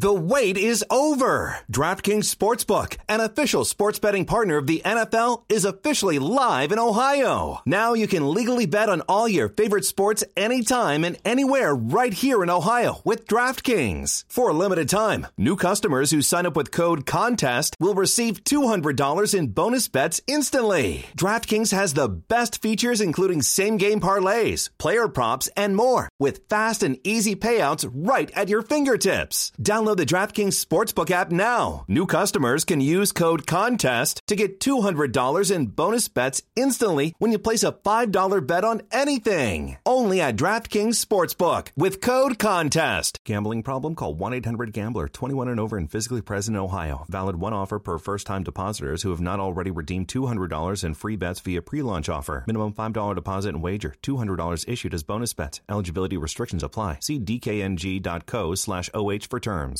[0.00, 1.58] The wait is over.
[1.70, 7.60] DraftKings Sportsbook, an official sports betting partner of the NFL, is officially live in Ohio.
[7.66, 12.42] Now you can legally bet on all your favorite sports anytime and anywhere right here
[12.42, 14.24] in Ohio with DraftKings.
[14.26, 19.34] For a limited time, new customers who sign up with code CONTEST will receive $200
[19.38, 21.04] in bonus bets instantly.
[21.14, 26.96] DraftKings has the best features including same-game parlays, player props, and more with fast and
[27.04, 29.52] easy payouts right at your fingertips.
[29.60, 31.84] Download the DraftKings Sportsbook app now.
[31.88, 37.38] New customers can use code CONTEST to get $200 in bonus bets instantly when you
[37.38, 39.78] place a $5 bet on anything.
[39.86, 43.18] Only at DraftKings Sportsbook with code CONTEST.
[43.24, 43.94] Gambling problem?
[43.94, 47.06] Call 1-800-GAMBLER 21 and over and physically present in Ohio.
[47.08, 51.16] Valid one offer per first time depositors who have not already redeemed $200 in free
[51.16, 52.44] bets via pre-launch offer.
[52.46, 53.94] Minimum $5 deposit and wager.
[54.02, 55.60] $200 issued as bonus bets.
[55.68, 56.98] Eligibility restrictions apply.
[57.00, 59.79] See dkng.co slash OH for terms.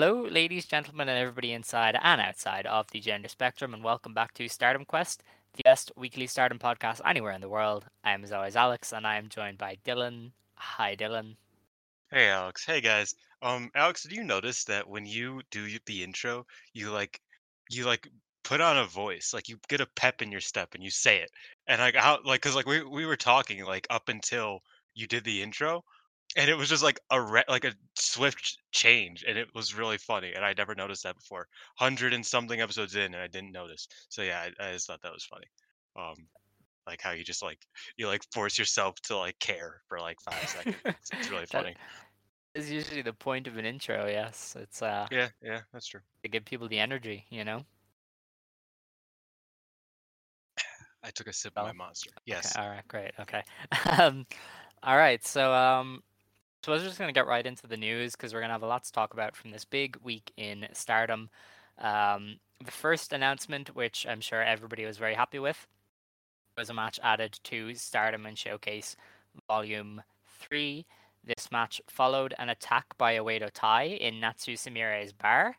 [0.00, 4.32] Hello, ladies, gentlemen, and everybody inside and outside of the gender spectrum, and welcome back
[4.32, 5.22] to Stardom Quest,
[5.52, 7.84] the best weekly Stardom podcast anywhere in the world.
[8.02, 10.30] I am, as always, Alex, and I am joined by Dylan.
[10.54, 11.36] Hi, Dylan.
[12.10, 12.64] Hey Alex.
[12.64, 13.14] Hey guys.
[13.42, 17.20] Um Alex, did you notice that when you do the intro, you like
[17.68, 18.08] you like
[18.42, 21.20] put on a voice, like you get a pep in your step and you say
[21.20, 21.30] it.
[21.66, 24.60] And like how like cuz like we we were talking like up until
[24.94, 25.84] you did the intro
[26.36, 29.98] and it was just like a re- like a swift change and it was really
[29.98, 31.48] funny and I never noticed that before.
[31.78, 33.88] 100 and something episodes in and I didn't notice.
[34.08, 35.46] So yeah, I, I just thought that was funny.
[35.96, 36.28] Um
[36.86, 37.66] like how you just like
[37.98, 40.82] you like force yourself to like care for like 5 seconds.
[41.00, 41.76] It's, it's really funny.
[42.54, 44.56] is usually the point of an intro, yes.
[44.56, 46.00] It's uh Yeah, yeah, that's true.
[46.22, 47.66] to give people the energy, you know?
[51.02, 52.10] I took a sip of my Oh, monster.
[52.32, 52.56] Okay, Yes.
[52.56, 53.12] all right, great.
[53.18, 53.42] Okay.
[54.00, 54.26] Um,
[54.82, 55.24] all right.
[55.24, 56.02] So, um,
[56.62, 58.84] so we're just gonna get right into the news because we're gonna have a lot
[58.84, 61.30] to talk about from this big week in Stardom.
[61.78, 65.66] Um, the first announcement, which I'm sure everybody was very happy with,
[66.56, 68.96] was a match added to Stardom and Showcase
[69.48, 70.02] Volume
[70.38, 70.86] Three.
[71.24, 75.56] This match followed an attack by Oedo Tai in Natsu Sumire's bar.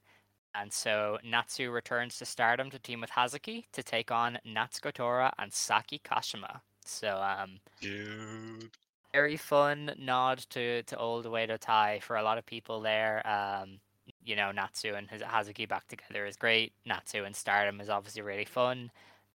[0.54, 5.34] And so Natsu returns to Stardom to team with Hazuki to take on Natsuko Tora
[5.40, 6.62] and Saki Kashima.
[6.86, 8.70] So um Dude.
[9.14, 13.26] Very fun nod to, to old Oedo Tai for a lot of people there.
[13.28, 13.80] Um
[14.24, 16.74] you know, Natsu and his Hazuki back together is great.
[16.86, 18.92] Natsu and Stardom is obviously really fun.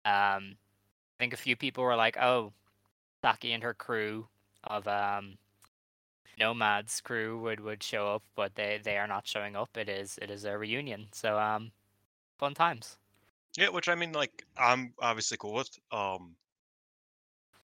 [0.05, 0.57] Um
[1.17, 2.53] I think a few people were like, Oh,
[3.23, 4.29] Saki and her crew
[4.65, 5.39] of um
[6.39, 9.77] Nomad's crew would, would show up, but they, they are not showing up.
[9.77, 11.09] It is it is a reunion.
[11.13, 11.73] So um
[12.39, 12.97] fun times.
[13.57, 15.71] Yeah, which I mean, like, I'm obviously cool with.
[15.93, 16.35] Um,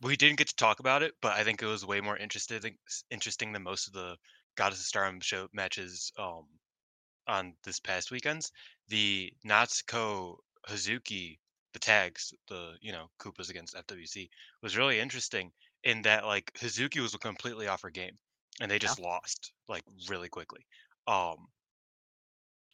[0.02, 2.76] we didn't get to talk about it, but I think it was way more interesting
[3.10, 4.16] interesting than most of the
[4.56, 6.46] Goddess of Stardom show matches um
[7.26, 8.50] on this past weekends.
[8.88, 10.36] The Natsuko
[10.68, 11.38] Hazuki,
[11.72, 14.28] the tags, the you know Koopas against FWC
[14.62, 15.52] was really interesting
[15.84, 18.16] in that like Hazuki was completely off her game,
[18.60, 20.66] and they just lost like really quickly.
[21.06, 21.36] Um,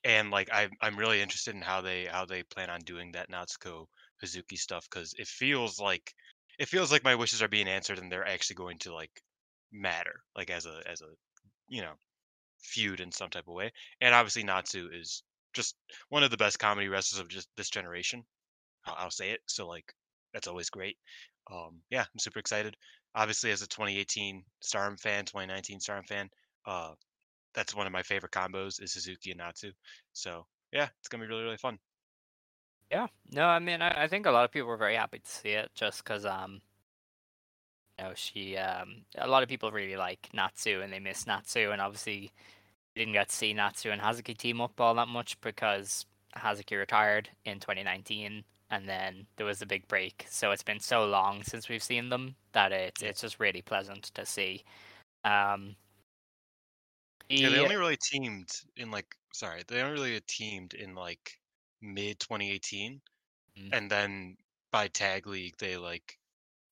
[0.04, 3.30] and like I I'm really interested in how they how they plan on doing that
[3.30, 3.86] Natsuko
[4.24, 6.14] Hazuki stuff because it feels like
[6.58, 9.22] it feels like my wishes are being answered and they're actually going to like
[9.72, 11.08] matter like as a as a
[11.68, 11.92] you know
[12.60, 13.72] feud in some type of way.
[14.00, 15.22] And obviously Natsu is
[15.54, 15.76] just
[16.10, 18.24] one of the best comedy wrestlers of just this generation.
[18.86, 19.40] I'll, I'll say it.
[19.46, 19.92] So like
[20.32, 20.96] that's always great.
[21.52, 22.76] Um, yeah, I'm super excited.
[23.14, 26.30] obviously as a 2018 Stardom fan, 2019 Stardom fan,
[26.66, 26.92] uh,
[27.54, 29.72] that's one of my favorite combos is Hazuki and Natsu.
[30.12, 31.78] So yeah, it's gonna be really really fun.
[32.90, 33.08] Yeah.
[33.30, 35.50] No, I mean, I, I think a lot of people were very happy to see
[35.50, 36.62] it just because, um,
[37.98, 41.70] you know, she, um, a lot of people really like Natsu and they miss Natsu,
[41.70, 42.32] and obviously
[42.94, 46.06] you didn't get to see Natsu and Hazuki team up all that much because
[46.36, 50.26] Hazuki retired in 2019 and then there was a big break.
[50.30, 54.04] So it's been so long since we've seen them that it's it's just really pleasant
[54.14, 54.64] to see.
[55.24, 55.76] Um,
[57.28, 61.38] Yeah, they only really teamed in like sorry, they only really teamed in like
[61.86, 63.00] mid 2018,
[63.58, 63.70] Mm.
[63.72, 64.36] and then
[64.70, 66.18] by tag league they like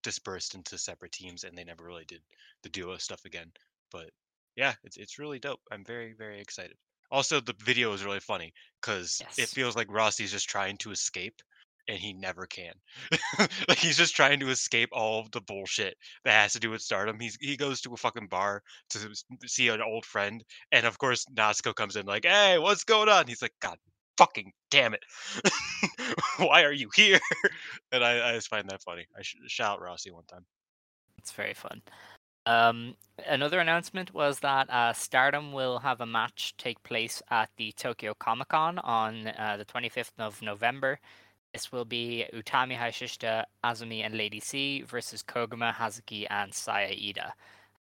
[0.03, 2.23] dispersed into separate teams, and they never really did
[2.63, 3.51] the duo stuff again.
[3.91, 4.11] But
[4.57, 5.61] yeah, it's it's really dope.
[5.71, 6.77] I'm very very excited.
[7.11, 11.41] Also, the video is really funny because it feels like Rossy's just trying to escape,
[11.89, 12.75] and he never can.
[13.69, 16.83] like he's just trying to escape all of the bullshit that has to do with
[16.83, 17.21] stardom.
[17.21, 18.99] He's he goes to a fucking bar to
[19.47, 23.27] see an old friend, and of course Natsuko comes in like, "Hey, what's going on?"
[23.27, 23.79] He's like, "God
[24.17, 25.05] fucking damn it,
[26.39, 27.21] why are you here?"
[27.93, 29.07] and I, I just find that funny.
[29.17, 30.45] I should shout Rossy one time.
[31.19, 31.83] It's very fun.
[32.47, 32.95] Um,
[33.27, 38.13] another announcement was that uh, Stardom will have a match take place at the Tokyo
[38.15, 40.99] Comic Con on uh, the 25th of November.
[41.55, 47.33] This will be Utami Hayashishita, Azumi, and Lady C versus Koguma, Hazuki, and Saya Ida.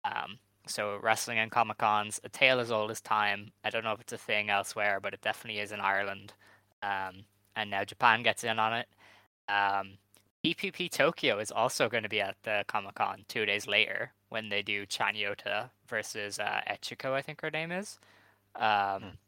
[0.04, 3.52] Um, so wrestling and Comic Cons, a tale as old as time.
[3.64, 6.32] I don't know if it's a thing elsewhere, but it definitely is in Ireland.
[6.82, 7.24] Um,
[7.56, 8.88] and now Japan gets in on it.
[9.48, 9.98] Um,
[10.44, 14.48] PPP Tokyo is also going to be at the Comic Con two days later when
[14.48, 17.98] they do Chanyota versus uh, Echiko, I think her name is.
[18.56, 19.18] Um,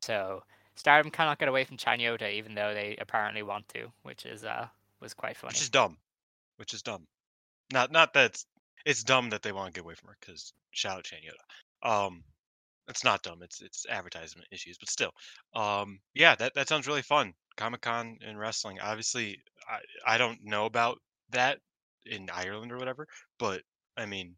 [0.00, 0.42] So
[0.74, 4.68] Stardom cannot get away from Chanyota, even though they apparently want to, which is uh
[5.00, 5.52] was quite funny.
[5.52, 5.96] Which is dumb.
[6.56, 7.06] Which is dumb.
[7.72, 8.44] Not not that
[8.84, 11.88] it's, dumb that they want to get away from her because shout out Chanyota.
[11.88, 12.22] Um,
[12.88, 13.42] it's not dumb.
[13.42, 15.10] It's it's advertisement issues, but still.
[15.54, 17.32] Um, yeah, that that sounds really fun.
[17.56, 18.78] Comic Con and wrestling.
[18.80, 19.38] Obviously,
[19.68, 20.98] I I don't know about
[21.30, 21.58] that
[22.06, 23.06] in Ireland or whatever,
[23.38, 23.62] but
[23.96, 24.36] I mean,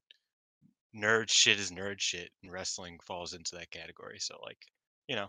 [0.95, 4.19] nerd shit is nerd shit, and wrestling falls into that category.
[4.21, 4.59] So like,
[5.09, 5.29] you know,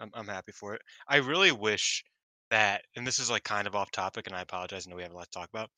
[0.00, 0.82] I'm I'm happy for it.
[1.08, 2.04] I really wish
[2.50, 4.86] that, and this is like kind of off topic, and I apologize.
[4.86, 5.70] I know we have a lot to talk about.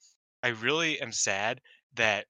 [0.43, 1.61] I really am sad
[1.97, 2.27] that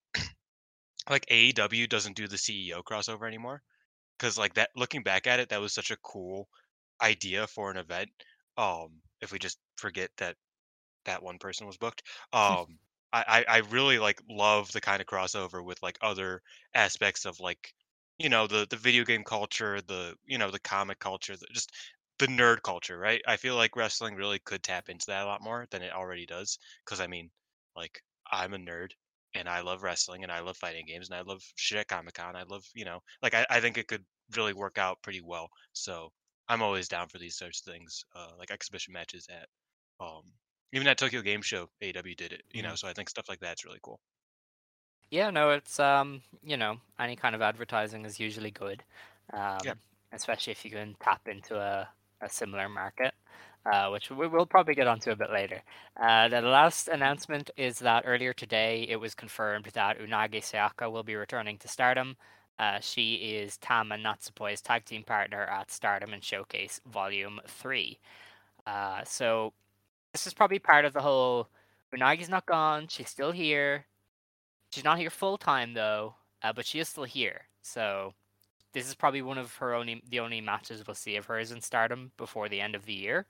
[1.09, 3.63] like AEW doesn't do the CEO crossover anymore
[4.19, 6.49] because like that looking back at it that was such a cool
[7.03, 8.11] idea for an event
[8.59, 10.37] um if we just forget that
[11.05, 12.03] that one person was booked
[12.33, 12.79] um
[13.13, 16.43] I, I I really like love the kind of crossover with like other
[16.75, 17.75] aspects of like
[18.19, 21.73] you know the the video game culture the you know the comic culture the, just
[22.19, 23.23] the nerd culture right?
[23.27, 26.27] I feel like wrestling really could tap into that a lot more than it already
[26.27, 27.31] does because i mean
[27.75, 28.93] like i'm a nerd
[29.35, 32.15] and I love wrestling and I love fighting games and I love shit at Comic
[32.15, 32.37] Con.
[32.37, 34.05] I love, you know, like I, I think it could
[34.37, 35.49] really work out pretty well.
[35.73, 36.11] So
[36.49, 39.47] I'm always down for these sorts of things, uh, like exhibition matches at,
[40.05, 40.23] um,
[40.73, 42.75] even at Tokyo Game Show, AEW did it, you know.
[42.75, 44.01] So I think stuff like that's really cool.
[45.11, 48.85] Yeah, no, it's um, you know, any kind of advertising is usually good,
[49.33, 49.59] um,
[50.13, 51.89] especially if you can tap into a,
[52.21, 53.15] a similar market,
[53.67, 55.63] uh, which we will probably get onto a bit later.
[56.01, 61.03] Uh, the last announcement is that earlier today it was confirmed that Unagi Sayaka will
[61.03, 62.17] be returning to Stardom.
[62.59, 67.99] Uh, she is Tam and Natsupoi's tag team partner at Stardom and Showcase Volume Three.
[68.67, 69.55] Uh, so
[70.13, 71.49] this is probably part of the whole.
[71.95, 73.87] Unagi's not gone; she's still here.
[74.73, 77.43] She's not here full time though, uh, but she is still here.
[77.63, 78.15] So
[78.73, 81.61] this is probably one of her only the only matches we'll see of hers in
[81.61, 83.27] Stardom before the end of the year.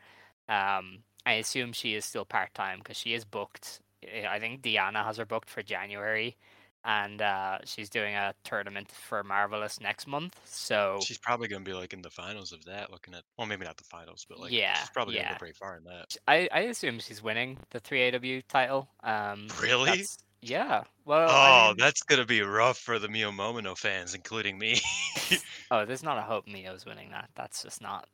[0.48, 3.80] Um, I assume she is still part time because she is booked.
[4.28, 6.36] I think Diana has her booked for January,
[6.84, 10.40] and uh, she's doing a tournament for Marvelous next month.
[10.46, 12.90] So She's probably gonna be like in the finals of that.
[12.90, 15.32] Looking at, well, maybe not the finals, but like, Yeah, she's probably yeah.
[15.32, 16.16] go pretty far in that.
[16.26, 18.88] I, I assume she's winning the 3AW title.
[19.04, 19.90] Um, Really?
[19.90, 20.84] that's- Yeah.
[21.04, 24.80] Well, oh, I mean- that's gonna be rough for the Mio Momono fans, including me.
[25.72, 27.30] Oh, there's not a hope Mio's winning that.
[27.36, 28.08] That's just not.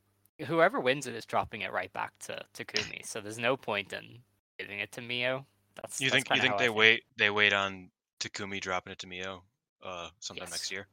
[0.46, 3.02] Whoever wins it is dropping it right back to Takumi.
[3.06, 4.18] So there's no point in
[4.58, 5.46] giving it to Mio.
[5.74, 7.88] That's you that's think you think they wait they wait on
[8.20, 9.42] Takumi dropping it to Mio,
[9.82, 10.86] uh, sometime next year?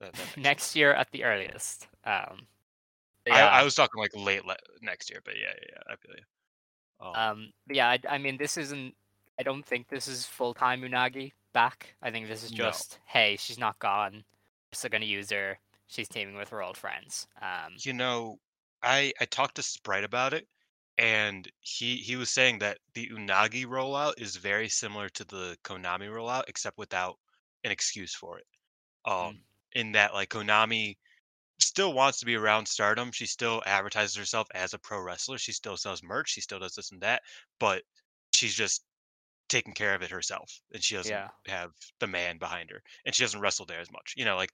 [0.00, 1.88] That, that makes next year at the earliest.
[2.04, 2.46] Um,
[3.24, 5.92] but I, yeah, I was talking like late le- next year, but yeah, yeah, yeah
[5.92, 6.24] I feel you.
[7.06, 7.88] Um, um, yeah.
[7.88, 8.94] I, I mean, this isn't.
[9.38, 11.94] I don't think this is full time Unagi back.
[12.02, 12.56] I think this is No.
[12.56, 14.14] just hey, she's not gone.
[14.14, 15.58] We're still gonna use her.
[15.86, 17.26] She's teaming with her old friends.
[17.40, 18.38] Um, you know,
[18.82, 20.46] I I talked to Sprite about it,
[20.98, 26.08] and he he was saying that the Unagi rollout is very similar to the Konami
[26.08, 27.18] rollout, except without
[27.64, 28.46] an excuse for it.
[29.04, 29.40] Um,
[29.72, 30.96] in that like Konami
[31.58, 33.12] still wants to be around Stardom.
[33.12, 35.38] She still advertises herself as a pro wrestler.
[35.38, 36.30] She still sells merch.
[36.30, 37.22] She still does this and that,
[37.58, 37.82] but
[38.32, 38.84] she's just
[39.48, 41.30] taking care of it herself, and she doesn't Yeah.
[41.46, 44.14] have the man behind her, and she doesn't wrestle there as much.
[44.16, 44.50] You know, like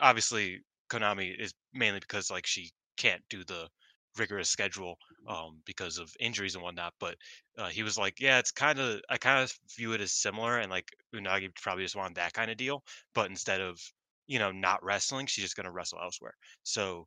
[0.00, 3.68] obviously Konami is mainly because like she can't do the
[4.16, 4.96] rigorous schedule
[5.28, 7.16] um because of injuries and whatnot but
[7.56, 10.58] uh, he was like yeah it's kind of i kind of view it as similar
[10.58, 12.82] and like unagi probably just wanted that kind of deal
[13.14, 13.80] but instead of
[14.26, 17.06] you know not wrestling she's just going to wrestle elsewhere so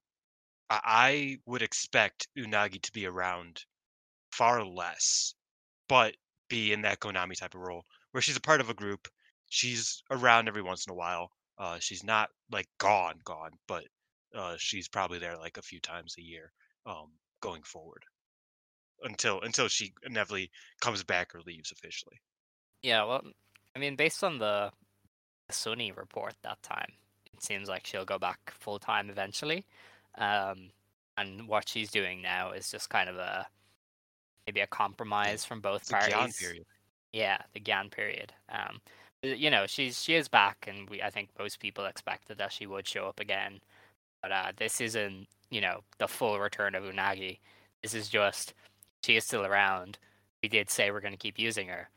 [0.69, 3.65] I, I would expect unagi to be around
[4.31, 5.35] far less
[5.87, 6.15] but
[6.51, 9.07] be in that konami type of role where she's a part of a group
[9.49, 13.85] she's around every once in a while uh she's not like gone gone but
[14.35, 16.53] uh she's probably there like a few times a year
[16.85, 18.03] um going forward
[19.03, 22.21] until until she inevitably comes back or leaves officially
[22.81, 23.23] Yeah, well,
[23.75, 24.71] I mean, based on the
[25.51, 26.93] Sunny report that time,
[27.33, 29.67] it seems like she'll go back full time eventually.
[30.17, 30.71] Um,
[31.17, 33.47] and what she's doing now is just kind of a
[34.51, 36.37] maybe a compromise from both it's parties.
[36.37, 36.65] period
[37.13, 38.33] Yeah, the Gan period.
[38.51, 38.81] Um,
[39.23, 42.65] you know, she's she is back, and we I think most people expected that she
[42.65, 43.61] would show up again.
[44.21, 47.39] But uh, this isn't, you know, the full return of Unagi.
[47.81, 48.53] This is just
[49.05, 49.97] she is still around.
[50.43, 51.89] We did say we're going to keep using her,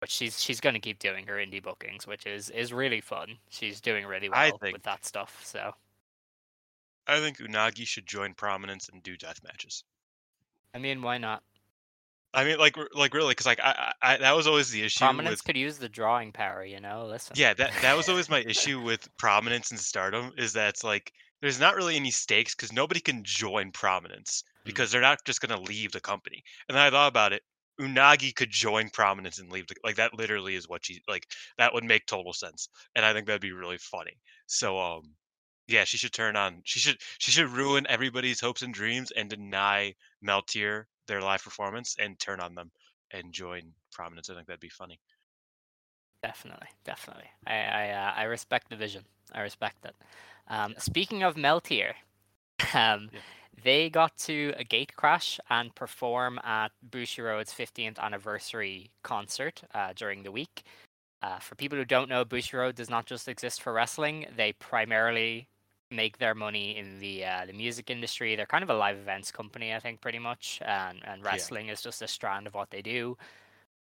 [0.00, 3.38] but she's she's going to keep doing her indie bookings, which is is really fun.
[3.48, 5.40] She's doing really well think- with that stuff.
[5.44, 5.72] So
[7.08, 9.82] i think unagi should join prominence and do death matches
[10.74, 11.42] I mean, why not?
[12.34, 15.38] I mean like like really because like I, I that was always the issue Prominence
[15.40, 17.06] with could use the drawing power, you know.
[17.06, 17.34] Listen.
[17.36, 21.12] yeah that that was always my issue with prominence and stardom is that it's like
[21.42, 25.56] there's not really any stakes because nobody can join prominence because they're not just going
[25.56, 27.42] to leave the company and then i thought about it
[27.80, 31.26] unagi could join prominence and leave the like that literally is what she like
[31.58, 35.02] that would make total sense and i think that'd be really funny so um
[35.68, 39.30] yeah she should turn on she should she should ruin everybody's hopes and dreams and
[39.30, 39.92] deny
[40.24, 42.70] Meltear their live performance and turn on them
[43.12, 44.98] and join prominence i think that'd be funny
[46.22, 47.24] Definitely, definitely.
[47.46, 49.04] I I, uh, I respect the vision.
[49.32, 49.94] I respect it.
[50.48, 51.94] Um, Speaking of Meltear,
[52.74, 53.20] um, Yeah.
[53.64, 60.22] they got to a gate crash and perform at Bushiroad's 15th anniversary concert uh, during
[60.22, 60.62] the week.
[61.22, 64.26] Uh, for people who don't know, Bushiroad does not just exist for wrestling.
[64.36, 65.48] They primarily
[65.92, 68.36] make their money in the uh, the music industry.
[68.36, 70.60] They're kind of a live events company, I think, pretty much.
[70.64, 73.16] And and wrestling is just a strand of what they do.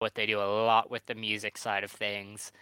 [0.00, 2.52] But they do a lot with the music side of things.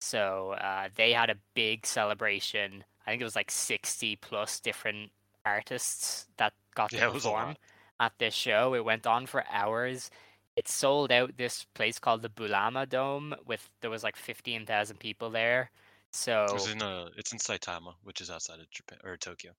[0.00, 2.84] So uh, they had a big celebration.
[3.06, 5.12] I think it was like 60 plus different
[5.44, 7.56] artists that got to Yeah, a perform
[8.00, 8.74] at this show.
[8.74, 10.10] It went on for hours.
[10.56, 15.30] It sold out this place called the Belluna Dome with there was like 15,000 people
[15.30, 15.70] there.
[16.12, 19.52] So It was in uh it's in saitama which is outside of japan or tokyo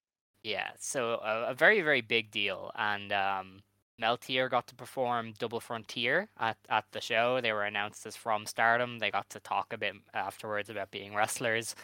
[0.43, 3.61] yeah, so a, a very very big deal, and um,
[4.01, 7.39] Meltear got to perform Double Frontier at, at the show.
[7.41, 8.99] They were announced as from Stardom.
[8.99, 11.75] They got to talk a bit afterwards about being wrestlers.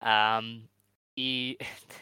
[0.00, 0.62] Um,
[1.16, 1.58] the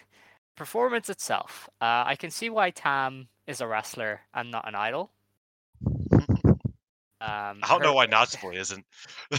[0.56, 5.10] performance itself, uh, I can see why Tam is a wrestler and not an idol.
[7.20, 8.86] Um, i don't know her- why natsupoi isn't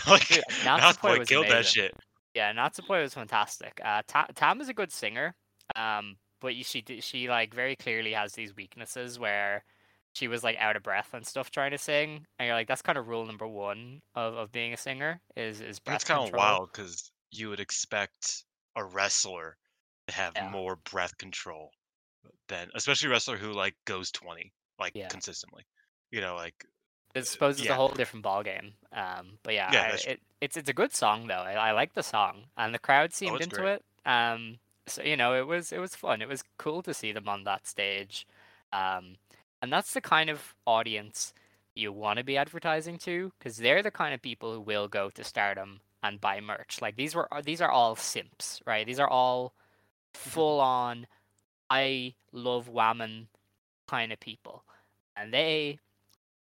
[0.05, 1.95] like Dude, Natsupoi natsupoi killed that shit
[2.35, 3.79] Yeah, Natsupoi was fantastic.
[3.83, 5.35] Uh, Ta- Tam is a good singer,
[5.75, 9.63] um, but she she like very clearly has these weaknesses where
[10.13, 12.81] she was like out of breath and stuff trying to sing, and you're like, that's
[12.81, 16.25] kind of rule number one of, of being a singer is is breath control.
[16.25, 18.43] That's kind of wild because you would expect
[18.75, 19.57] a wrestler
[20.07, 20.49] to have Yeah.
[20.51, 21.71] more breath control
[22.47, 25.07] than, especially a wrestler who like goes twenty like Yeah.
[25.09, 25.63] consistently.
[26.11, 26.65] You know, like
[27.15, 27.73] I suppose it's yeah.
[27.73, 28.73] a whole different ball game.
[28.93, 31.33] Um, but yeah, Yeah, I- it, it's it's a good song though.
[31.35, 33.81] I, I like the song, and the crowd seemed Oh, into great.
[34.05, 34.09] it.
[34.09, 36.21] Um, so you know, it was it was fun.
[36.21, 38.25] It was cool to see them on that stage.
[38.71, 39.15] Um,
[39.61, 41.33] and that's the kind of audience
[41.75, 45.09] you want to be advertising to, because they're the kind of people who will go
[45.09, 46.79] to Stardom and buy merch.
[46.81, 48.85] Like these were these are all simps, right?
[48.85, 49.53] These are all
[50.13, 51.07] full on.
[51.69, 53.27] I love Whammon
[53.87, 54.63] kind of people,
[55.15, 55.79] and they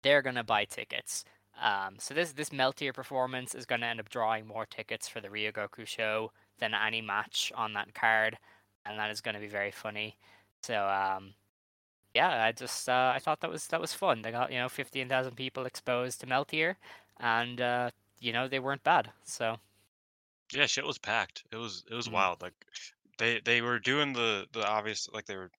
[0.04, 1.26] they're gonna buy tickets.
[1.60, 5.30] Um, so this this Meltear performance is gonna end up drawing more tickets for the
[5.30, 8.38] Ryogoku show than any match on that card,
[8.86, 10.18] and that is gonna be very funny.
[10.62, 11.34] So um,
[12.14, 14.22] yeah, I just uh, I thought that was that was fun.
[14.22, 16.76] They got you know fifteen thousand people exposed to Meltear,
[17.20, 19.12] and uh, you know they weren't bad.
[19.24, 19.58] So
[20.52, 21.44] yeah, shit was packed.
[21.52, 22.12] It was it was Mhm.
[22.12, 22.42] wild.
[22.42, 22.54] Like
[23.18, 25.50] they they were doing the the obvious like they were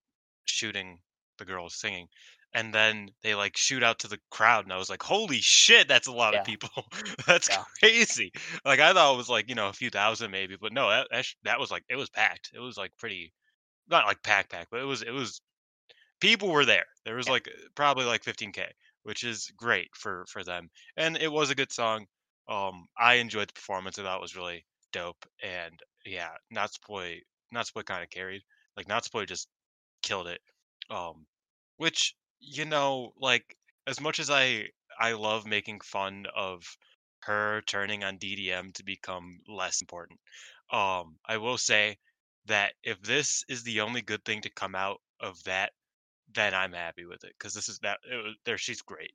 [0.45, 1.01] shooting
[1.37, 2.09] the girls singing,
[2.55, 5.87] and then they like shoot out to the crowd, and I was like, "Holy shit,
[5.89, 6.37] that's a lot Yeah.
[6.37, 6.71] of people!
[7.27, 7.63] that's Yeah.
[7.81, 8.31] crazy!"
[8.65, 11.09] Like I thought it was like you know a few thousand maybe, but no, that
[11.11, 12.51] that, sh- that was like it was packed.
[12.55, 13.33] It was like pretty,
[13.87, 15.41] not like pack pack, but it was it was
[16.21, 16.85] people were there.
[17.05, 17.29] There was Yeah.
[17.29, 18.71] like probably like 15k,
[19.03, 22.07] which is great for for them, and it was a good song.
[22.47, 23.97] Um, I enjoyed the performance.
[23.99, 27.21] I thought it was really dope, and yeah, Natsupoi
[27.53, 28.43] Natsupoi kind of carried.
[28.77, 29.49] Like Natsupoi just
[30.03, 30.41] killed it.
[30.89, 31.27] Um,
[31.77, 36.63] which you know, like as much as I I love making fun of
[37.21, 40.19] her turning on DDM to become less important.
[40.71, 41.97] Um, I will say
[42.45, 45.71] that if this is the only good thing to come out of that,
[46.33, 48.57] then I'm happy with it because this is that it there.
[48.57, 49.11] She's great.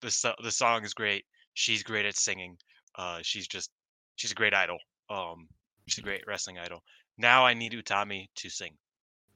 [0.00, 1.24] The so- the song is great.
[1.54, 2.56] She's great at singing.
[2.96, 3.70] Uh, she's just
[4.16, 4.78] she's a great idol.
[5.10, 5.48] Um,
[5.86, 6.82] she's a great wrestling idol.
[7.18, 8.74] Now I need Utami to sing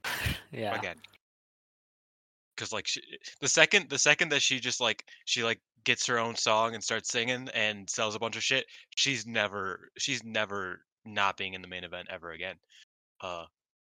[0.52, 0.74] Yeah.
[0.74, 0.96] again
[2.56, 3.00] because like she,
[3.40, 6.82] the second the second that she just like she like gets her own song and
[6.82, 11.62] starts singing and sells a bunch of shit she's never she's never not being in
[11.62, 12.56] the main event ever again
[13.20, 13.44] uh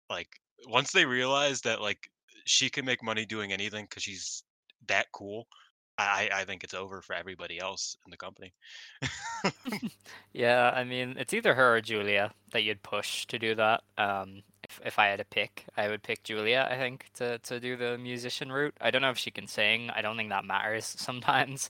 [0.09, 0.27] like
[0.67, 2.09] once they realize that like
[2.45, 4.43] she can make money doing anything because she's
[4.87, 5.47] that cool
[5.97, 8.53] i i think it's over for everybody else in the company
[10.33, 13.83] Yeah, I mean, it's either her or Julia that you'd push to do that.
[13.97, 17.59] Um, if if I had to pick, I would pick Julia, I think, to to
[17.59, 18.75] do the musician route.
[18.81, 19.89] I don't know if she can sing.
[19.91, 21.69] I don't think that matters sometimes.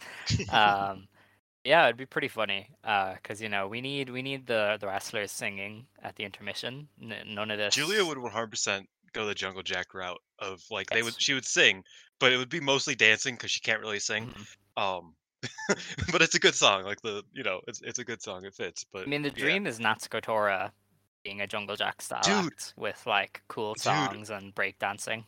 [0.49, 1.07] Um,
[1.63, 2.69] yeah, it'd be pretty funny.
[2.83, 6.87] Uh, 'cause you know, we need we need the the wrestlers singing at the intermission.
[7.01, 7.75] N- none of this.
[7.75, 11.81] julia would 100% go the jungle jack route of like they would she would sing
[12.19, 14.83] but it would be mostly dancing because she can't really sing Mhm.
[14.83, 15.15] um
[16.11, 18.53] but it's a good song like the you know it's it's a good song it
[18.53, 19.35] fits but I mean, the yeah.
[19.35, 20.73] dream is Natsuko Tora
[21.25, 22.53] being a Jungle Jack style Dude.
[22.77, 23.81] with like cool Dude.
[23.83, 25.25] songs and breakdancing.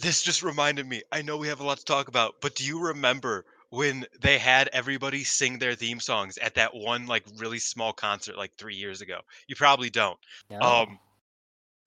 [0.00, 2.64] this just reminded me i know we have a lot to talk about but do
[2.64, 7.58] you remember when they had everybody sing their theme songs at that one like really
[7.58, 10.18] small concert like three years ago you probably don't
[10.50, 10.60] No.
[10.60, 10.98] um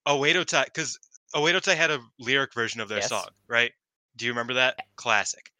[0.07, 0.99] Oedo Tai because
[1.35, 3.09] Oedo Tai had a lyric version of their Yes.
[3.09, 3.71] song right
[4.17, 5.51] do you remember that classic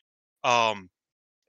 [0.44, 0.89] um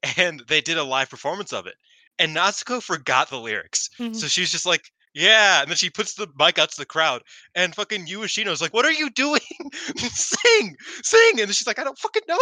[0.19, 1.75] and they did a live performance of it
[2.19, 6.27] and Natsuko forgot the lyrics so she's just like yeah and then she puts the
[6.38, 7.22] mic out to the crowd
[7.55, 9.40] and fucking Yu Ishino's like what are you doing?
[9.96, 11.40] Sing sing!
[11.40, 12.38] And she's like I don't fucking know.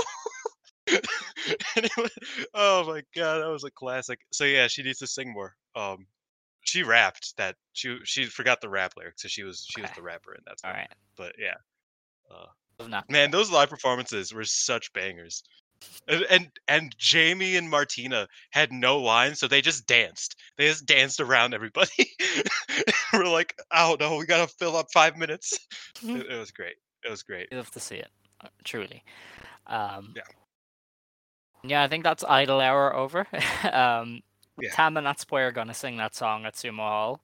[1.77, 2.11] And it was,
[2.55, 4.19] oh my god that was a classic.
[4.33, 5.55] So yeah she needs to sing more.
[5.77, 6.07] Um
[6.65, 10.03] she rapped that she she forgot the rap lyrics so she was she was the
[10.03, 10.89] rapper in that All right.
[11.17, 11.55] but yeah
[12.81, 13.03] Natsuko.
[13.11, 15.43] man those live performances were such bangers
[16.09, 20.37] and, and and Jamie and Martina had no lines, so they just danced.
[20.57, 22.11] They just danced around everybody.
[23.13, 25.59] we're like, oh no, we gotta fill up five minutes.
[26.03, 26.75] it, it was great.
[27.05, 27.49] It was great.
[27.51, 29.03] You love to see it, uh, truly.
[29.67, 30.23] Um, Yeah.
[31.65, 33.27] Yeah, I think that's Idle Hour over.
[33.73, 34.23] um,
[34.61, 34.71] Yeah.
[34.73, 37.21] Tam and Natsupoi are to sing that song at Sumo Hall,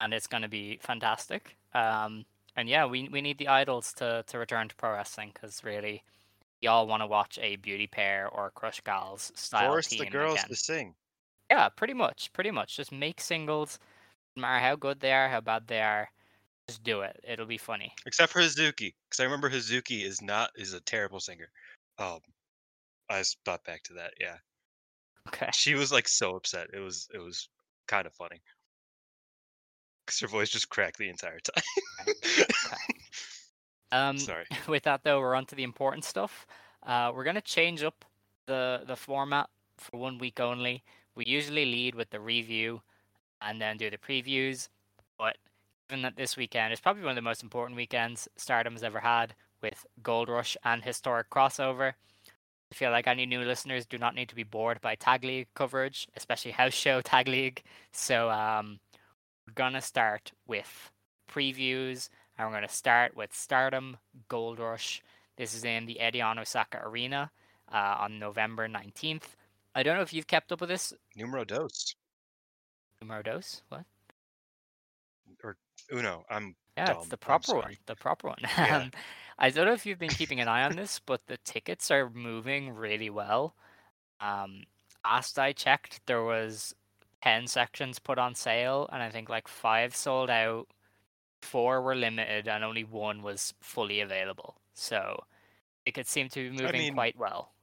[0.00, 1.56] and it's to be fantastic.
[1.74, 2.24] Um,
[2.56, 6.02] and yeah, we we need the idols to, to return to pro wrestling because really,
[6.60, 10.34] y'all want to watch a beauty pair or Crush Gals style Force team the girls
[10.34, 10.48] again.
[10.48, 10.94] to sing.
[11.50, 12.76] Yeah, pretty much, pretty much.
[12.76, 13.78] Just make singles,
[14.34, 16.10] no matter how good they are, how bad they are.
[16.68, 17.20] Just do it.
[17.22, 17.92] It'll be funny.
[18.06, 21.48] Except for Hazuki, because I remember Hazuki is not is a terrible singer.
[21.98, 22.18] Um,
[23.08, 24.14] I just thought back to that.
[24.20, 24.36] Yeah,
[25.28, 25.48] Okay.
[25.52, 26.66] she was like so upset.
[26.72, 27.48] It was it was
[27.86, 28.40] kind of funny
[30.04, 31.62] because her voice just cracked the entire time.
[33.92, 34.46] Um, Sorry.
[34.68, 36.46] with that though, we're on to the important stuff.
[36.82, 38.04] Uh, we're gonna change up
[38.46, 40.82] the the format for one week only.
[41.14, 42.82] We usually lead with the review
[43.40, 44.68] and then do the previews,
[45.18, 45.36] but
[45.88, 49.00] given that this weekend is probably one of the most important weekends Stardom has ever
[49.00, 51.92] had with Gold Rush and historic crossover,
[52.70, 55.48] I feel like any new listeners do not need to be bored by Tag League
[55.54, 57.62] coverage, especially house show Tag League.
[57.92, 58.80] So um,
[59.46, 60.90] we're gonna start with
[61.30, 63.96] previews and we're going to start with Stardom
[64.28, 65.02] Gold Rush.
[65.36, 67.30] This is in the Edion Osaka Arena
[67.72, 69.34] uh, on November 19th.
[69.74, 70.92] I don't know if you've kept up with this.
[71.16, 71.94] Numero dos.
[73.00, 73.62] Numero dos?
[73.68, 73.84] What?
[75.44, 75.56] Or
[75.92, 76.24] Uno.
[76.30, 76.96] I'm Yeah, dumb.
[77.00, 77.76] it's the proper one.
[77.86, 78.38] The proper one.
[78.40, 78.76] Yeah.
[78.78, 78.90] Um,
[79.38, 82.08] I don't know if you've been keeping an eye on this, but the tickets are
[82.08, 83.54] moving really well.
[84.18, 84.62] Um,
[85.04, 86.74] last I checked, there was
[87.22, 90.68] 10 sections put on sale, and I think like five sold out,
[91.42, 94.60] four were limited, and only one was fully available.
[94.74, 95.26] So
[95.86, 97.54] it could seem to be moving mean, quite well.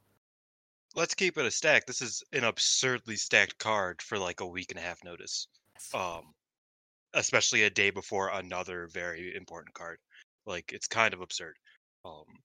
[0.95, 1.85] Let's keep it a stack.
[1.85, 5.47] This is an absurdly stacked card for like a week and a half notice.
[5.93, 6.33] Um,
[7.13, 9.99] especially a day before another very important card.
[10.45, 11.57] Like it's kind of absurd.
[12.05, 12.43] Um,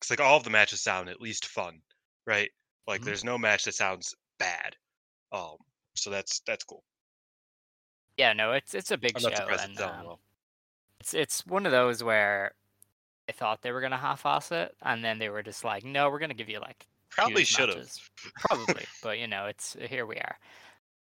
[0.00, 1.82] 'cause, like all of the matches sound at least fun,
[2.26, 2.52] right?
[2.86, 3.04] Like Mhm.
[3.04, 4.78] there's no match that sounds bad.
[5.32, 5.58] Um,
[5.96, 6.84] so that's that's cool.
[8.16, 10.20] Yeah, no, it's it's a big I'm show, and um, well.
[11.00, 12.52] It's it's one of those where
[13.28, 16.18] I thought they were gonna half-ass it, and then they were just like, "No, we're
[16.18, 17.90] gonna give you like Probably should have.
[18.36, 20.38] Probably, but you know, it's here we are.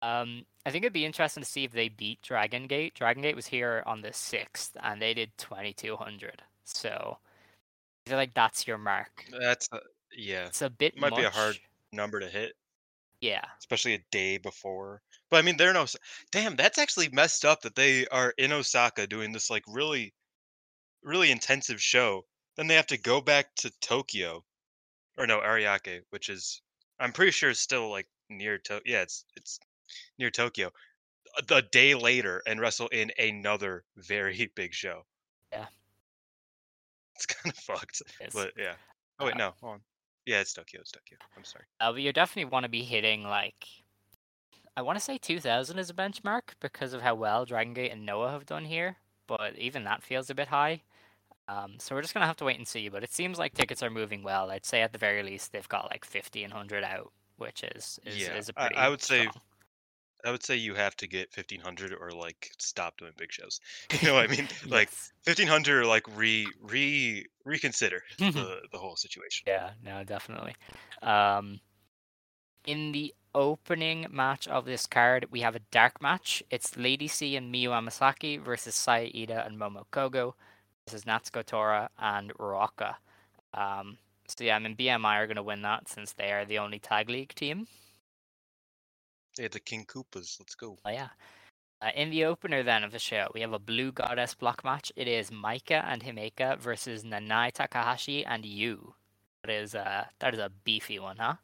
[0.02, 2.94] Um, I think it'd be interesting to see if they beat Dragon Gate.
[2.94, 6.42] Dragon Gate was here on the sixth, and they did twenty two hundred.
[6.64, 7.18] So
[8.06, 9.26] I feel like that's your mark.
[9.40, 9.78] That's uh,
[10.16, 11.58] yeah, It's a bit might be a hard
[11.92, 12.54] number to hit,
[13.22, 15.00] Yeah, especially a day before.
[15.30, 15.86] But I mean, they're no.
[16.32, 20.12] Damn, that's actually messed up that they are in Osaka doing this like really,
[21.02, 22.26] really intensive show.
[22.56, 24.44] Then they have to go back to Tokyo,
[25.16, 26.60] or no, Ariake, which is
[26.98, 28.82] I'm pretty sure is still like near to.
[28.84, 29.60] Yeah, it's it's
[30.18, 30.72] near Tokyo.
[31.38, 35.06] A, a day later and wrestle in another very big show.
[35.52, 35.66] Yeah.
[37.14, 38.02] It's kind of fucked.
[38.34, 38.74] But yeah.
[39.20, 39.80] Oh wait, no, hold on.
[40.26, 40.80] Yeah, it's Tokyo.
[40.80, 41.18] It's Tokyo.
[41.36, 41.64] I'm sorry.
[41.80, 43.66] Uh, but you definitely want to be hitting like
[44.76, 48.06] I want to say 2000 is a benchmark because of how well Dragon Gate and
[48.06, 50.82] Noah have done here, but even that feels a bit high.
[51.48, 52.88] Um, so we're just gonna have to wait and see.
[52.88, 54.50] But it seems like tickets are moving well.
[54.50, 57.98] I'd say at the very least they've got like 50 and 100 out, which is
[58.06, 58.86] is, Yeah, is a I-.
[58.86, 59.42] I would say strong.
[60.24, 63.60] I would say you have to get 1500 or like stop doing big shows.
[64.00, 64.48] You know what I mean?
[64.66, 64.90] Like
[65.24, 69.44] 1500 or like re re reconsider the the whole situation.
[69.46, 70.54] Yeah, no, definitely.
[71.02, 71.60] Um,
[72.66, 76.42] in the opening match of this card, we have a dark match.
[76.50, 80.34] It's Lady C and Miyu Amasaki versus Saya Ida and Momo Kogo.
[80.86, 82.96] This is Natsuko Tora and Ruaka.
[83.54, 86.58] Um, so yeah, I mean BMI are going to win that since they are the
[86.58, 87.66] only tag league team.
[89.38, 90.38] Yeah, the King Koopas.
[90.38, 90.78] Let's go.
[90.84, 91.08] Oh yeah.
[91.80, 94.92] Uh, in the opener then of the show, we have a Blue Goddess block match.
[94.94, 98.92] It is Maika and Himeka versus Nanae Takahashi and Yuu.
[99.42, 101.34] That is uh that is a beefy one, huh?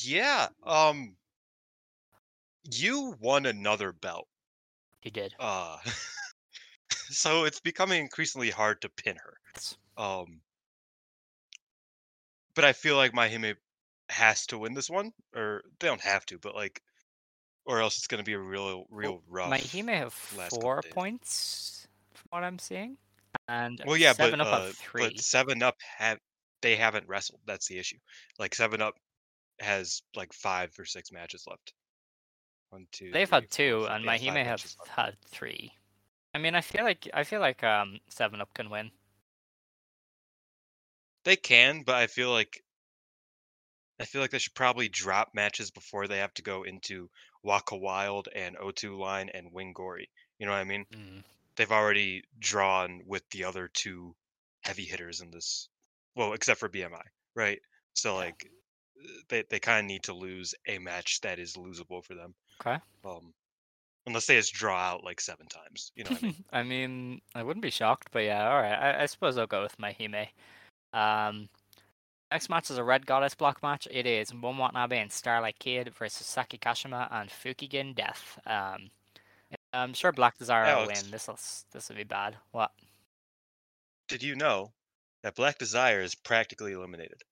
[0.00, 0.48] Yeah.
[0.66, 1.16] Um.
[2.70, 4.26] You won another belt.
[5.02, 5.34] You did.
[5.38, 5.76] Uh.
[6.90, 10.02] so it's becoming increasingly hard to pin her.
[10.02, 10.40] Um.
[12.54, 13.54] But I feel like Mahime
[14.12, 16.80] has to win this one, or they don't have to, but like,
[17.64, 19.50] or else it's gonna be a real, real rough.
[19.50, 22.96] Mahime have four points from what I'm seeing,
[23.48, 25.02] and Well, yeah, seven but up uh, three.
[25.02, 26.18] but Seven Up have
[26.60, 27.40] they haven't wrestled.
[27.46, 27.98] That's the issue.
[28.38, 28.94] Like Seven Up
[29.60, 31.72] has like five or six matches left.
[32.70, 33.10] One, two.
[33.12, 35.72] They've three, had two, four, and yeah, five Mahime have had three.
[36.34, 38.90] I mean, I feel like I feel like um Seven Up can win.
[41.24, 42.62] They can, but I feel like
[44.00, 47.08] I feel like they should probably drop matches before they have to go into
[47.42, 50.08] Waka Wild and O2 Line and Wing Gory.
[50.38, 50.86] You know what I mean?
[50.92, 51.22] Mm.
[51.56, 54.14] They've already drawn with the other two
[54.62, 55.68] heavy hitters in this.
[56.16, 57.02] Well, except for BMI,
[57.34, 57.60] right?
[57.94, 58.48] So like
[59.28, 62.34] they they kind of need to lose a match that is losable for them.
[62.60, 62.78] Okay.
[63.04, 63.32] Um,
[64.06, 65.92] unless they just draw out like seven times.
[65.94, 66.44] You know what I mean?
[66.52, 68.72] I mean, I wouldn't be shocked, but yeah, all right.
[68.72, 70.28] I, I suppose I'll go with Mahime.
[70.92, 71.48] Um,
[72.32, 73.86] next match is a Red Goddess block match.
[73.90, 78.38] It is Momo Watanabe and Starlight Kid versus Saki Kashima and Fukigen Death.
[78.46, 78.90] Um,
[79.74, 81.10] I'm sure Black Desire will win.
[81.10, 81.38] This will
[81.72, 82.36] this will be bad.
[82.52, 82.70] What?
[84.08, 84.72] Did you know
[85.22, 87.22] that Black Desire is practically eliminated?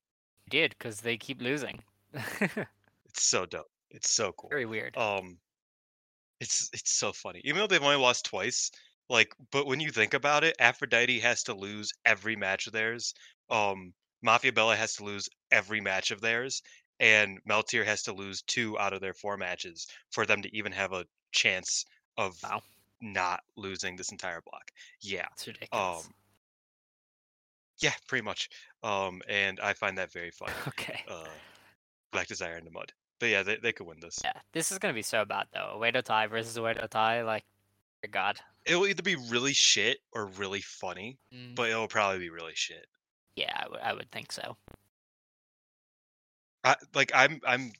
[0.51, 1.81] did because they keep losing.
[3.13, 3.67] It's so dope.
[3.91, 4.51] It's so cool.
[4.51, 4.97] Very weird.
[4.97, 5.39] um
[6.39, 8.71] it's it's so funny even though they've only lost twice
[9.09, 13.15] like but when you think about it aphrodite has to lose every match of theirs
[13.51, 16.62] um mafia bella has to lose every match of theirs
[17.00, 20.72] and meltier has to lose two out of their four matches for them to even
[20.72, 21.85] have a chance
[22.18, 22.62] of Wow.
[23.00, 26.04] not losing this entire block yeah It's ridiculous.
[26.06, 26.12] um
[27.78, 28.48] yeah pretty much
[28.83, 31.00] um and i find that very funny okay.
[31.09, 31.24] uh
[32.12, 34.78] black desire in the mud but yeah they, they could win this Yeah, this is
[34.78, 35.78] gonna be so bad though.
[35.78, 37.22] Way to tie versus Oedo Tai.
[37.22, 37.44] like,
[38.11, 38.38] God.
[38.66, 42.87] it'll either be really shit or really funny Mm, but it'll probably be really shit.
[43.37, 44.57] Yeah, I would- think so.
[46.64, 47.73] I, like I'm, I'm.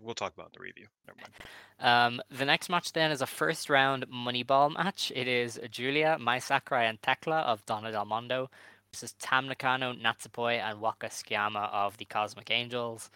[0.00, 0.86] We'll talk about the review.
[1.06, 1.32] Never mind.
[1.80, 5.12] Um, the next match then is a first round Moneyball match.
[5.14, 8.48] It is Julia, Mai Sakurai, and Tekla of Donna Del Mondo
[8.92, 13.10] versus Tam Nakano, Natsupoi, and Waka Tsukiyama of the Cosmic Angels.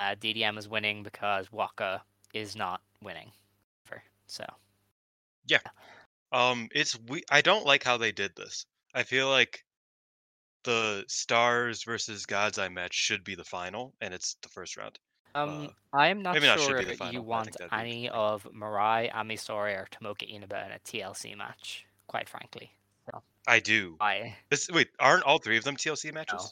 [0.00, 2.02] Uh, DDM is winning because Waka
[2.34, 3.30] is not winning.
[3.84, 4.44] For so
[5.46, 5.60] Yeah.
[6.32, 7.22] Um, it's we.
[7.30, 8.66] I don't like how they did this.
[8.94, 9.64] I feel like
[10.66, 14.98] the Stars versus God's Eye match should be the final, and it's the first round.
[15.34, 19.14] um, I am not not sure be the you want that'd be any of Mirai,
[19.14, 21.86] Ami Sourei, or Tomoka Inaba in a TLC match.
[22.08, 22.70] Quite frankly,
[23.46, 23.96] I do.
[24.00, 26.42] I This wait, aren't all three of them TLC matches?
[26.42, 26.50] No.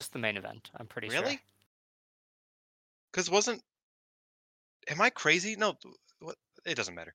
[0.00, 0.70] Just the main event.
[0.76, 1.20] I'm pretty sure.
[1.20, 1.40] Really?
[3.10, 3.62] Because wasn't?
[4.88, 5.56] Am I crazy?
[5.56, 5.76] No,
[6.20, 6.36] what?
[6.64, 7.14] It doesn't matter.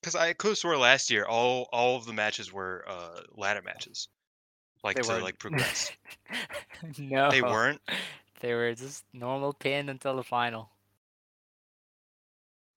[0.00, 3.62] Because I could have swore last year all all of the matches were uh ladder
[3.62, 4.08] matches,
[4.84, 5.22] like They to weren't.
[5.22, 5.92] like progress.
[6.98, 7.80] no, they weren't.
[8.40, 10.70] They were just normal pin until the final.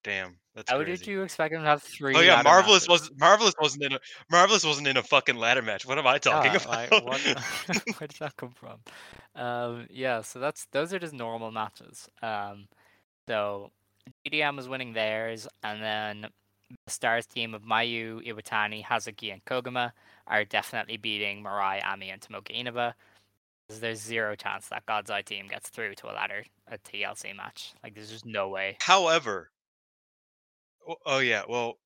[0.04, 1.06] Damn, that's How crazy.
[1.06, 2.16] did you expect them to have three?
[2.16, 3.10] Oh yeah, marvelous matches?
[3.10, 5.86] was marvelous wasn't in a marvelous wasn't in a fucking ladder match.
[5.86, 6.68] What am I talking Yeah, about?
[6.68, 7.22] like, what,
[7.98, 8.80] where did that come from?
[9.36, 12.10] Um, yeah, so that's those are just normal matches.
[12.22, 12.68] Um,
[13.28, 13.72] so
[14.26, 16.32] DDM was winning theirs, and then
[16.86, 19.92] the Stars team of Mayu, Iwatani, Hazuki, and Koguma
[20.28, 22.96] are definitely beating Mirai, Ami, and Tomoka Inaba.
[23.70, 27.74] There's zero chance that God's Eye team gets through to a ladder a TLC match.
[27.84, 28.78] Like there's just no way.
[28.82, 29.50] However,
[31.06, 31.78] oh, yeah, well,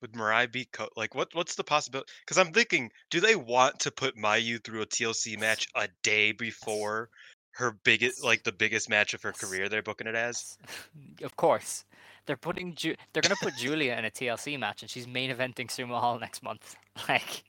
[0.00, 1.28] would Mirai be co- like what?
[1.34, 2.10] What's the possibility?
[2.24, 6.32] Because I'm thinking, do they want to put Mayu through a TLC match a day
[6.32, 7.08] before
[7.52, 9.68] her biggest, like the biggest match of her career?
[9.68, 10.58] They're booking it as.
[11.22, 11.84] of course,
[12.26, 15.68] they're putting Ju- they're gonna put Julia in a TLC match, and she's main eventing
[15.68, 16.76] Sumo Hall next month.
[17.08, 17.44] Like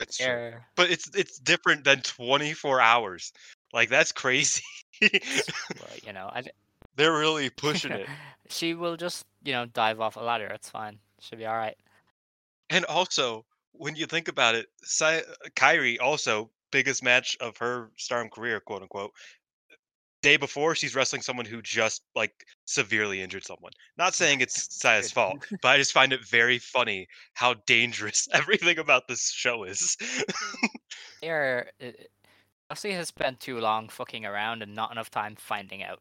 [0.00, 0.54] That's true.
[0.74, 3.32] But it's it's different than 24 hours.
[3.72, 4.64] Like that's crazy.
[5.00, 5.10] well,
[6.04, 6.42] you know, I,
[6.96, 8.06] They're really pushing it.
[8.48, 10.46] she will just you know dive off a ladder.
[10.46, 10.98] It's fine.
[11.20, 11.76] She'll be all right.
[12.70, 15.22] And also, when you think about it, Sai-
[15.54, 19.12] Kyrie also biggest match of her Stardom career, quote unquote.
[20.22, 22.32] Day before, she's wrestling someone who just like
[22.64, 23.72] severely injured someone.
[23.98, 28.78] Not saying it's Saya's fault, but I just find it very funny how dangerous everything
[28.78, 29.96] about this show is.
[31.22, 31.90] They're uh,
[32.70, 36.00] Chelsea has spent too long fucking around and not enough time finding out.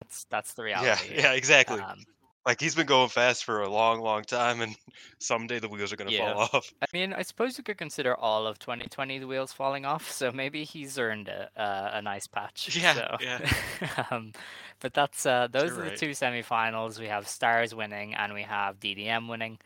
[0.00, 1.14] That's that's the reality.
[1.14, 1.80] yeah, yeah, exactly.
[1.80, 2.04] Um,
[2.48, 4.74] like he's been going fast for a long, long time, and
[5.18, 6.32] someday the wheels are gonna Yeah.
[6.32, 6.72] fall off.
[6.80, 10.32] I mean, I suppose you could consider all of 2020 the wheels falling off, so
[10.32, 12.74] maybe he's earned a a, a nice patch.
[12.74, 13.16] Yeah, so.
[13.20, 14.06] yeah.
[14.10, 14.32] um,
[14.80, 15.98] but that's uh, those You're are the right.
[15.98, 16.98] two semifinals.
[16.98, 19.58] We have Stars winning and we have DDM winning.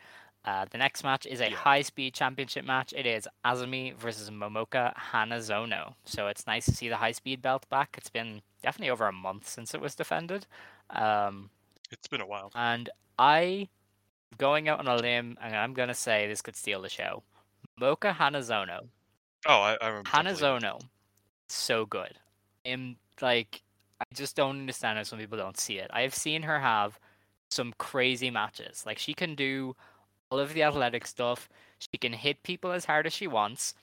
[0.45, 1.55] Uh, the next match is a Yeah.
[1.55, 2.91] high-speed championship match.
[2.93, 5.93] It is Azumi versus Momoka Hanazono.
[6.03, 7.95] So it's nice to see the high-speed belt back.
[7.97, 10.45] It's been definitely over a month since it was defended.
[10.89, 11.49] Um,
[11.93, 12.51] It's been a while.
[12.55, 13.69] and I,
[14.37, 17.23] going out on a limb, and I'm gonna say this could steal the show.
[17.79, 18.87] Mocha Hanazono.
[19.45, 20.09] Oh, I, I remember.
[20.09, 20.81] Hanazono,
[21.47, 22.17] so good.
[22.65, 23.61] And like,
[23.99, 25.91] I just don't understand how some people don't see it.
[25.93, 26.99] I have seen her have
[27.51, 28.83] some crazy matches.
[28.85, 29.75] Like she can do
[30.29, 31.47] all of the athletic stuff.
[31.79, 33.75] She can hit people as hard as she wants.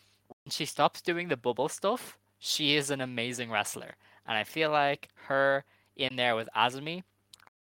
[0.44, 3.94] When she stops doing the bubble stuff, she is an amazing wrestler.
[4.26, 5.64] And I feel like her
[5.96, 7.02] in there with Azumi.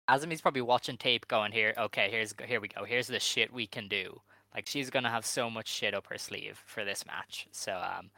[0.09, 1.75] Azumi's probably watching tape, going here.
[1.77, 2.85] Okay, here's here we go.
[2.85, 4.21] Here's the shit we can do.
[4.55, 7.47] Like she's gonna have so much shit up her sleeve for this match.
[7.53, 8.11] So um,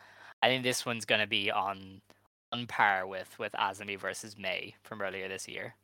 [0.42, 2.00] I think this one's gonna be on
[2.52, 5.74] on par with with Azumi versus May from earlier this year.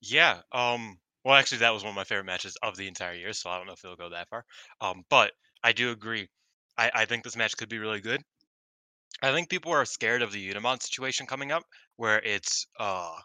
[0.00, 0.40] Yeah.
[0.52, 0.98] Um.
[1.24, 3.58] Well, actually, that was one of my favorite matches of the entire year, so I
[3.58, 4.44] don't know if it'll go that far.
[4.80, 5.04] Um.
[5.10, 6.28] But I do agree.
[6.78, 8.22] I I think this match could be really good.
[9.22, 11.64] I think people are scared of the Unimont situation coming up,
[11.96, 13.16] where it's uh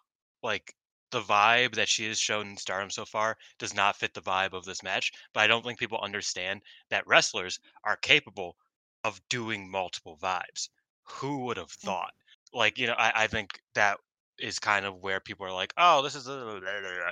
[0.44, 0.74] like
[1.12, 4.54] the vibe that she has shown in Stardom so far does not fit the vibe
[4.54, 5.12] of this match.
[5.34, 8.56] But I don't think people understand that wrestlers are capable
[9.04, 10.70] of doing multiple vibes.
[11.04, 12.14] Who would have thought?
[12.54, 13.98] Like, you know, I, I think that
[14.40, 16.62] is kind of where people are like, oh, this is a,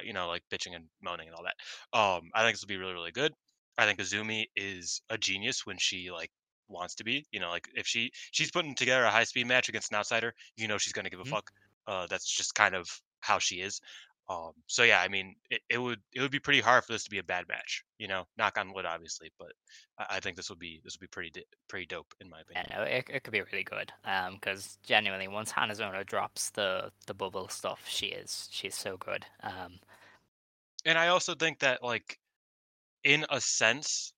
[0.04, 1.98] you know, like bitching and moaning and all that.
[1.98, 3.34] Um, I think this will be really, really good.
[3.78, 6.32] I think Azumi is a genius when she like
[6.70, 7.26] wants to be.
[7.32, 10.34] You know, like if she she's putting together a high speed match against an outsider,
[10.56, 11.36] you know she's gonna give a Mhm.
[11.36, 11.52] fuck.
[11.88, 12.88] Uh, that's just kind of
[13.22, 13.80] how she is.
[14.30, 17.04] Um, so yeah, I mean, it, it would it would be pretty hard for this
[17.06, 17.84] to be a bad match.
[17.98, 19.54] You know, knock on wood, obviously, but
[19.98, 22.42] I, I think this would be this would be pretty di- pretty dope in my
[22.42, 22.68] opinion.
[22.70, 23.94] Yeah, no, it, it could be really good.
[24.04, 29.26] Um, because genuinely, once Hanazono drops the the bubble stuff, she is she's so good.
[29.42, 29.80] Um,
[30.86, 32.20] And I also think that like
[33.04, 34.14] in a sense,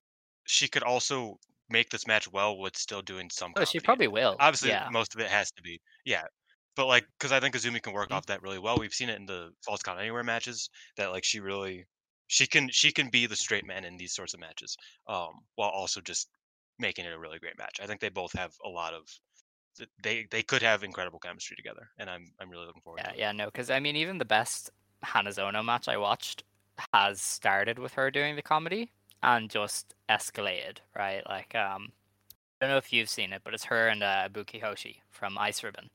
[0.46, 1.40] she could also
[1.72, 3.54] make this match well with still doing some.
[3.58, 4.36] oh, she probably will.
[4.40, 4.90] Obviously, yeah.
[4.92, 6.24] most of it has to be yeah.
[6.76, 8.16] But like, because I think Azumi can work Mhm.
[8.16, 8.78] off that really well.
[8.80, 11.86] We've seen it in the False Count Anywhere matches that like she really
[12.28, 14.76] she can she can be the straight man in these sorts of matches,
[15.08, 16.30] um, while also just
[16.80, 17.80] making it a really great match.
[17.82, 19.04] I think they both have a lot of
[20.04, 23.14] they they could have incredible chemistry together, and I'm I'm really looking forward Yeah, to
[23.14, 23.20] it.
[23.20, 24.70] yeah, no, because I mean, even the best
[25.04, 26.44] Hanazono match I watched
[26.94, 28.92] has started with her doing the comedy
[29.24, 31.24] and just escalated, right?
[31.28, 31.92] Like, um,
[32.62, 34.28] I don't know if you've seen it, but it's her and uh,
[34.62, 35.90] Hoshi from Ice Ribbon,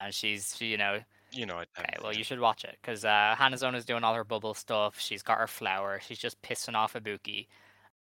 [0.00, 1.00] and she's, she, you know,
[1.32, 4.14] you know, I, I Okay, well, you should watch it because uh, Hanazono's doing all
[4.14, 4.98] her bubble stuff.
[4.98, 6.00] She's got her flower.
[6.00, 7.46] She's just pissing off Ibuki.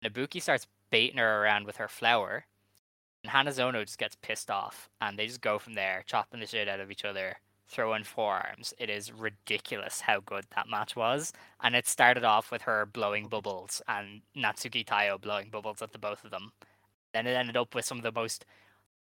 [0.03, 2.45] And Ibuki starts baiting her around with her flower.
[3.25, 4.88] And Hanazono just gets pissed off.
[5.01, 7.37] And they just go from there, chopping the shit out of each other,
[7.68, 8.72] throwing forearms.
[8.79, 11.33] It is ridiculous how good that match was.
[11.62, 15.98] And it started off with her blowing bubbles and Natsuki Tayo blowing bubbles at the
[15.98, 16.52] both of them.
[17.12, 18.44] Then it ended up with some of the most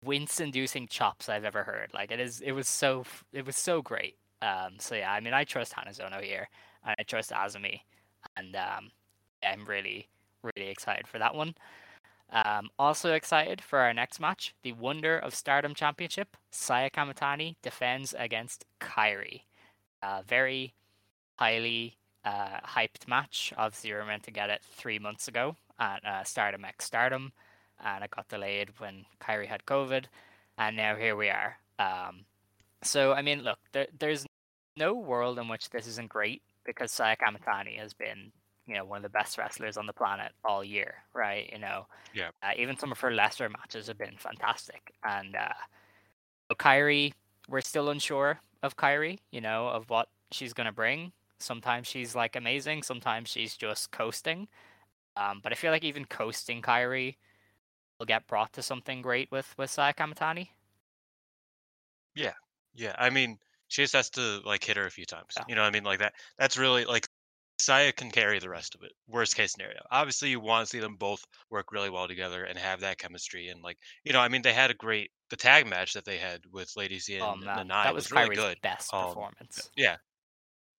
[0.04, 1.90] wince-inducing chops I've ever heard.
[1.94, 4.16] Like it is, it was so, it was so great.
[4.42, 6.48] Um, so yeah, I mean, I trust Hanazono here,
[6.84, 7.80] and I trust Azumi,
[8.36, 8.90] and um,
[9.42, 10.08] I'm really,
[10.42, 11.54] really excited for that one.
[12.32, 16.36] Um, also excited for our next match, the Wonder of Stardom Championship.
[16.50, 19.42] Saya Kamatani defends against Kairi.
[20.02, 20.74] A very
[21.36, 23.52] highly uh, hyped match.
[23.56, 27.32] Obviously, we were meant to get it three months ago at uh, Stardom X Stardom,
[27.84, 30.04] and it got delayed when Kairi had COVID,
[30.58, 31.56] and now here we are.
[31.78, 32.26] Um,
[32.82, 34.26] so, I mean, look, there, there's
[34.76, 38.32] no world in which this isn't great because Saya Kamatani has been,
[38.70, 41.50] you know, one of the best wrestlers on the planet all year, right?
[41.52, 42.30] You know, Yeah.
[42.42, 44.92] uh, even some of her lesser matches have been fantastic.
[45.04, 45.54] And uh,
[46.50, 47.14] so Kairi,
[47.48, 51.12] we're still unsure of Kairi, you know, of what she's going to bring.
[51.38, 54.48] Sometimes she's like amazing, sometimes she's just coasting.
[55.16, 57.16] Um, but I feel like even coasting Kairi
[57.98, 60.50] will get brought to something great with with Saya Kamatani.
[62.74, 65.34] Yeah, I mean, she just has to like hit her a few times.
[65.36, 65.44] Yeah.
[65.48, 66.14] You know, what I mean, like that.
[66.38, 67.08] That's really like
[67.64, 68.92] Saya can carry the rest of it.
[69.06, 69.80] Worst case scenario.
[69.90, 73.48] Obviously, you want to see them both work really well together and have that chemistry.
[73.48, 76.18] And like, you know, I mean, they had a great the tag match that they
[76.18, 78.58] had with Lady C and Oh Nanae that was, was really good.
[78.62, 79.70] best Um, performance.
[79.76, 79.96] Yeah,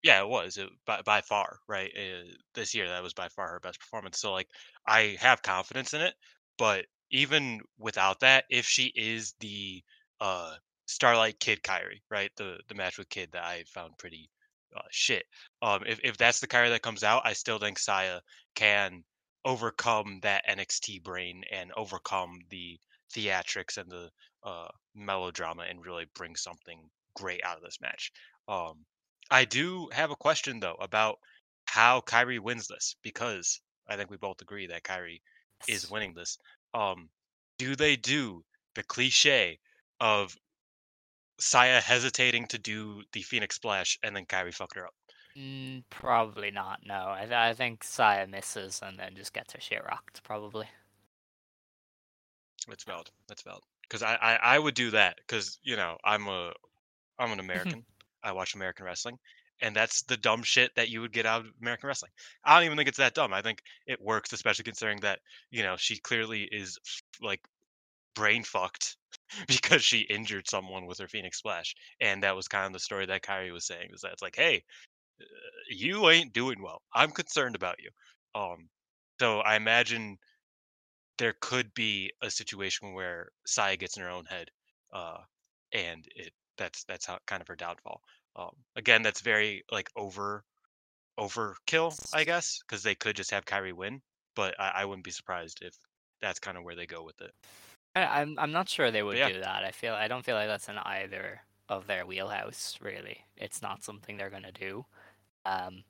[0.02, 2.88] yeah, it was it, by by far right uh, this year.
[2.88, 4.18] That was by far her best performance.
[4.20, 4.48] So like,
[4.86, 6.14] I have confidence in it.
[6.58, 9.82] But even without that, if she is the
[10.20, 14.28] uh Starlight Kid Kairi, right, the the match with Kid that I found pretty
[14.76, 15.24] uh, shit.
[15.60, 18.20] Um, if if that's the Kairi that comes out, I still think Saya
[18.54, 19.04] can
[19.44, 22.78] overcome that NXT brain and overcome the
[23.14, 24.08] theatrics and the
[24.44, 28.12] uh melodrama and really bring something great out of this match.
[28.48, 28.84] Um,
[29.30, 31.18] I do have a question though about
[31.66, 35.20] how Kairi wins this because I think we both agree that Kairi
[35.68, 36.38] is winning this.
[36.74, 37.08] Um,
[37.58, 39.58] do they do the cliche
[40.00, 40.36] of
[41.42, 44.94] Saya hesitating to do the Phoenix Splash and then Kairi fucked her up?
[45.36, 46.80] Mm, probably not.
[46.86, 50.22] No, I, th- I think Saya misses and then just gets her shit rocked.
[50.22, 50.66] Probably.
[52.68, 53.10] That's valid.
[53.28, 53.62] That's valid.
[53.82, 56.52] Because I, I I would do that because you know I'm a
[57.18, 57.84] I'm an American.
[58.22, 59.18] I watch American wrestling,
[59.60, 62.12] and that's the dumb shit that you would get out of American wrestling.
[62.44, 63.34] I don't even think it's that dumb.
[63.34, 65.18] I think it works, especially considering that
[65.50, 66.78] you know she clearly is
[67.20, 67.40] like
[68.14, 68.96] brain fucked
[69.48, 73.06] because she injured someone with her Phoenix Splash, and that was kind of the story
[73.06, 73.90] that Kairi was saying.
[73.92, 74.62] Is that it's like, hey,
[75.20, 75.24] uh,
[75.70, 76.82] you ain't doing well.
[76.94, 77.90] I'm concerned about you.
[78.40, 78.68] Um,
[79.20, 80.18] so I imagine
[81.18, 84.48] there could be a situation where Saya gets in her own head,
[84.92, 85.18] uh,
[85.72, 88.00] and it that's that's how kind of her downfall.
[88.36, 90.44] Um, again, that's very like over
[91.18, 94.00] overkill, I guess, because they could just have Kairi win,
[94.34, 95.74] but I, I wouldn't be surprised if
[96.20, 97.32] that's kind of where they go with it.
[97.94, 99.28] I, I'm I'm not sure they would yeah.
[99.28, 99.64] do that.
[99.64, 102.78] I feel I don't feel like that's in either of their wheelhouse.
[102.80, 104.84] Really, it's not something they're gonna do.
[105.44, 105.84] Um,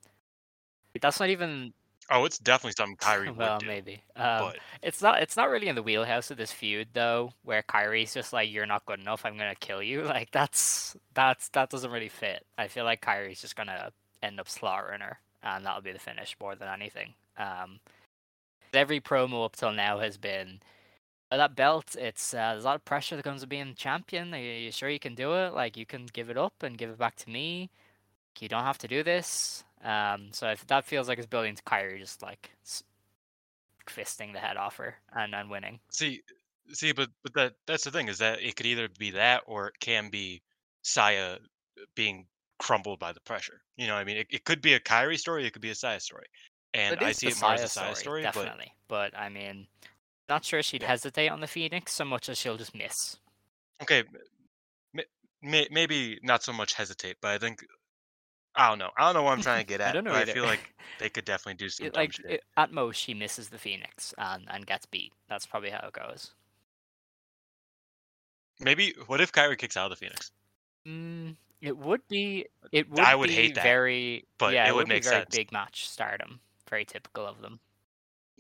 [1.00, 1.72] that's not even
[2.10, 3.66] Oh, it's definitely something Kairi well, would do.
[3.66, 4.02] maybe.
[4.16, 5.22] Um, but it's not.
[5.22, 8.66] It's not really in the wheelhouse of this feud, though, where Kairi's just like, "You're
[8.66, 9.24] not good enough.
[9.24, 12.44] I'm gonna kill you." Like that's that's that doesn't really fit.
[12.58, 16.36] I feel like Kairi's just gonna end up slaughtering her, and that'll be the finish
[16.40, 17.14] more than anything.
[17.38, 17.80] Um,
[18.74, 20.66] every promo up till now has been "Oh,
[21.38, 21.96] that belt.
[21.98, 24.34] It's uh, there's a lot of pressure that comes with being champion.
[24.34, 25.54] Are you sure you can do it?
[25.54, 27.70] Like you can give it up and give it back to me.
[28.40, 29.64] You don't have to do this.
[29.84, 32.50] Um, so if that feels like it's building to Kairi just like
[33.86, 35.80] fisting the head off her and and winning.
[35.90, 36.22] see,
[36.72, 39.68] see, but but that that's the thing is that it could either be that or
[39.68, 40.42] it can be
[40.82, 41.38] Saya
[41.94, 42.26] being
[42.58, 43.60] crumbled by the pressure.
[43.76, 45.70] You know, what I mean, it, it could be a Kairi story, it could be
[45.70, 46.26] a Saya story,
[46.74, 48.22] and I see it more as a Saya story.
[48.22, 48.72] but definitely.
[48.88, 49.66] But, I mean,
[50.28, 50.88] not sure she'd Yeah.
[50.88, 53.18] hesitate on the Phoenix so much as she'll just miss.
[53.82, 54.04] okay,
[55.42, 57.64] may, maybe not so much hesitate, but I think
[58.54, 58.90] I don't know.
[58.98, 59.88] I don't know what I'm trying to get at.
[59.88, 62.26] I don't know I feel like they could definitely do some like shit.
[62.30, 65.12] it, at most she misses the Phoenix and and gets beat.
[65.28, 66.32] That's probably how it goes.
[68.60, 70.30] Maybe what if Kairi kicks out of the Phoenix?
[70.86, 72.46] Mm, it would be.
[72.70, 73.00] It would.
[73.00, 74.24] I would be hate that, Very.
[74.38, 75.34] but yeah, it it, would would be make very sense.
[75.34, 76.40] big match stardom.
[76.68, 77.60] Very typical of them.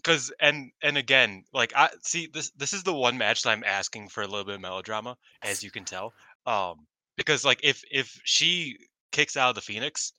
[0.02, 3.64] Because and and again, like I see this this is the one match that I'm
[3.64, 6.12] asking for a little bit of melodrama, as you can tell.
[6.46, 6.86] Um,
[7.16, 8.76] because like if if she
[9.12, 10.12] kicks out of the Phoenix,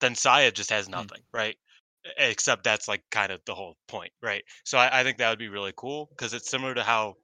[0.00, 0.92] then Saya just has Mm.
[0.92, 1.56] nothing, right?
[2.06, 4.44] E- Except that's like kind of the whole point, right?
[4.64, 7.16] So I, I think that would be really cool because it's similar to how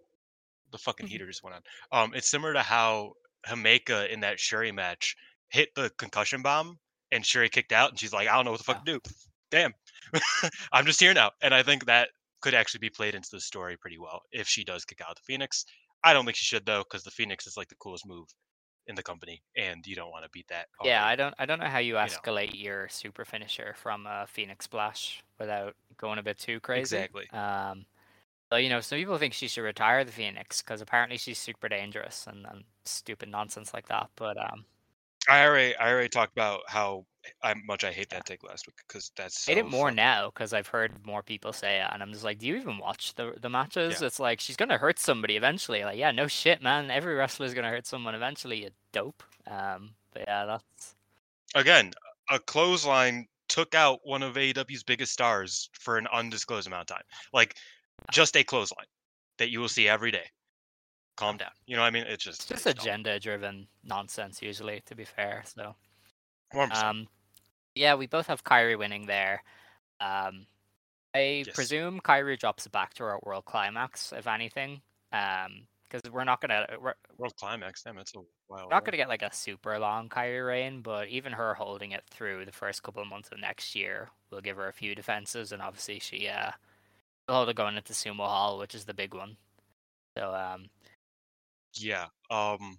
[0.72, 1.10] the fucking Mhm.
[1.10, 1.62] heater just went on.
[1.92, 3.14] Um, it's similar to how
[3.46, 5.16] Himeka in that Shuri match
[5.50, 6.78] hit the concussion bomb
[7.12, 9.00] and Shuri kicked out and she's like, I don't know what the fuck to do.
[9.50, 9.74] Damn.
[10.72, 11.30] I'm just here now.
[11.42, 14.64] And I think that could actually be played into the story pretty well if she
[14.64, 15.64] does kick out the Phoenix.
[16.02, 18.26] I don't think she should though, because the Phoenix is like the coolest move
[18.86, 20.66] in the company, and you don't want to beat that.
[20.82, 22.00] Yeah, I don't I don't know how you know.
[22.00, 26.96] escalate your super finisher from a Phoenix Splash without going a bit too crazy.
[26.96, 27.28] Exactly.
[27.30, 27.84] Um,
[28.50, 31.68] so you know, some people think she should retire the Phoenix because apparently she's super
[31.68, 34.08] dangerous and, and stupid nonsense like that.
[34.16, 34.64] But um,
[35.28, 37.04] I already I already talked about how
[37.42, 40.52] I, much I hate that take last week because that's hate it more now because
[40.52, 43.34] I've heard more people say it, and I'm just like, do you even watch the
[43.40, 44.00] the matches?
[44.00, 44.06] Yeah.
[44.06, 45.84] It's like she's gonna hurt somebody eventually.
[45.84, 46.90] Like, yeah, no shit, man.
[46.90, 48.62] Every wrestler's gonna hurt someone eventually.
[48.62, 49.22] You dope.
[49.46, 50.94] Um, but yeah, that's
[51.54, 51.92] Again,
[52.30, 57.04] a clothesline took out one of AEW's biggest stars for an undisclosed amount of time.
[57.32, 57.56] Like
[58.12, 58.86] just a clothesline
[59.38, 60.26] that you will see every day.
[61.16, 61.50] Calm down.
[61.66, 62.04] You know what I mean?
[62.06, 64.82] It's just it's just agenda-driven nonsense usually.
[64.86, 65.74] To be fair, so.
[66.54, 66.84] 100%.
[66.84, 67.08] Um,
[67.74, 69.42] yeah, we both have Kairi winning there.
[70.00, 70.46] Um,
[71.14, 71.54] I Yes.
[71.54, 74.82] presume Kairi drops it back to our World Climax, if anything.
[75.12, 77.82] Um, because we're not gonna we're, World Climax.
[77.82, 78.68] Damn, that's a while.
[78.70, 82.44] not gonna get like a super long Kairi reign, but even her holding it through
[82.44, 85.60] the first couple of months of next year will give her a few defenses, and
[85.60, 86.52] obviously she uh
[87.26, 89.36] will hold it going into Sumo Hall, which is the big one.
[90.16, 90.66] So um,
[91.74, 92.06] Yeah.
[92.30, 92.78] Um,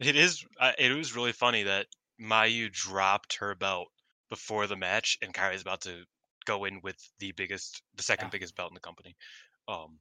[0.00, 0.44] it is.
[0.58, 1.86] Uh, it was really funny that
[2.20, 3.88] Mayu dropped her belt
[4.30, 6.04] before the match, and Kairi's about to
[6.46, 8.30] go in with the biggest, the second Yeah.
[8.30, 9.16] biggest belt in the company.
[9.68, 9.98] Um,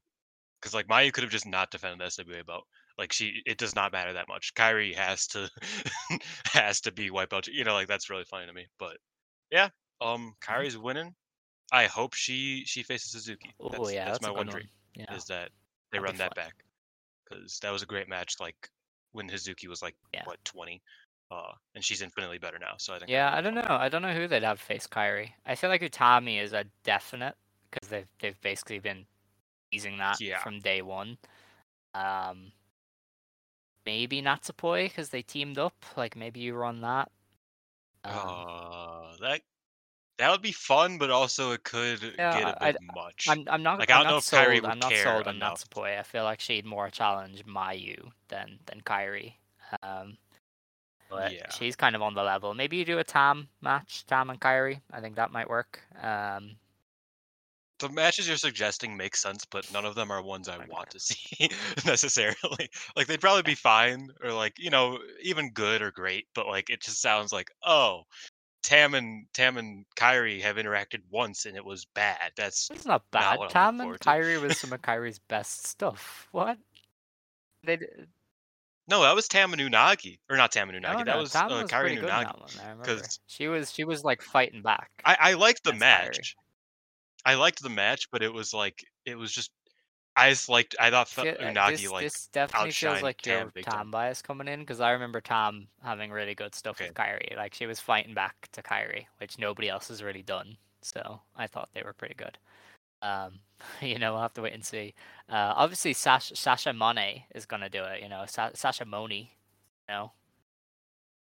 [0.59, 2.65] because like Mayu could have just not defended the SWA belt.
[2.97, 4.53] Like she, it does not matter that much.
[4.53, 5.49] Kairi has to
[6.53, 7.47] has to be white belt.
[7.47, 8.67] You know, like that's really funny to me.
[8.79, 8.97] But
[9.51, 11.13] yeah, um, Kairi's winning.
[11.71, 13.51] I hope she she faces Hazuki.
[13.59, 14.69] oh That's, yeah, that's, that's, my one dream.
[14.95, 15.49] Yeah, is that
[15.91, 16.45] they That'd run that fun.
[16.45, 16.53] back
[17.27, 18.35] because that was a great match.
[18.39, 18.69] Like
[19.11, 20.21] when Hazuki was like Yeah.
[20.25, 20.81] what twenty,
[21.33, 22.73] uh, and she's infinitely better now.
[22.77, 23.65] So I think Yeah, I don't know.
[23.67, 25.29] I don't know who they'd have face Kairi.
[25.45, 27.35] I feel like Utami is a definite
[27.71, 29.05] because they've they've basically been
[29.71, 30.39] teasing that Yeah.
[30.39, 31.17] from day one.
[31.95, 32.51] Um,
[33.85, 35.73] maybe Natsupoi because they teamed up.
[35.97, 37.11] Like maybe you run that.
[38.05, 39.41] Um, Uh, that
[40.17, 43.27] that would be fun, but also it could Yeah, get a I- bit much.
[43.27, 45.03] I'm I'm not Like, I I'm don't know not if Kairi would I'm not care
[45.03, 45.39] sold on.
[45.39, 45.99] Natsupoi.
[45.99, 49.33] I feel like she'd more challenge Mayu than than Kairi.
[49.81, 50.17] Um,
[51.13, 51.49] but Yeah.
[51.51, 52.53] she's kind of on the level.
[52.53, 54.81] Maybe you do a Tam match, Tam and Kairi.
[54.91, 55.81] I think that might work.
[56.01, 56.57] Um,
[57.79, 60.99] the matches you're suggesting make sense, but none of them are ones I want to
[60.99, 61.49] see
[61.85, 62.69] necessarily.
[62.95, 66.69] Like they'd probably be fine or like you know even good or great, but like
[66.69, 68.03] it just sounds like oh,
[68.63, 72.31] Tam and Tam and Kairi have interacted once and it was bad.
[72.37, 73.39] That's It's not not bad.
[73.41, 73.99] I'm Tam and.
[73.99, 76.27] Kairi was some of Kairi's best stuff.
[76.31, 76.57] What?
[77.63, 77.79] They
[78.87, 80.97] no, that was Tam and Unagi or not Tam and no, Unagi.
[80.99, 82.23] no, that was Tam uh, was Kairi pretty and Unagi.
[82.25, 82.49] that one.
[82.59, 82.83] I remember.
[82.85, 84.89] 'cause- She was she was like fighting back.
[85.05, 86.05] I I liked the against Kairi.
[86.17, 86.35] match.
[87.25, 89.51] I liked the match, but it was like it was just
[90.15, 90.75] I just liked.
[90.79, 93.65] I thought fe- Feel- uh, Unagi this, like this definitely feels like your Tam big
[93.65, 93.89] time.
[93.89, 96.89] Bias coming in because I remember Tam having really good stuff Okay.
[96.89, 97.35] with Kairi.
[97.35, 100.55] Like she was fighting back to Kairi, which nobody else has really done.
[100.81, 102.37] So I thought they were pretty good.
[103.03, 103.41] Um,
[103.81, 104.95] you know, we'll have to wait and see.
[105.29, 108.01] Uh, obviously, Sasha, Sasha Monet is gonna do it.
[108.03, 109.37] You know, Sa- Sasha Moni.
[109.89, 110.13] You know,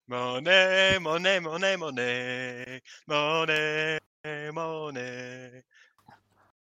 [0.07, 3.99] Monet, Monet, Monet, Monet, Monet,
[4.51, 5.63] Monet.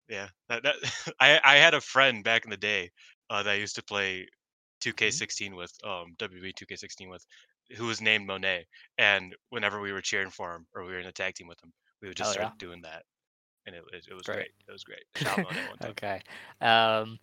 [0.09, 0.77] Yeah, that, that
[1.21, 2.91] I I had a friend back in the day
[3.31, 4.29] uh, that I used to play
[4.81, 7.25] 2K16 with, um, WWE 2K16 with,
[7.77, 8.67] who was named Monet.
[8.99, 11.63] And whenever we were cheering for him or we were in a tag team with
[11.63, 12.53] him, we would just Oh, yeah.
[12.53, 13.05] start doing that,
[13.67, 14.37] and it it, it was Great.
[14.37, 14.51] great.
[14.69, 15.05] It was great.
[15.17, 15.91] Shout out Monet one time.
[15.91, 16.21] okay.
[16.61, 17.19] Um,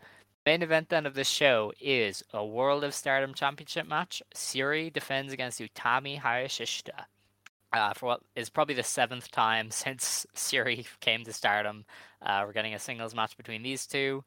[0.45, 4.21] main event then of this show is a World of Stardom Championship match.
[4.35, 7.05] Shuri defends against Utami Hayashishita.
[7.73, 11.85] Uh, for what is probably the seventh time since Shuri came to Stardom,
[12.21, 14.23] uh, we're getting a singles match between these two,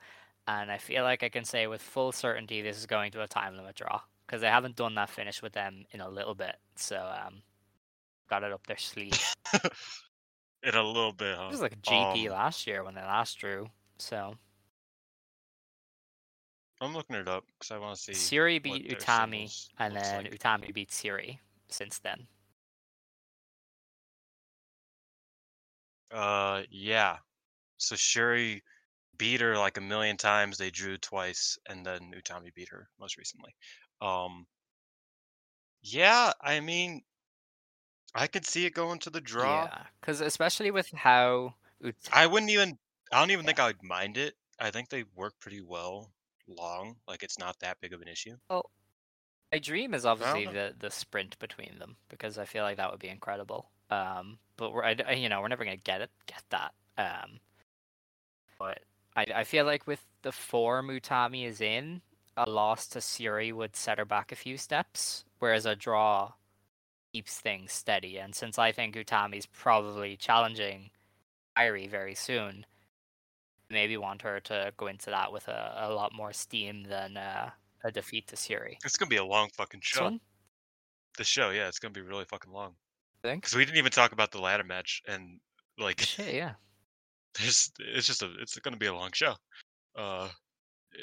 [0.49, 3.29] and I feel like I can say with full certainty this is going to a
[3.29, 6.57] time limit draw because they haven't done that finish with them in a little bit.
[6.77, 7.43] So um,
[8.31, 9.21] got it up their sleeve.
[10.65, 11.47] In a little bit, huh?
[11.49, 13.69] It was like a GP Um, last year when they last drew.
[13.99, 14.35] So
[16.81, 18.15] I'm looking it up because I want to see.
[18.15, 20.39] Shuri beat Utami, and then like.
[20.39, 22.27] Utami beat Shuri since then.
[26.11, 27.19] Uh, yeah.
[27.77, 28.63] So Shuri
[29.19, 30.59] beat her like a million times.
[30.59, 33.55] They drew twice, and then Utami beat her most recently.
[34.01, 34.47] Um,
[35.83, 37.03] yeah, I mean,
[38.15, 39.65] I could see it going to the draw.
[39.65, 41.55] Yeah, because especially with how
[41.85, 42.79] Ut- I wouldn't even.
[43.13, 44.35] I don't even think I would mind it.
[44.61, 46.11] I think they work pretty well
[46.49, 46.97] long.
[47.09, 48.37] Like it's not that big of an issue.
[48.49, 48.71] well,
[49.53, 53.01] my dream is obviously the the sprint between them because I feel like that would
[53.01, 53.71] be incredible.
[53.91, 56.73] Um, but we're I, I- you know we're never gonna get it get that.
[56.97, 57.41] Um,
[58.59, 58.81] but
[59.17, 62.01] I I feel like with the form Utami is in,
[62.37, 66.33] a loss to Shuri would set her back a few steps, whereas a draw
[67.15, 68.19] keeps things steady.
[68.19, 70.91] And since I think Utami's probably challenging
[71.57, 72.67] Irie very soon,
[73.71, 77.51] maybe want her to go into that with a, a lot more steam than uh,
[77.85, 78.79] a defeat to Shuri.
[78.85, 80.19] It's gonna be a long fucking show.
[81.17, 82.75] The show, yeah, it's gonna be really fucking long.
[83.23, 85.39] Because we didn't even talk about the ladder match, and
[85.79, 86.55] like, Shit, yeah.
[87.39, 89.35] there's, it's just a, it's gonna be a long show.
[89.97, 90.29] Uh,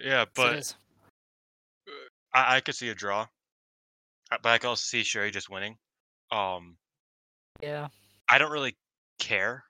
[0.03, 0.75] yeah, but.
[2.33, 3.27] I, I could see a draw.
[4.29, 5.77] But I could also see Shuri just winning.
[6.31, 6.77] Um,
[7.61, 7.87] yeah,
[8.29, 8.75] I don't really
[9.19, 9.63] care.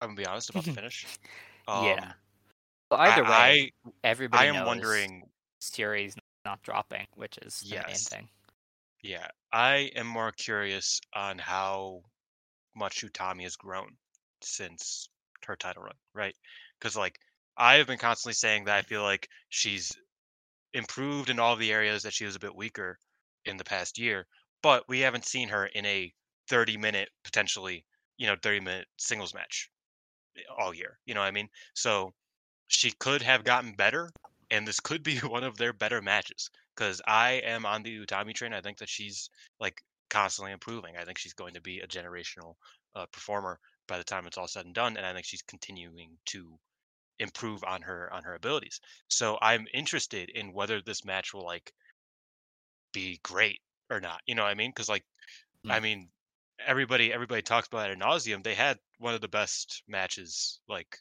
[0.00, 1.06] I'm gonna be honest about the finish.
[1.66, 2.12] Um, yeah.
[2.90, 5.22] But I- way, I, everybody I am wondering.
[5.60, 6.14] Shuri's
[6.44, 8.28] not dropping, which is the main thing.
[9.02, 12.02] Yeah, I am more curious on how
[12.74, 13.96] much Utami has grown
[14.42, 15.08] since
[15.46, 16.34] her title run, right?
[16.78, 17.18] Because like
[17.56, 19.92] I have been constantly saying that I feel like she's
[20.74, 22.98] improved in all the areas that she was a bit weaker
[23.44, 24.26] in the past year,
[24.62, 26.12] but we haven't seen her in a
[26.48, 27.84] 30 minute potentially,
[28.16, 29.70] you know, 30 minute singles match
[30.36, 30.98] eh, all year.
[31.06, 31.48] You know what I mean?
[31.74, 32.12] So
[32.68, 34.10] she could have gotten better,
[34.50, 36.50] and this could be one of their better matches.
[36.74, 38.52] Because I am on the Utami train.
[38.52, 39.30] I think that she's
[39.60, 40.96] like constantly improving.
[40.96, 42.54] I think she's going to be a generational
[42.94, 46.10] uh, performer by the time it's all said and done, and I think she's continuing
[46.26, 46.58] to
[47.18, 48.80] improve on her on her abilities.
[49.08, 51.72] So I'm interested in whether this match will like
[52.92, 53.60] be great
[53.90, 54.22] or not.
[54.26, 54.70] You know what I mean?
[54.70, 55.04] Because like,
[55.68, 55.80] I Mm.
[55.80, 56.12] mean,
[56.60, 58.44] everybody everybody talks about it nauseum.
[58.44, 60.98] They had one of the best matches like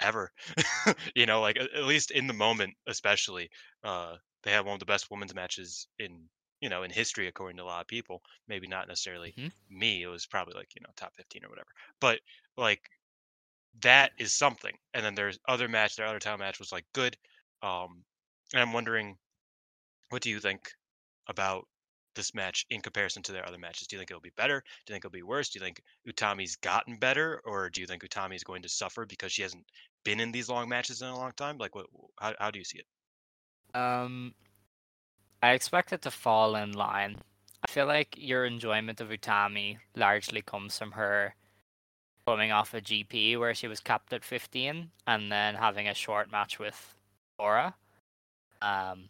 [0.00, 0.32] ever.
[1.14, 3.50] you know, like at least in the moment, especially.
[3.82, 6.28] Uh, they had one of the best women's matches in
[6.60, 8.22] you know in history, according to a lot of people.
[8.48, 9.52] Maybe not necessarily Mhm.
[9.68, 10.02] me.
[10.02, 11.70] It was probably like you know top fifteen or whatever.
[12.00, 12.20] But
[12.56, 12.88] like
[13.82, 14.76] that is something.
[14.94, 15.96] And then there's other match.
[15.96, 17.16] Their other title match was like good.
[17.62, 18.04] Um,
[18.52, 19.18] and I'm wondering,
[20.10, 20.72] what do you think
[21.28, 21.68] about
[22.14, 23.86] this match in comparison to their other matches?
[23.86, 24.60] Do you think it'll be better?
[24.60, 25.50] Do you think it'll be worse?
[25.50, 29.06] Do you think Utami's gotten better, or do you think Utami is going to suffer
[29.06, 29.64] because she hasn't
[30.04, 31.58] been in these long matches in a long time?
[31.58, 31.86] Like, what?
[32.18, 33.78] How, how do you see it?
[33.78, 34.34] Um,
[35.42, 37.16] I expect it to fall in line.
[37.66, 41.34] I feel like your enjoyment of Utami largely comes from her
[42.26, 46.30] coming off a GP where she was capped at 15 and then having a short
[46.30, 46.94] match with
[47.38, 47.74] Aura.
[48.60, 49.08] Um,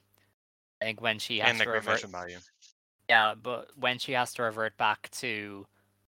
[0.80, 2.04] I think when she has and to revert.
[3.08, 5.66] Yeah, but when she has to revert back to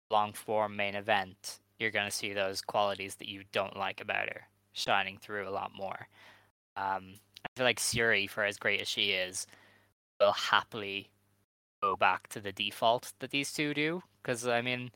[0.09, 4.29] long form main event, you're going to see those qualities that you don't like about
[4.29, 6.07] her shining through a lot more.
[6.75, 9.47] Um, I feel like Shuri, for as great as she is,
[10.19, 11.09] will happily
[11.81, 14.03] go back to the default that these two do.
[14.21, 14.91] Because I mean,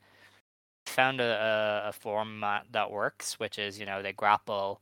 [0.86, 4.82] found a, a, format that works, which is you know they grapple,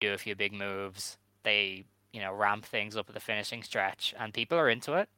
[0.00, 4.14] do a few big moves, they you know ramp things up at the finishing stretch,
[4.18, 5.08] and people are into it.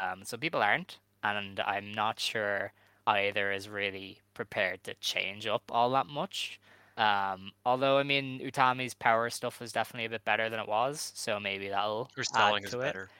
[0.00, 2.72] Um, some people aren't, and I'm not sure
[3.06, 6.60] either is really prepared to change up all that much.
[6.96, 11.12] Um, although I mean Utami's power stuff is definitely a bit better than it was,
[11.14, 13.12] so maybe that'll Her add selling is to it better.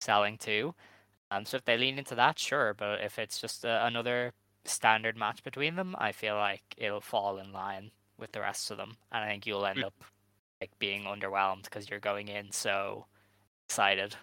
[0.00, 0.74] selling too.
[1.30, 2.74] Um, so if they lean into that, sure.
[2.74, 4.32] But if it's just a, another
[4.64, 8.76] standard match between them, I feel like it'll fall in line with the rest of
[8.78, 9.94] them, and I think you'll end up
[10.60, 13.06] like being underwhelmed because you're going in so
[13.68, 14.16] excited.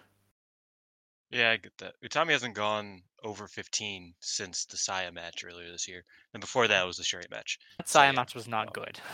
[1.32, 1.94] Yeah, I get that.
[2.04, 6.04] Utami hasn't gone over 15 since the Saya match earlier this year,
[6.34, 7.58] and before that was the Shuri match.
[7.78, 8.12] That So, Saya yeah.
[8.12, 9.00] match was not good.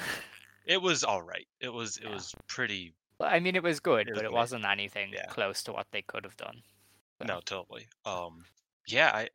[0.67, 1.49] It was all right.
[1.61, 2.11] It was it Yeah.
[2.13, 2.93] was pretty.
[3.21, 5.25] I mean, it was good, It was but it wasn't anything Yeah.
[5.25, 6.63] close to what they could have done.
[7.19, 7.89] So, No, totally.
[8.05, 8.45] Um,
[8.87, 9.29] yeah, I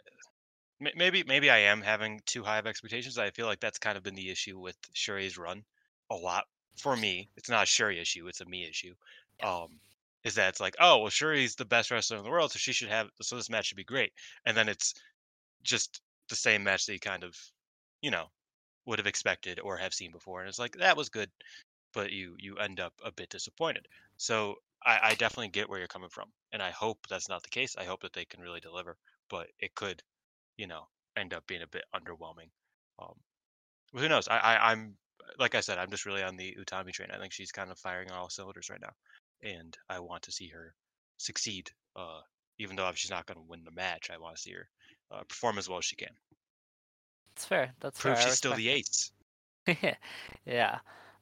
[0.79, 3.17] maybe maybe I am having too high of expectations.
[3.17, 5.65] I feel like that's kind of been the issue with Shuri's run
[6.11, 6.45] a lot
[6.77, 7.29] for me.
[7.36, 8.93] It's not a Shuri issue; it's a me issue.
[9.41, 9.79] Um,
[10.24, 12.74] is that it's like, oh well, Shuri's the best wrestler in the world, so she
[12.74, 13.09] should have.
[13.21, 14.11] So this match should be great,
[14.45, 14.93] and then it's
[15.63, 17.36] just the same match that you kind of,
[18.01, 18.28] you know,
[18.86, 21.30] would have expected or have seen before, and it's like that was good,
[21.93, 23.86] but you you end up a bit disappointed.
[24.17, 24.55] So
[24.86, 27.76] I, I definitely get where you're coming from, and I hope that's not the case.
[27.78, 28.97] I hope that they can really deliver,
[29.30, 30.01] but it could,
[30.57, 32.49] you know, end up being a bit underwhelming.
[32.99, 33.15] Um,
[33.93, 34.28] who knows?
[34.28, 34.95] I, I I'm
[35.39, 37.09] like I said, I'm just really on the Utami train.
[37.11, 38.91] I think she's kind of firing on all cylinders right now,
[39.44, 40.74] and I want to see her
[41.18, 41.70] succeed.
[41.96, 42.22] Uh,
[42.60, 44.68] even though she's not going to win the match, I want to see her
[45.12, 46.10] uh, perform as well as she can.
[47.30, 47.72] That's fair.
[47.80, 48.26] That's Prove fair.
[48.26, 49.12] She's still the ace.
[50.46, 50.80] yeah.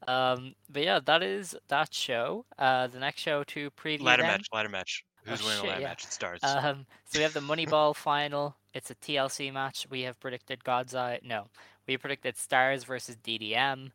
[0.08, 2.46] Um, but yeah, that is that show.
[2.58, 4.48] Uh, the next show to preview Ladder match.
[4.54, 5.06] Ladder match.
[5.26, 5.88] Oh, Who's winning shit, the ladder yeah.
[5.88, 6.04] match?
[6.04, 6.44] It starts.
[6.44, 8.56] Um, so we have the Moneyball final.
[8.74, 9.86] It's a TLC match.
[9.90, 11.20] We have predicted God's Eye.
[11.24, 11.46] No,
[11.88, 13.92] we predicted Stars versus DDM.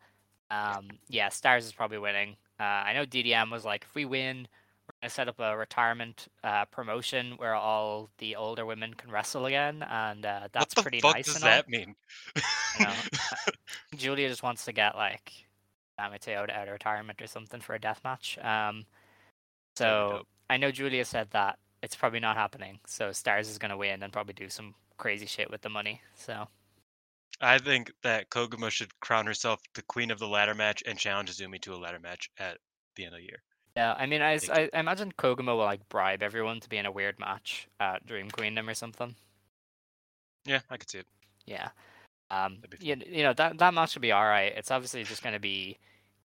[0.51, 2.37] Um, yeah, Stars is probably winning.
[2.59, 4.48] Uh, I know DDM was like, if we win,
[4.86, 9.46] we're gonna set up a retirement uh, promotion where all the older women can wrestle
[9.46, 11.26] again, and uh, what that's the pretty fuck nice.
[11.26, 11.50] does and all.
[11.50, 11.94] that mean?
[12.78, 12.92] You know,
[13.96, 15.32] Giulia just wants to get like
[15.98, 18.38] Mateo out of retirement or something for a death match.
[18.38, 18.86] Um,
[19.76, 20.22] so.
[20.48, 22.78] I know Giulia said that it's probably not happening.
[22.86, 26.00] So Stars is gonna win and probably do some crazy shit with the money.
[26.14, 26.48] So
[27.41, 31.30] I think that Koguma should crown herself the queen of the ladder match and challenge
[31.30, 32.59] Azumi to a ladder match at
[32.95, 33.43] the end of the year.
[33.76, 36.87] yeah, I mean, I, I- I imagine Koguma will like bribe everyone to be in
[36.87, 39.14] a weird match at Dream Queendom or something.
[40.47, 41.07] Yeah, I could see it.
[41.45, 41.68] Yeah.
[42.30, 44.53] Um, you, you know that that match should be all right.
[44.57, 45.78] It's obviously just going to be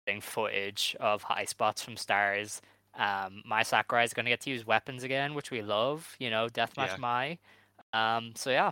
[0.06, 2.62] getting footage of high spots from stars.
[2.98, 6.16] Um, Mai Sakurai is going to get to use weapons again, which we love.
[6.20, 6.98] You know, deathmatch Yeah.
[6.98, 7.38] Mai.
[7.94, 8.72] Um, so yeah,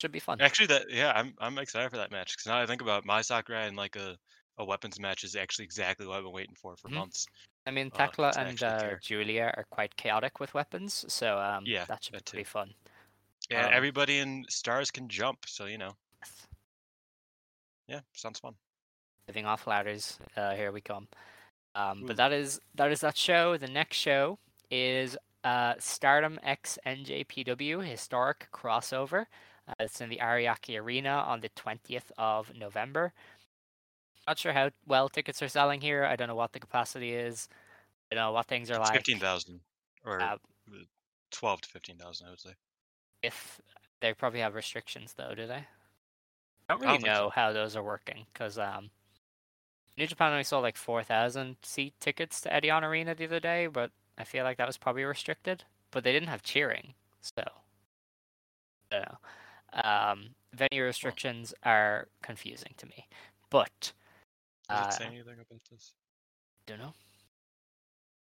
[0.00, 0.40] should be fun.
[0.40, 3.06] Actually, that yeah, I'm I'm excited for that match because now I think about it,
[3.06, 4.16] Mai Sakurai and like a,
[4.58, 6.94] a weapons match is actually exactly what I've been waiting for for Mhm.
[6.94, 7.26] months.
[7.66, 8.94] I mean, uh, Tekla to and uh.
[9.02, 12.44] Giulia are quite chaotic with weapons, so um, Yeah, that should be too.
[12.44, 12.72] fun.
[13.50, 15.92] Yeah, Um, everybody in stars can jump, so you know,
[17.88, 18.54] yeah, sounds fun.
[19.28, 20.18] living off ladders.
[20.36, 21.08] Uh, here we come.
[21.74, 23.56] Um, but that is that is that show.
[23.56, 24.38] The next show
[24.70, 29.26] is uh, Stardom X NJPW historic crossover.
[29.68, 33.12] Uh, it's in the Ariake Arena on the twentieth of November.
[34.26, 36.04] Not sure how well tickets are selling here.
[36.04, 37.48] I don't know what the capacity is.
[38.10, 38.94] I don't know what things are It's like.
[38.94, 39.60] fifteen thousand
[40.04, 40.36] or Uh,
[41.30, 42.54] twelve to fifteen thousand, I would say.
[43.22, 43.60] If
[44.00, 45.66] they probably have restrictions though, do they?
[46.70, 47.22] I don't I really don't think so.
[47.24, 48.90] know how those are working because um,
[49.96, 53.66] New Japan only sold like four thousand seat tickets to Edion Arena the other day,
[53.66, 55.64] but I feel like that was probably restricted.
[55.90, 57.42] But they didn't have cheering, so
[58.92, 59.18] I don't know.
[59.72, 63.06] Um, venue restrictions are confusing to me,
[63.50, 63.92] but
[64.68, 65.92] Does uh, it say anything about this?
[66.66, 66.94] don't know.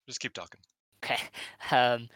[0.08, 0.60] Just keep talking.
[1.04, 1.18] Okay.
[1.72, 2.10] Um,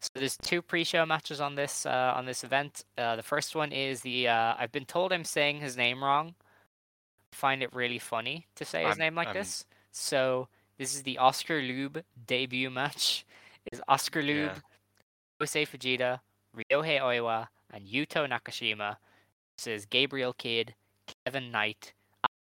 [0.00, 2.84] so there's two pre-show matches on this uh, on this event.
[2.98, 6.34] Uh, the first one is the uh, I've been told I'm saying his name wrong.
[7.32, 9.64] Find it really funny to say his I'm- name like I'm- this.
[9.92, 10.48] So
[10.78, 13.24] this is the Oskar Leube debut match.
[13.72, 14.60] Is Oskar Leube, Yeah.
[15.40, 16.20] Kosei Fujita,
[16.54, 18.96] Ryohei Oiwa, and Yuto Nakashima.
[19.66, 20.74] Is Gabriel Kidd,
[21.24, 21.94] Kevin Knight,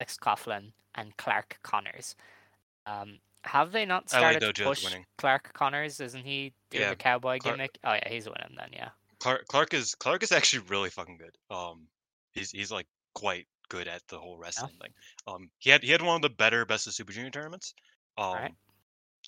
[0.01, 2.17] Alex Coughlin, and Clark Connors.
[2.87, 5.05] Um, have they not started to push winning.
[5.19, 6.01] Clark Connors?
[6.01, 7.79] Isn't he doing Yeah, the cowboy Clark- gimmick?
[7.85, 8.71] Oh yeah, he's winning then.
[8.73, 8.89] Yeah.
[9.19, 11.37] Clark Clark is Clark is actually really fucking good.
[11.55, 11.87] Um,
[12.33, 14.91] he's he's like quite good at the whole wrestling thing.
[15.27, 17.75] Um, he had he had one of the better best of Super Junior tournaments.
[18.17, 18.55] Um, Alright.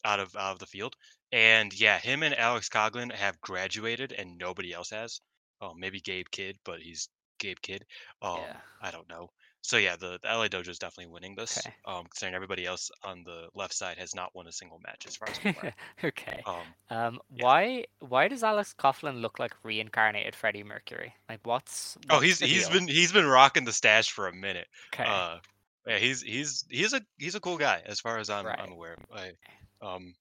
[0.05, 0.97] out of out of the field,
[1.33, 5.21] and yeah, him and Alex Coughlin have graduated, and nobody else has.
[5.65, 7.09] Um, maybe Gabe Kidd, but he's
[7.39, 7.85] Gabe Kidd.
[8.23, 8.57] Um, Yeah.
[8.83, 9.31] I don't know.
[9.63, 11.57] So yeah, the, the LA Dojo is definitely winning this.
[11.59, 11.75] Okay.
[11.87, 15.17] Um, considering everybody else on the left side has not won a single match as
[15.17, 15.75] far as I'm aware.
[16.05, 16.43] okay.
[16.45, 16.57] um,
[16.91, 17.45] Um, yeah.
[17.45, 21.15] why why does Alex Coughlin look like reincarnated Freddie Mercury?
[21.31, 21.97] Like what's?
[22.11, 22.79] oh, he's the he's deal?
[22.79, 24.67] been he's been rocking the stash for a minute.
[24.93, 25.05] okay.
[25.09, 25.39] Uh,
[25.87, 28.61] yeah, he's he's he's a he's a cool guy as far as I'm Right.
[28.61, 28.99] I'm aware.
[29.15, 29.33] I,
[29.81, 30.15] um,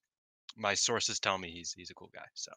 [0.55, 2.27] my sources tell me he's he's a cool guy.
[2.33, 2.53] So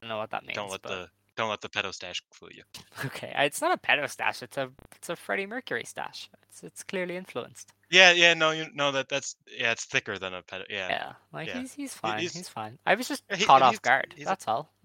[0.00, 0.54] I don't know what that means.
[0.54, 0.88] don't let but...
[0.90, 1.08] the
[1.38, 2.62] don't let the pedo stash fool you.
[3.06, 4.42] Okay, it's not a pedo stash.
[4.42, 6.28] It's a it's a Freddie Mercury stash.
[6.50, 7.72] It's it's clearly influenced.
[7.90, 10.64] Yeah, yeah, no, you know that that's yeah, it's thicker than a pedo.
[10.68, 11.60] Yeah, Yeah, like yeah.
[11.60, 12.18] he's he's fine.
[12.18, 12.78] he's- He's fine.
[12.84, 14.14] I was just he- caught off guard.
[14.18, 14.70] a- That's all.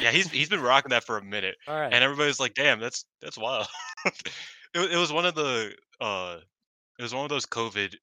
[0.00, 1.92] yeah, he's he's been rocking that for a minute, all right.
[1.92, 3.66] and everybody's like, "Damn, that's that's wild."
[4.06, 6.36] it, it was one of the uh,
[6.98, 7.94] it was one of those COVID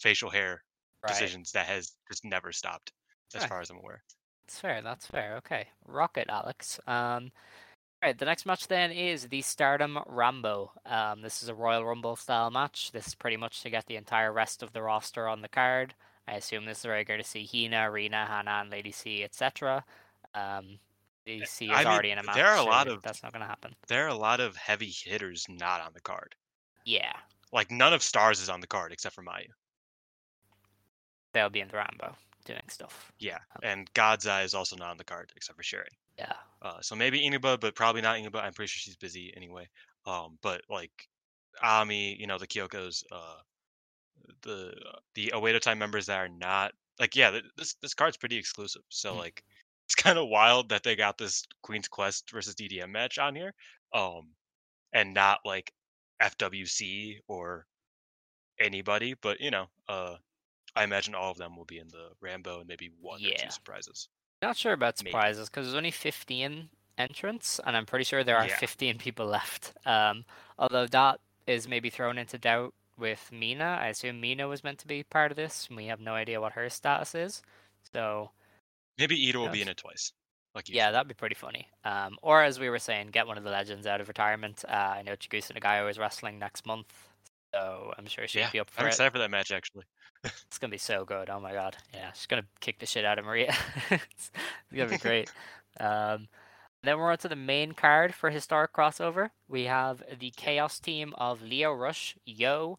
[0.00, 0.62] facial hair
[1.04, 1.08] right.
[1.12, 2.92] decisions that has just never stopped,
[3.34, 3.48] as Right.
[3.48, 4.02] far as I'm aware.
[4.46, 4.82] That's fair.
[4.82, 5.36] That's fair.
[5.38, 6.78] Okay, rocket, Alex.
[6.86, 7.30] Um,
[8.02, 8.18] all right.
[8.18, 10.72] The next match then is the Stardom Rambo.
[10.84, 12.90] Um, this is a Royal Rumble style match.
[12.92, 15.94] This is pretty much to get the entire rest of the roster on the card.
[16.28, 19.24] I assume this is where you're going to see Hina, Rina, Hanan, and Lady C,
[19.24, 19.84] etc.
[20.34, 20.78] Um,
[21.26, 22.34] Lady C is I mean, already in a match.
[22.34, 23.74] there are a so lot of- That's not going to happen.
[23.88, 26.34] There are a lot of heavy hitters not on the card.
[26.84, 27.12] Yeah,
[27.52, 29.46] Like none of Stars is on the card except for Mayu.
[31.32, 32.14] they'll be in the Rambo
[32.44, 33.12] doing stuff.
[33.18, 35.84] Yeah, Um, and God's Eye is also not on the card except for Shuri.
[36.18, 36.32] Yeah.
[36.60, 38.38] Uh, so maybe Inaba, but probably not Inaba.
[38.40, 39.68] I'm pretty sure she's busy anyway.
[40.06, 41.08] Um, but like
[41.62, 43.36] Ami, you know, the Kyokos, uh,
[44.42, 44.74] the
[45.14, 48.82] the Oedo Tai members that are not like, yeah, this this card's pretty exclusive.
[48.88, 49.18] So Mm.
[49.18, 49.42] like,
[49.86, 53.52] it's kind of wild that they got this Queen's Quest versus DDM match on here.
[53.94, 54.28] Um,
[54.92, 55.72] and not like
[56.20, 57.66] FWC or
[58.60, 59.14] anybody.
[59.20, 60.16] But you know, uh,
[60.74, 63.50] I imagine all of them will be in the Rambo and maybe one or two
[63.50, 64.08] surprises.
[64.40, 66.68] Not sure about surprises because there's only 15
[66.98, 68.56] entrants, and I'm pretty sure there are Yeah.
[68.56, 69.72] 15 people left.
[69.86, 70.24] Um,
[70.58, 73.78] although that is maybe thrown into doubt with Mina.
[73.80, 75.66] I assume Mina was meant to be part of this.
[75.68, 77.42] and We have no idea what her status is.
[77.92, 78.30] So
[78.98, 80.12] Maybe Ida will be in it twice.
[80.54, 81.66] Like yeah, that'd be pretty funny.
[81.84, 84.64] Um, or as we were saying, get one of the legends out of retirement.
[84.68, 86.92] Uh, I know Chigusa Nagayo is wrestling next month,
[87.54, 88.50] so I'm sure she'd yeah.
[88.50, 88.90] be up for I'm it.
[88.90, 89.84] excited for that match actually.
[90.24, 91.28] It's gonna be so good.
[91.30, 91.76] Oh my god.
[91.92, 93.54] Yeah, she's gonna kick the shit out of Maria.
[93.90, 94.30] it's
[94.74, 95.30] gonna be great.
[95.80, 96.28] um,
[96.82, 99.30] then we're on to the main card for historic crossover.
[99.48, 102.78] We have the Chaos team of Lio Rush, Yo,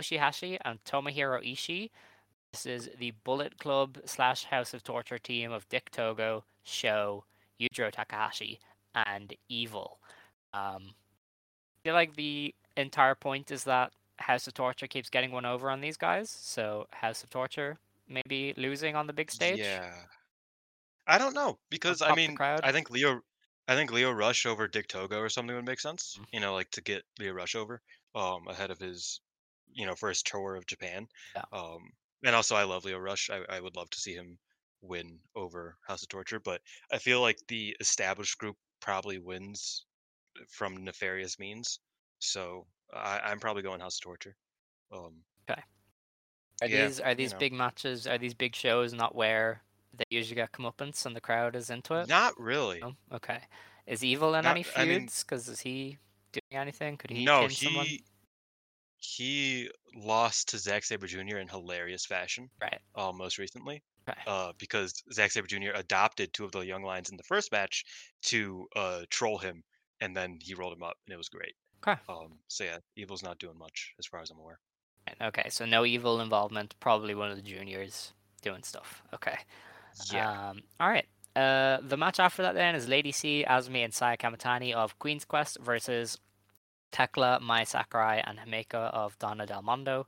[0.00, 1.90] Yoshihashi, and Tomohiro Ishii.
[2.52, 7.24] This is the Bullet Club slash House of Torture team of Dick Togo, Sho,
[7.60, 8.58] Yujiro Takahashi,
[8.94, 9.98] and Evil.
[10.52, 15.44] Um, I feel like the entire point is that House of Torture keeps getting one
[15.46, 19.58] over on these guys, so House of Torture maybe losing on the big stage.
[19.58, 20.06] Yeah.
[21.08, 22.62] I don't know because I mean crowd.
[22.62, 23.22] I think Lio
[23.66, 26.16] I think Lio Rush over Dick Togo or something would make sense.
[26.16, 26.26] Mhm.
[26.32, 27.82] You know, like to get Lio Rush over
[28.14, 29.20] um ahead of his
[29.66, 31.08] you know first tour of Japan.
[31.34, 31.44] Yeah.
[31.50, 31.90] Um
[32.24, 33.28] and also I love Lio Rush.
[33.28, 34.38] I, I would love to see him
[34.80, 36.62] win over House of Torture, but
[36.92, 39.86] I feel like the established group probably wins
[40.48, 41.80] from nefarious means.
[42.20, 44.36] So I, I'm probably going House of Torture.
[44.92, 45.60] Um okay.
[46.62, 47.38] Are yeah, these are you these know.
[47.38, 48.06] big matches?
[48.06, 49.62] Are these big shows not where
[49.96, 52.08] they usually get comeuppance and the crowd is into it?
[52.08, 52.80] not really.
[52.80, 52.94] No?
[53.12, 53.38] Okay.
[53.86, 55.22] Is Evil in Not- any I mean- feuds?
[55.24, 55.98] Because is he
[56.32, 56.96] doing anything?
[56.98, 57.86] Could he no, he someone?
[58.96, 61.38] he lost to Zack Sabre Jr.
[61.38, 62.50] in hilarious fashion.
[62.60, 62.78] Right.
[62.96, 64.20] uh, most recently, Okay.
[64.26, 65.70] uh, because Zack Sabre Jr.
[65.74, 67.84] adopted two of the young lions in the first match
[68.22, 69.62] to uh, troll him,
[70.00, 71.54] and then he rolled him up, and it was great.
[71.86, 71.98] Okay.
[72.08, 74.58] Um, so yeah, Evil's not doing much as far as I'm aware.
[75.22, 75.48] Okay.
[75.48, 76.74] So no Evil involvement.
[76.80, 78.12] Probably one of the juniors
[78.42, 79.02] doing stuff.
[79.14, 79.38] Okay.
[80.12, 81.06] Yeah, Um, all right.
[81.34, 85.24] Uh, the match after that then is Lady C, Azumi, and Saya Kamatani of Queen's
[85.24, 86.18] Quest versus
[86.92, 90.06] Tekla, Mai Sakurai, and Himeka of Donna Del Mondo.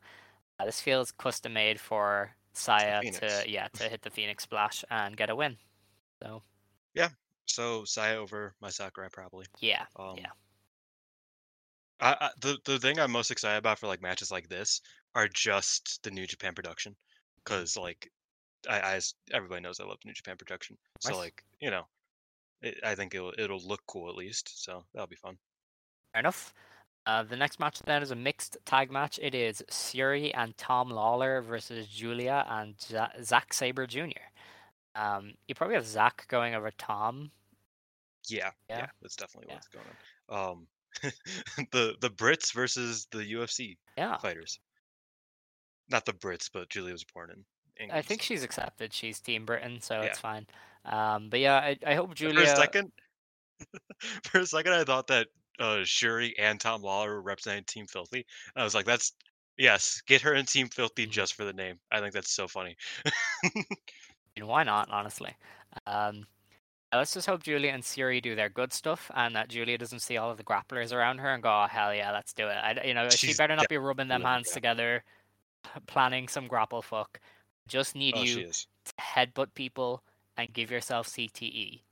[0.59, 5.16] Uh, this feels custom made for Saya to yeah to hit the Phoenix Splash and
[5.16, 5.57] get a win.
[6.23, 6.43] So
[6.95, 7.11] yeah,
[7.47, 9.47] so Saya over Mai Sakurai probably.
[9.61, 10.31] yeah, Um, Yeah.
[12.01, 14.80] I, I, the the thing I'm most excited about for like matches like this
[15.14, 16.94] are just the New Japan production,
[17.44, 18.11] because like
[18.68, 19.01] I, I
[19.32, 20.76] everybody knows I love the New Japan production.
[21.01, 21.18] So Nice.
[21.18, 21.86] like you know,
[22.62, 24.62] it, I think it'll it'll look cool at least.
[24.64, 25.36] So that'll be fun.
[26.12, 26.53] fair enough.
[27.07, 29.18] Uh, the next match then is a mixed tag match.
[29.22, 34.11] It is Shuri and Tom Lawlor versus Giulia and Ja- Zack Sabre Jr.
[34.94, 37.30] Um, you probably have Zack going over Tom.
[38.28, 38.86] Yeah, yeah, Yeah.
[39.01, 39.55] that's definitely Yeah.
[39.55, 39.86] what's going
[40.28, 40.51] on.
[40.51, 40.66] Um,
[41.72, 44.59] the the Brits versus the UFC Yeah, fighters.
[45.91, 47.45] Not the Brits, but Giulia was born in
[47.80, 47.99] England.
[47.99, 48.93] I think she's accepted.
[48.93, 50.07] She's Team Britain, so Yeah.
[50.07, 50.47] it's fine.
[50.84, 52.47] Um, but yeah, I, I hope Giulia.
[52.47, 52.93] For a second,
[54.24, 55.28] for a second, I thought that
[55.59, 58.24] uh, Shuri and Tom Lawlor were representing Team Filthy.
[58.57, 59.12] I was like, that's
[59.59, 61.11] yes, get her in Team Filthy Mhm.
[61.11, 61.78] just for the name.
[61.93, 62.76] I think that's so funny.
[64.36, 64.91] mean, why not?
[64.91, 65.34] Honestly,
[65.86, 66.26] um,
[66.93, 70.16] let's just hope Giulia and Shuri do their good stuff, and that Giulia doesn't see
[70.16, 72.80] all of the grapplers around her and go, "Oh hell yeah, let's do it." I,
[72.84, 74.55] you know, she better not be rubbing them hands yeah.
[74.55, 75.05] together,
[75.86, 77.20] planning some grapple fuck.
[77.68, 80.03] Just need oh, you to headbutt people
[80.36, 81.82] and give yourself CTE.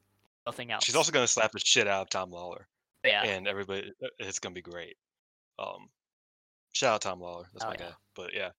[0.46, 0.84] Nothing else.
[0.84, 2.64] She's also gonna slap the shit out of Tom Lawlor.
[3.04, 3.22] yeah.
[3.24, 4.96] and everybody uh, it's gonna be great.
[5.58, 5.88] Um,
[6.72, 7.90] shout out Tom Lawlor, that's Oh, my yeah.
[7.90, 7.94] guy.
[8.14, 8.50] But yeah,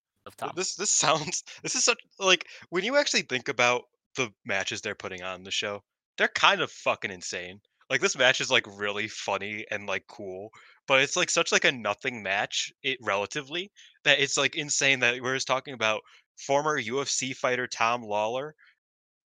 [0.55, 3.83] this this sounds this is such like when you actually think about
[4.15, 5.83] the matches they're putting on the show,
[6.19, 7.61] they're kind of fucking insane.
[7.89, 10.51] Like this match is like really funny and like cool,
[10.85, 13.71] but it's like such like a nothing match it relatively
[14.03, 16.01] that it's like insane that we're just talking about
[16.37, 18.51] former UFC fighter Tom Lawlor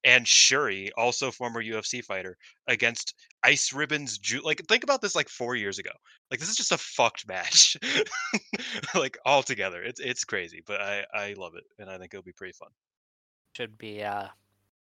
[0.05, 2.37] and Shuri, also former UFC fighter,
[2.69, 4.19] against Ice Ribbon's.
[4.19, 5.93] Ju- like, think about this like four years ago.
[6.31, 7.77] Like, this is just a fucked match.
[8.95, 12.23] like all together, it's it's crazy, but I I love it, and I think it'll
[12.23, 12.69] be pretty fun.
[13.57, 14.29] should be uh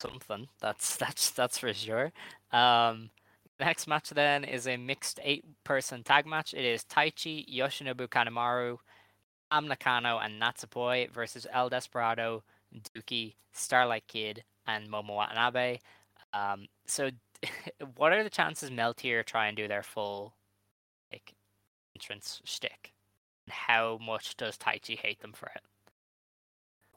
[0.02, 0.48] something.
[0.62, 2.12] That's that's that's for sure.
[2.52, 3.10] Um,
[3.60, 6.54] next match then is a mixed eight-person tag match.
[6.54, 8.78] It is Taichi, Yoshinobu Kanemaru,
[9.52, 12.43] Tam Nakano, and Natsupoi versus El Desperado,
[12.96, 15.80] Douki, Starlight Kid, and Momo Watanabe.
[16.34, 17.10] Um, so,
[17.96, 20.34] what are the chances Meltear try and do their full
[21.12, 21.34] like
[21.96, 22.93] entrance shtick?
[23.46, 25.62] And how much does Taichi hate them for it?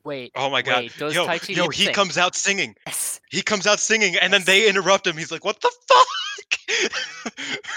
[0.09, 0.33] Wait.
[0.35, 0.85] Oh my god.
[0.85, 1.95] Wait, does yo, Taichi yo, he sync?
[1.95, 2.75] comes out singing.
[2.87, 3.21] Yes.
[3.29, 5.19] He comes out singing, and then they interrupt him.
[5.19, 6.07] He's like, "What the fuck?"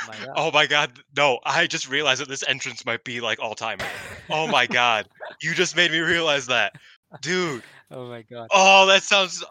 [0.08, 0.34] my God.
[0.38, 0.94] oh my god.
[1.18, 3.84] No, I just realized that this entrance might be like all timer.
[4.30, 5.10] Oh my god.
[5.42, 6.74] You just made me realize that.
[7.22, 7.64] Dude.
[7.94, 8.48] Oh my god.
[8.52, 9.44] Oh, that sounds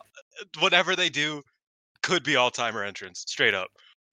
[0.60, 1.42] whatever they do
[2.02, 3.68] could be all timer entrance, straight up.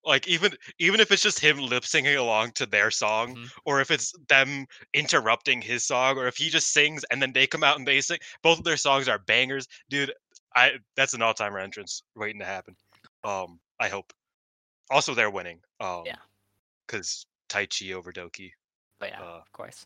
[0.07, 3.51] Like even even if it's just him lip syncing along to their song, Mhm.
[3.65, 7.47] or if it's them interrupting his song, or if he just sings and then they
[7.47, 10.13] come out and they sing, both of their songs are bangers, dude.
[10.55, 12.75] I that's an all timer entrance waiting to happen.
[13.23, 14.13] Um, I hope.
[14.91, 15.61] Also, they're winning.
[15.79, 16.17] Um, Yeah.
[16.87, 18.51] because Taichi over Douki,
[18.99, 19.85] But yeah, uh, of course.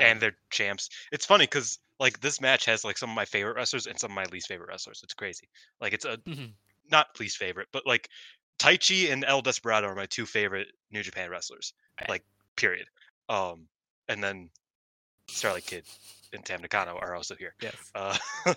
[0.00, 0.88] and Um, they're champs.
[1.12, 4.10] It's funny because like this match has like some of my favorite wrestlers and some
[4.10, 5.00] of my least favorite wrestlers.
[5.02, 5.48] It's crazy.
[5.80, 6.56] Like it's a Mhm.
[6.90, 8.10] not least favorite, but like
[8.58, 11.74] Taichi and El Desperado are my two favorite New Japan wrestlers.
[12.00, 12.08] Right.
[12.08, 12.24] Like
[12.56, 12.86] period.
[13.28, 13.68] Um,
[14.08, 14.50] and then
[15.28, 15.86] Starlight Kid
[16.32, 17.54] and Tam Nakano are also here.
[17.60, 17.90] yes.
[17.94, 18.16] Uh,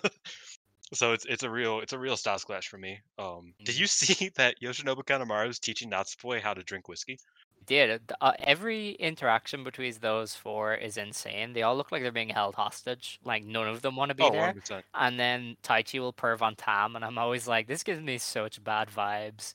[0.94, 3.00] so it's it's a real it's a real styles clash for me.
[3.18, 3.80] Um, did Mhm.
[3.80, 7.18] you see that Yoshinobu Kanemaru is teaching Natsupoi how to drink whiskey?
[7.66, 8.10] did.
[8.20, 11.52] Uh, every interaction between those four is insane.
[11.52, 13.18] They all look like they're being held hostage.
[13.22, 14.54] Like none of them want to be Oh, there.
[14.54, 14.84] 100%.
[14.94, 18.62] And then Taichi will perv on Tam, and I'm always like, this gives me such
[18.64, 19.52] bad vibes.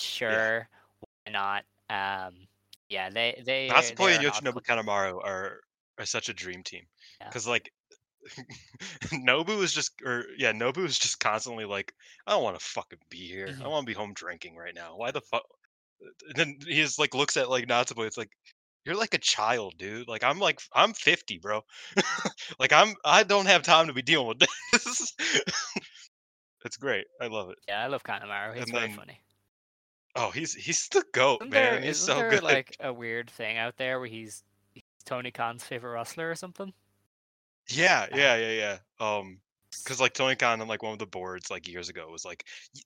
[0.00, 0.68] Sure,
[1.24, 1.64] why not?
[1.90, 2.48] Um,
[2.88, 5.60] yeah, they they Natsupoi and Yoshinobu Kanemaru are
[5.98, 6.86] are such a dream team.
[7.20, 7.32] Yeah.
[7.32, 7.72] Because like
[9.12, 11.94] Nobu is just or yeah, Nobu is just constantly like,
[12.26, 13.56] I don't want to fucking be here.
[13.64, 13.68] I Mhm.
[13.68, 14.96] want to be home drinking right now.
[14.96, 15.44] Why the fuck?
[16.34, 18.06] Then he's like looks at like Natsupoi.
[18.06, 18.30] It's like
[18.84, 20.08] you're like a child, dude.
[20.08, 21.62] Like I'm like I'm 50, bro.
[22.60, 24.40] like I'm I don't have time to be dealing with
[24.72, 25.14] this.
[26.64, 27.06] It's great.
[27.20, 27.58] I love it.
[27.68, 28.56] Yeah, I love Kanemaru.
[28.56, 29.22] He's very funny.
[30.18, 31.74] Oh, he's he's the goat, Isn't man.
[31.74, 32.42] there, he's so there good.
[32.42, 34.42] like a weird thing out there where he's,
[34.72, 36.72] he's Tony Khan's favorite wrestler or something?
[37.70, 38.78] Yeah, yeah, yeah, yeah.
[39.06, 39.38] Um,
[39.84, 42.44] because like Tony Khan on like one of the boards like years ago was like,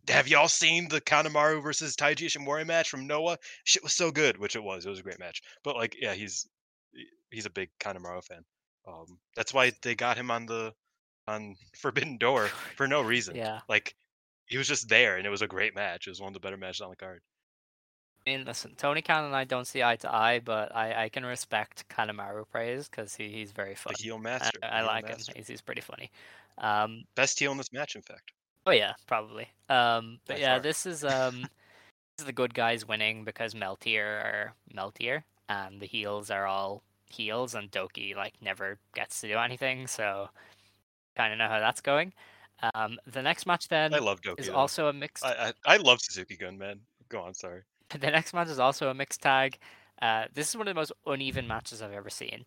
[0.08, 3.38] "Have y'all seen the Kanemaru versus Taiji Ishimori match from Noah?
[3.64, 4.84] Shit was so good." Which it was.
[4.84, 5.42] It was a great match.
[5.64, 6.48] But like, yeah, he's
[7.30, 8.44] he's a big Kanemaru fan.
[8.86, 10.74] Um, that's why they got him on the
[11.28, 13.36] on Forbidden Door for no reason.
[13.36, 13.60] Yeah.
[13.68, 13.94] Like,
[14.52, 16.06] he was just there, and it was a great match.
[16.06, 17.20] It was one of the better matches on the card.
[18.26, 21.08] I mean, listen, Tony Khan and I don't see eye to eye, but I, I
[21.08, 23.96] can respect Kanemaru praise because he, he's very funny.
[23.98, 24.58] The heel I, master.
[24.60, 25.32] the I heel like master.
[25.32, 25.36] him.
[25.38, 26.10] He's, he's pretty funny.
[26.58, 28.30] Um, Best heel in this match, in fact.
[28.66, 29.48] oh yeah, probably.
[29.68, 30.60] Um, but By yeah, far.
[30.60, 35.86] this is um, this is the good guys winning because Meltear are Meltear, and the
[35.86, 39.86] heels are all heels, and Douki like never gets to do anything.
[39.88, 40.28] So
[41.16, 42.12] kind of know how that's going.
[42.74, 44.54] Um, the next match then I love is though.
[44.54, 45.24] also a mixed.
[45.24, 46.80] I, I I love Suzuki Gun, man.
[47.08, 47.62] Go on, sorry.
[48.00, 49.58] The next match is also a mixed tag.
[50.00, 52.46] Uh, this is one of the most uneven matches I've ever seen.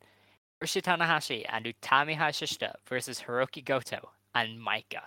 [0.59, 5.03] Hiroshi Tanahashi and Utami Hayashishita versus Hiroki Goto and Maika.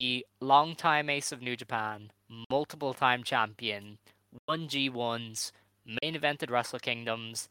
[0.00, 2.10] The longtime ace of New Japan,
[2.50, 3.98] multiple time champion,
[4.44, 5.52] one G1s,
[5.86, 7.48] main evented Wrestle Kingdoms,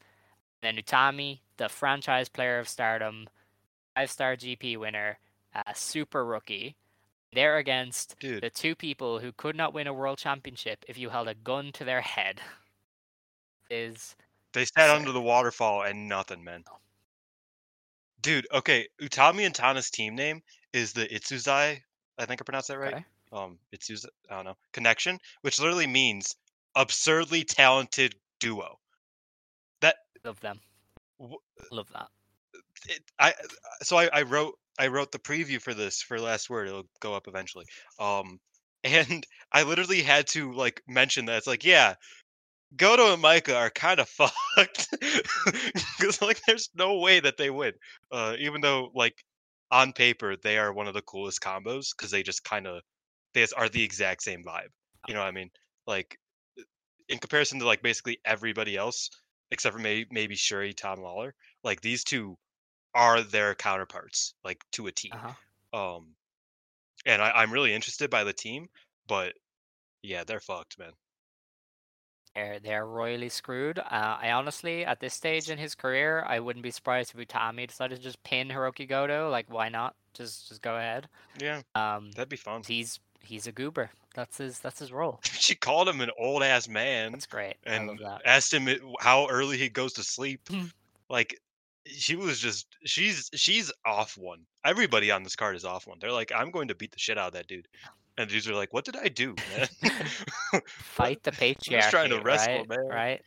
[0.62, 3.28] then Utami, the franchise player of stardom,
[3.96, 5.18] five star GP winner,
[5.66, 6.76] a super rookie.
[7.32, 8.42] They're against Dude.
[8.42, 11.72] the two people who could not win a world championship if you held a gun
[11.72, 12.40] to their head.
[13.70, 14.16] Is
[14.54, 16.64] They sat under the waterfall and nothing, man.
[18.22, 20.42] Dude, okay, Utami and Tana's team name
[20.72, 21.82] is the Itsuzai,
[22.18, 22.94] I think I pronounced that right.
[22.94, 23.04] okay.
[23.30, 26.34] Um, Itsuzai, I don't know, connection, which literally means
[26.74, 28.78] absurdly talented duo.
[29.80, 30.60] That Love them.
[31.20, 31.38] w-
[31.70, 32.08] Love that.
[32.88, 33.34] it, I
[33.82, 36.68] so I, I wrote I wrote the preview for this for last word.
[36.68, 37.66] It'll go up eventually.
[37.98, 38.38] Um,
[38.84, 41.94] and I literally had to like mention that it's like yeah,
[42.76, 44.08] Goto and Maika are kind of
[44.56, 44.88] fucked
[45.98, 47.72] because like there's no way that they win.
[48.12, 49.16] Uh, even though like
[49.70, 52.80] on paper they are one of the coolest combos because they just kind of
[53.34, 54.70] they are the exact same vibe.
[55.06, 55.50] You know what I mean?
[55.86, 56.18] Like
[57.08, 59.10] in comparison to like basically everybody else
[59.50, 61.32] except for maybe maybe Shuri, Tom Lawlor,
[61.64, 62.36] like these two
[62.94, 65.10] are their counterparts, like to a T.
[65.12, 65.96] Uh-huh.
[65.96, 66.14] Um,
[67.06, 68.68] and I, I'm really interested by the team,
[69.06, 69.34] but
[70.02, 70.92] yeah, they're fucked, man.
[72.34, 73.78] They're they're royally screwed.
[73.78, 77.66] Uh, I honestly, at this stage in his career, I wouldn't be surprised if Utami
[77.66, 79.28] decided to just pin Hiroki Goto.
[79.30, 79.96] Like, why not?
[80.14, 81.08] Just just go ahead.
[81.40, 82.62] Yeah, Um, that'd be fun.
[82.66, 83.90] he's he's a goober.
[84.14, 85.20] That's his that's his role.
[85.38, 87.56] She called him an old ass man That's great.
[87.66, 88.22] I love and that.
[88.24, 88.68] asked him
[89.00, 90.48] how early he goes to sleep.
[90.48, 90.66] Hmm.
[91.08, 91.40] like
[91.88, 94.40] she was just she's she's off one.
[94.64, 95.98] Everybody on this card is off one.
[96.00, 97.68] They're like, I'm going to beat the shit out of that dude.
[98.16, 99.68] And dudes are like, What did I do, man?
[100.66, 101.90] Fight the patriarchy.
[101.90, 102.68] trying to wrestle, right?
[102.68, 102.88] man.
[102.88, 103.22] Right.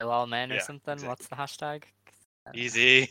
[0.00, 1.06] Kill all men or Yeah, something.
[1.06, 1.84] What's the hashtag?
[2.54, 3.10] Easy.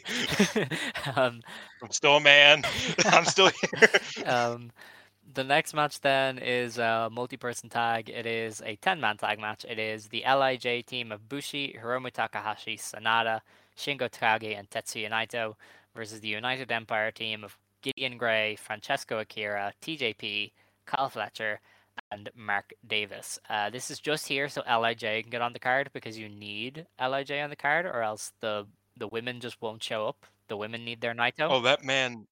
[1.15, 1.41] um,
[1.83, 2.63] I'm still a man.
[3.05, 3.89] I'm still here.
[4.25, 4.71] um,
[5.33, 8.09] the next match then is a multi-person tag.
[8.09, 9.65] It is a 10-man tag match.
[9.67, 13.41] It is the LIJ team of Bushi, Hiromu Takahashi, Sanada,
[13.77, 15.55] Shingo Takagi, and Tetsuya Naito
[15.95, 20.51] versus the United Empire team of Gideon Grey, Francesco Akira, TJP,
[20.85, 21.59] Kyle Fletcher,
[22.11, 23.39] and Mark Davis.
[23.49, 26.85] Uh, this is just here so LIJ can get on the card because you need
[26.99, 28.65] LIJ on the card, or else the
[28.97, 30.25] the women just won't show up.
[30.47, 31.47] The women need their Naito.
[31.49, 32.27] Oh, that man,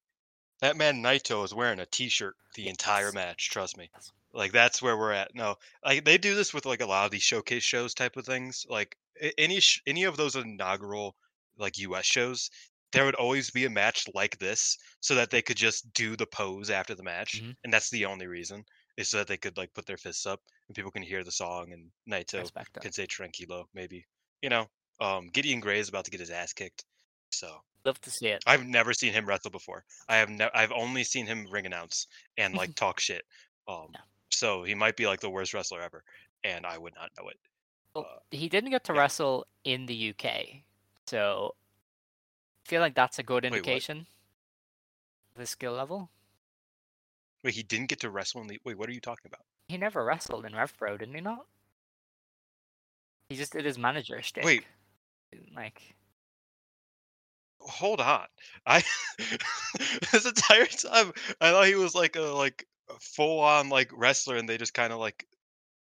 [0.62, 3.50] that man Naito is wearing a T-shirt the entire match.
[3.50, 3.90] Trust me.
[4.34, 5.36] Like that's where we're at.
[5.36, 8.26] No, like they do this with like a lot of these showcase shows type of
[8.26, 8.66] things.
[8.70, 8.98] Like
[9.38, 11.16] any sh- any of those inaugural
[11.58, 12.06] like U.S.
[12.06, 12.50] shows,
[12.92, 16.28] there would always be a match like this, so that they could just do the
[16.28, 17.56] pose after the match, Mhm.
[17.64, 18.64] and that's the only reason
[18.98, 21.32] is so that they could like put their fists up and people can hear the
[21.32, 22.48] song and Naito
[22.80, 24.06] can say tranquilo maybe.
[24.44, 26.86] You know, um, Gideon Grey is about to get his ass kicked,
[27.32, 27.64] so.
[27.86, 28.44] Love to see it.
[28.46, 29.84] I've never seen him wrestle before.
[30.08, 32.06] I have ne- I've only seen him ring announce
[32.38, 33.26] and like talk shit.
[33.68, 34.02] Um, Yeah.
[34.30, 36.04] so he might be like the worst wrestler ever,
[36.44, 37.40] and I would not know it.
[37.96, 39.00] Well, Uh, he didn't get to yeah.
[39.00, 40.64] wrestle in the UK,
[41.08, 41.56] so
[42.66, 44.08] I feel like that's a good indication.
[45.36, 46.10] of his skill level.
[47.44, 48.60] Wait, he didn't get to wrestle in the.
[48.64, 49.42] Wait, what are you talking about?
[49.68, 51.22] He never wrestled in Rev Pro, didn't he?
[51.22, 51.46] Not.
[53.30, 54.44] He just did his manager shtick.
[54.44, 54.64] Wait.
[55.56, 55.96] like
[57.60, 58.26] Hold on,
[58.66, 58.84] I
[60.12, 62.68] this entire time I thought he was like a like
[63.00, 65.26] full on like wrestler, and they just kind of like,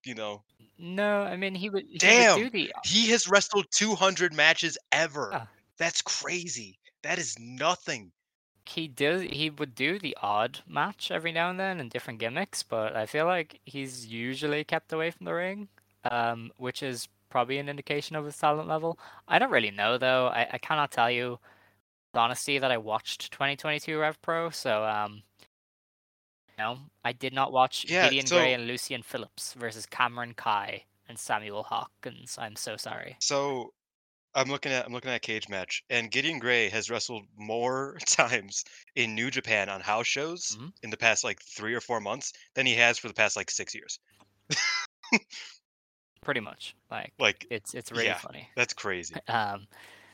[0.05, 0.43] you know,
[0.79, 1.85] no, I mean he would.
[1.89, 2.37] He Damn!
[2.39, 5.31] would do the he has wrestled 200 matches ever.
[5.33, 5.47] Yeah.
[5.79, 6.79] That's crazy.
[7.03, 8.13] That is nothing.
[8.67, 12.63] he does he would do the odd match every now and then in different gimmicks,
[12.63, 15.69] but I feel like he's usually kept away from the ring,
[16.11, 18.99] um, which is probably an indication of his talent level.
[19.29, 20.29] I don't really know though.
[20.29, 21.39] I, I cannot tell you
[22.13, 25.23] with honesty that I watched 2022 Rev Pro, so um,
[26.59, 30.85] no, I did not watch Yeah, Gideon Grey so- and Lucian Phillips versus Cameron Kai
[31.09, 32.37] and Samuel Hawkins.
[32.41, 33.17] I'm so sorry.
[33.21, 33.73] So
[34.35, 37.99] I'm looking at I'm looking at a cage match, and Gideon Grey has wrestled more
[38.07, 38.65] times
[38.97, 40.73] in New Japan on house shows Mhm.
[40.83, 43.51] in the past like three or four months than he has for the past like
[43.51, 43.99] six years.
[46.23, 48.17] Pretty much, like Like it's it's really Yeah.
[48.19, 48.49] funny.
[48.57, 49.15] that's crazy.
[49.29, 49.67] Um,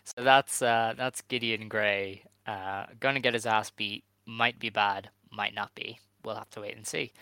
[0.04, 2.24] so that's uh, that's Gideon Grey.
[2.46, 4.02] Uh, gonna get his ass beat.
[4.26, 5.08] Might be bad.
[5.30, 5.98] Might not be.
[6.24, 7.12] We'll have to wait and see.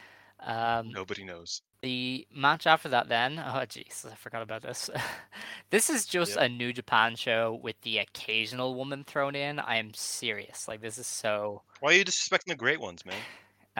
[0.41, 1.63] Um, Nobody knows.
[1.83, 3.39] the match after that, then.
[3.45, 4.89] Oh, jeez, I forgot about this.
[5.71, 6.45] this is just Yep.
[6.45, 9.59] a New Japan show with the occasional woman thrown in.
[9.59, 10.69] I am serious.
[10.69, 11.63] Like this is so.
[11.81, 13.17] Why are you disrespecting the great ones, man?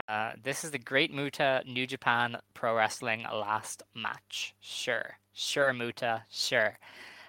[0.07, 4.53] Uh, this is the Great Muta New Japan Pro Wrestling last match.
[4.61, 5.17] Sure.
[5.33, 6.23] Sure, Muta.
[6.29, 6.77] Sure.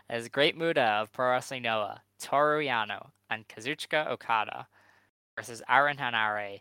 [0.09, 4.67] As Great Muta of Pro Wrestling Noah, Toru Yano, and Kazuchika Okada
[5.37, 6.61] versus Aaron Henare,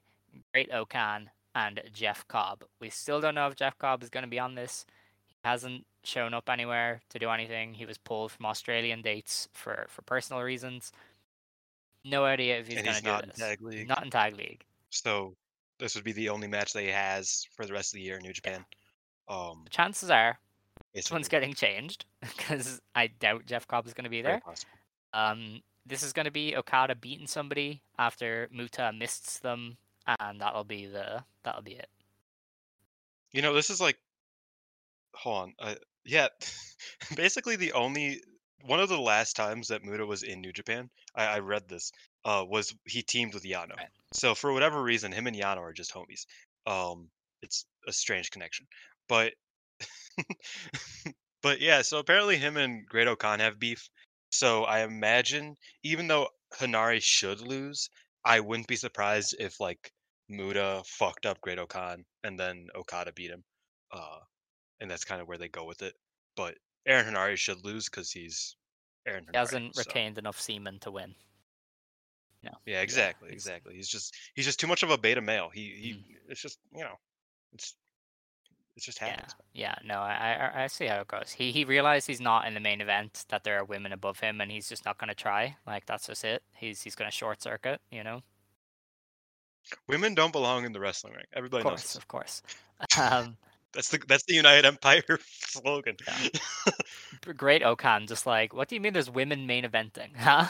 [0.54, 2.64] Great-O-Khan, and Jeff Cobb.
[2.80, 4.86] We still don't know if Jeff Cobb is going to be on this.
[5.28, 7.74] He hasn't shown up anywhere to do anything.
[7.74, 10.92] He was pulled from Australian dates for, for personal reasons.
[12.06, 13.38] No idea if he's going to do not in this.
[13.40, 14.64] tag league, Not in tag league.
[14.90, 15.36] so
[15.80, 18.18] this would be the only match that he has for the rest of the year
[18.18, 18.66] in New Japan.
[19.30, 20.38] Um, The chances are
[20.94, 24.42] this one's getting changed because I doubt Jeff Cobb is going to be there.
[25.14, 29.78] Um, this is going to be Okada beating somebody after Muta mists them,
[30.20, 31.90] and that'll be the that'll be it.
[33.32, 33.98] You know, this is like,
[35.14, 36.28] hold on, uh, yeah,
[37.16, 38.22] basically the only
[38.66, 41.92] one of the last times that Muta was in New Japan, I, I read this,
[42.26, 43.78] uh, was he teamed with Yano.
[43.78, 43.88] Right.
[44.14, 46.26] So for whatever reason, him and Yano are just homies.
[46.66, 47.10] Um,
[47.42, 48.68] it's a strange connection,
[49.08, 49.34] but,
[51.42, 51.82] but yeah.
[51.84, 53.90] So apparently, him and Great-O-Khan have beef.
[54.32, 56.28] So I imagine, even though
[56.60, 57.90] Henare should lose,
[58.26, 59.92] I wouldn't be surprised if like
[60.30, 63.44] Muta fucked up Great-O-Khan and then Okada beat him.
[63.92, 64.20] Uh,
[64.80, 65.94] and that's kind of where they go with it.
[66.36, 66.56] But
[66.86, 68.56] Aaron Henare should lose because he's
[69.08, 69.32] Aaron Henare.
[69.34, 71.16] He hasn't so- retained enough semen to win.
[72.42, 72.52] No.
[72.66, 73.76] Yeah, exactly, exactly.
[73.76, 75.50] He's just he's just too much of a beta male.
[75.54, 75.92] He he.
[75.94, 76.04] Mm.
[76.30, 76.96] It's just you know,
[77.52, 77.76] it's
[78.78, 79.36] it just Yeah, happens.
[79.54, 81.32] yeah, no, I, I I see how it goes.
[81.38, 84.40] He he realized he's not in the main event, that there are women above him,
[84.40, 85.58] and he's just not going to try.
[85.68, 86.42] Like that's just it.
[86.56, 88.22] He's he's going to short circuit, you know.
[89.88, 91.26] Women don't belong in the wrestling ring.
[91.34, 91.72] Everybody Of knows.
[91.72, 91.96] course, This.
[91.96, 92.42] of course.
[92.98, 93.38] Um,
[93.74, 95.96] That's the that's the United Empire slogan.
[96.08, 96.72] Yeah.
[97.36, 98.94] great Okan, just like, what do you mean?
[98.94, 100.48] There's women main eventing, huh?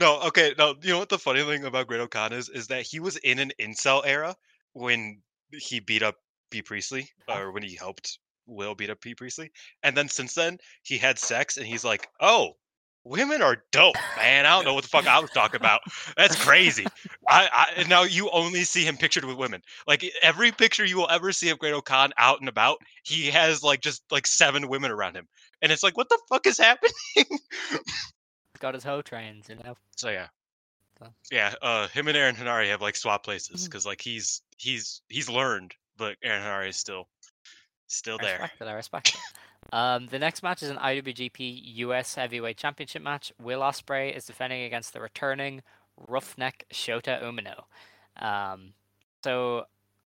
[0.00, 0.74] No, okay, no.
[0.82, 2.48] You know what the funny thing about Great-O-Khan is?
[2.48, 4.34] Is that he was in an incel era
[4.72, 5.20] when
[5.52, 6.16] he beat up
[6.50, 9.50] Bea Priestley, or when he helped Will beat up Bea Priestley,
[9.82, 12.56] and then since then he had sex, and he's like, oh,
[13.08, 14.46] women are dope, man.
[14.46, 15.80] I don't know what the fuck I was talking about.
[16.16, 16.86] That's crazy.
[17.28, 17.48] I,
[17.78, 19.62] I now you only see him pictured with women.
[19.86, 23.62] Like every picture you will ever see of Great Khan out and about, he has
[23.62, 25.28] like just like seven women around him,
[25.62, 26.92] and it's like, what the fuck is happening?
[28.58, 29.76] Got his hoe trains, you know.
[29.96, 30.28] so yeah,
[30.98, 31.54] So- yeah.
[31.60, 35.74] Uh, him and Aaron Henare have like swap places because like he's he's he's learned,
[35.96, 37.06] but Aaron Henare is still
[37.86, 38.38] still I there.
[38.40, 38.64] respect it.
[38.66, 39.16] I respect.
[39.72, 43.32] Um, the next match is an IWGP US Heavyweight Championship match.
[43.40, 45.62] Will Ospreay is defending against the returning
[46.08, 47.64] Roughneck Shota Umino.
[48.24, 48.72] Um,
[49.24, 49.66] so,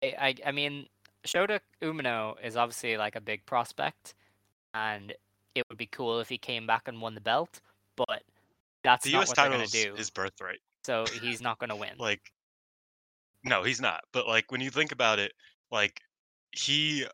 [0.03, 0.87] I, I, I mean,
[1.25, 4.13] Shota Umino is obviously like a big prospect,
[4.73, 5.13] and
[5.55, 7.59] it would be cool if he came back and won the belt.
[7.95, 8.23] But
[8.83, 9.27] that's The not U.S.
[9.29, 9.93] what they're title gonna is do.
[9.95, 10.59] his birthright.
[10.85, 11.91] So he's not gonna win.
[11.97, 12.21] like
[13.45, 15.31] no he's not but like when you think about it
[15.71, 16.01] like
[16.51, 17.05] he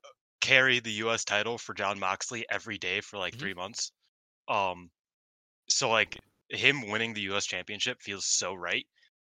[0.46, 3.40] carried the us title for john moxley every day for like Mhm.
[3.40, 3.92] three months
[4.50, 4.92] um
[5.70, 6.20] so like
[6.50, 8.86] him winning the us championship feels so right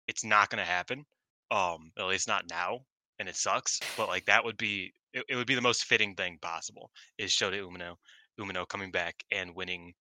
[0.07, 1.05] it's not going to happen
[1.51, 2.79] um at least not now
[3.19, 6.15] and it sucks but like that would be it, it would be the most fitting
[6.15, 7.95] thing possible is shota umino
[8.39, 9.93] umino coming back and winning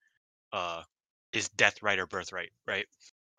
[0.53, 0.83] uh
[1.33, 2.87] his death right or birthright right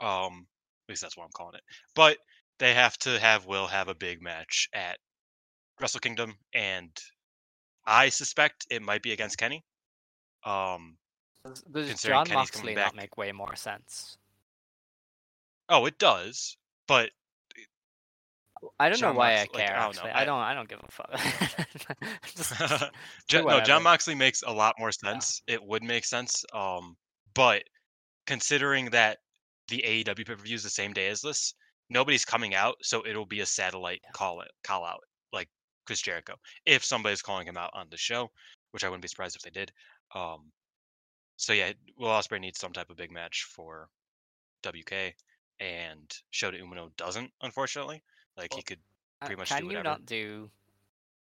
[0.01, 0.47] um
[0.87, 1.63] at least that's what i'm calling it
[1.95, 2.17] but
[2.59, 4.99] they have to have Will have a big match at
[5.79, 6.91] Wrestle Kingdom, and
[7.87, 9.63] I suspect it might be against Kenny.
[10.45, 10.97] Um,
[11.43, 11.63] Does,
[12.03, 14.17] John Kenny's Moxley not make way more sense?
[15.69, 16.55] oh, it does,
[16.87, 17.09] but
[18.79, 19.77] I don't know why Mox- I like, care.
[19.77, 20.39] I don't know, I- I don't.
[20.39, 21.11] I don't give a fuck.
[22.35, 22.83] Just- just
[23.27, 23.83] Jo- do no, John.
[23.83, 25.41] Moxley makes a lot more sense.
[25.47, 26.43] It would make sense.
[26.53, 26.95] Um,
[27.33, 27.63] but
[28.25, 29.19] considering that
[29.67, 31.53] the AEW pay per view is the same day as this,
[31.89, 34.09] nobody's coming out, so it'll be a satellite Yeah.
[34.13, 35.01] call it call out
[35.33, 35.49] like
[35.87, 36.35] Chris Jericho.
[36.67, 38.31] If somebody's calling him out on the show,
[38.71, 39.73] which I wouldn't be surprised if they did.
[40.15, 40.53] Um,
[41.37, 43.89] so yeah, Will Ospreay needs some type of big match for
[44.63, 45.15] WK,
[45.59, 48.03] and Shota Umino doesn't, unfortunately.
[48.37, 48.81] Like he Well, could
[49.21, 50.51] Uh, pretty much do Can you not do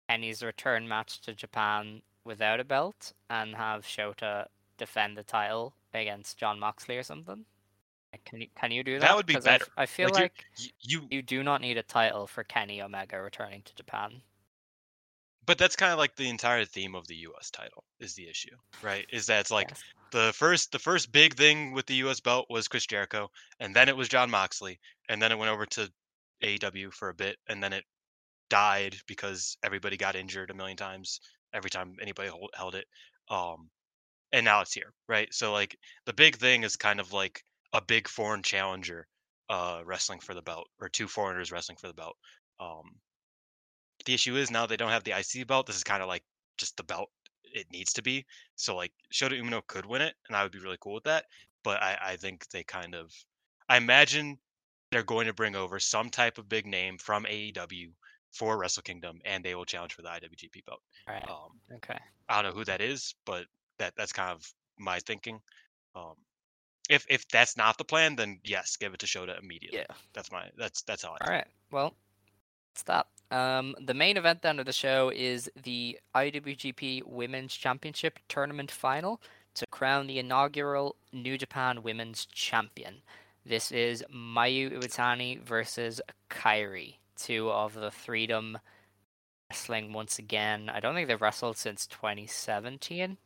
[0.09, 6.37] Kenny's return match to Japan without a belt and have Shota defend the title against
[6.37, 7.45] John Moxley or something?
[8.25, 9.09] Can you can you do that?
[9.09, 9.67] That would be 'Cause I better.
[9.75, 13.21] I feel Like, like y- you you do not need a title for Kenny Omega
[13.21, 14.23] returning to Japan.
[15.45, 17.49] But that's kind of like the entire theme of the U.S.
[17.51, 19.05] title is the issue, right?
[19.11, 19.83] Is that it's like Yes.
[20.11, 22.19] the first the first big thing with the U.S.
[22.19, 23.29] belt was Chris Jericho,
[23.59, 24.79] and then it was John Moxley,
[25.09, 25.91] and then it went over to
[26.41, 27.85] AEW for a bit, and then it
[28.49, 31.19] died because everybody got injured a million times
[31.53, 32.87] every time anybody hold, held it.
[33.29, 33.69] Um,
[34.31, 35.33] and now it's here, right?
[35.33, 39.07] So like the big thing is kind of like a big foreign challenger
[39.49, 42.15] uh wrestling for the belt or two foreigners wrestling for the belt.
[42.59, 42.99] Um,
[44.05, 45.67] the issue is now they don't have the IC belt.
[45.67, 46.23] This is kind of like
[46.57, 47.09] just the belt
[47.43, 48.25] it needs to be.
[48.55, 51.25] So like Shota Umino could win it, and I would be really cool with that.
[51.63, 53.13] But I, I think they kind of,
[53.69, 54.37] I imagine
[54.91, 57.91] they're going to bring over some type of big name from AEW
[58.31, 60.81] for Wrestle Kingdom, and they will challenge for the IWGP belt.
[61.07, 61.29] All right.
[61.29, 61.97] Um, Okay.
[62.29, 63.45] I don't know who that is, but
[63.79, 65.39] that that's kind of my thinking.
[65.95, 66.15] Um,
[66.89, 69.79] if if that's not the plan, then yes, give it to Shota immediately.
[69.79, 69.95] Yeah.
[70.13, 71.11] That's my that's that's how I.
[71.11, 71.29] All think.
[71.29, 71.47] right.
[71.71, 71.95] Well,
[72.85, 73.07] that.
[73.31, 79.21] Um, the main event then of the show is the IWGP Women's Championship Tournament Final
[79.55, 83.01] to crown the inaugural New Japan Women's Champion.
[83.45, 88.57] This is Mayu Iwatani versus Kairi, two of the Freedom
[89.49, 90.69] wrestling once again.
[90.73, 93.17] I don't think they've wrestled since 2017.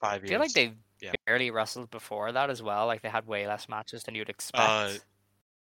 [0.00, 0.28] Five I years.
[0.28, 1.12] feel like they've yeah.
[1.26, 2.86] barely wrestled before that as well.
[2.86, 5.02] Like they had way less matches than you'd expect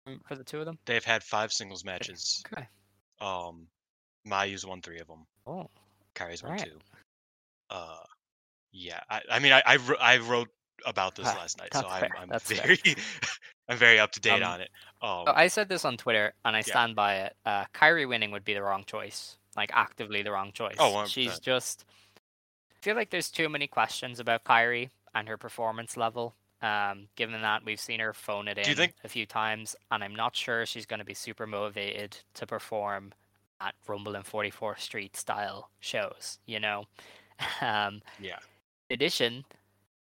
[0.06, 0.78] Uh, for the two of them.
[0.86, 2.44] They've had five singles matches.
[2.54, 2.68] Okay.
[3.20, 3.68] Um,
[4.26, 5.26] Mayu's won three of them.
[5.46, 5.70] Oh.
[6.16, 6.68] Kairi's won Alright.
[6.70, 6.80] two.
[7.70, 7.98] Uh,
[8.72, 9.00] yeah.
[9.10, 10.50] I, I mean, I I, I wrote
[10.86, 12.80] about this Ah, last night, so I'm I'm very
[13.70, 14.70] I'm very up to date Um, on it.
[15.02, 16.64] Um, So I said this on Twitter, and I Yeah.
[16.66, 17.36] stand by it.
[17.46, 20.76] Uh, Kairi winning would be the wrong choice, like actively the wrong choice.
[20.80, 21.42] Oh, she's 100%.
[21.42, 21.86] just.
[22.72, 26.36] I feel like there's too many questions about Kairi and her performance level.
[26.62, 30.16] Um, given that we've seen her phone it in think- a few times, and I'm
[30.16, 33.14] not sure she's going to be super motivated to perform
[33.64, 36.40] at Rumble and 44th Street style shows.
[36.46, 36.86] You know,
[37.62, 38.40] um, yeah.
[38.90, 39.46] in addition,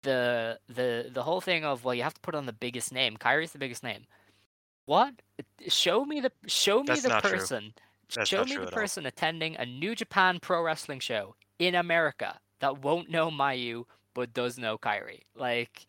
[0.03, 3.17] the the the whole thing of well, you have to put on the biggest name.
[3.17, 4.07] Kairi's the biggest name.
[4.87, 5.15] What?
[5.69, 7.75] Show me the show me That's the person.
[8.25, 8.71] Show me the all.
[8.71, 13.85] person attending a New Japan Pro Wrestling show in America that won't know Mayu
[14.15, 15.23] but does know Kairi.
[15.35, 15.87] Like,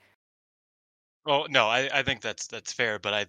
[1.26, 3.26] Well, no, I, I think that's that's fair, but I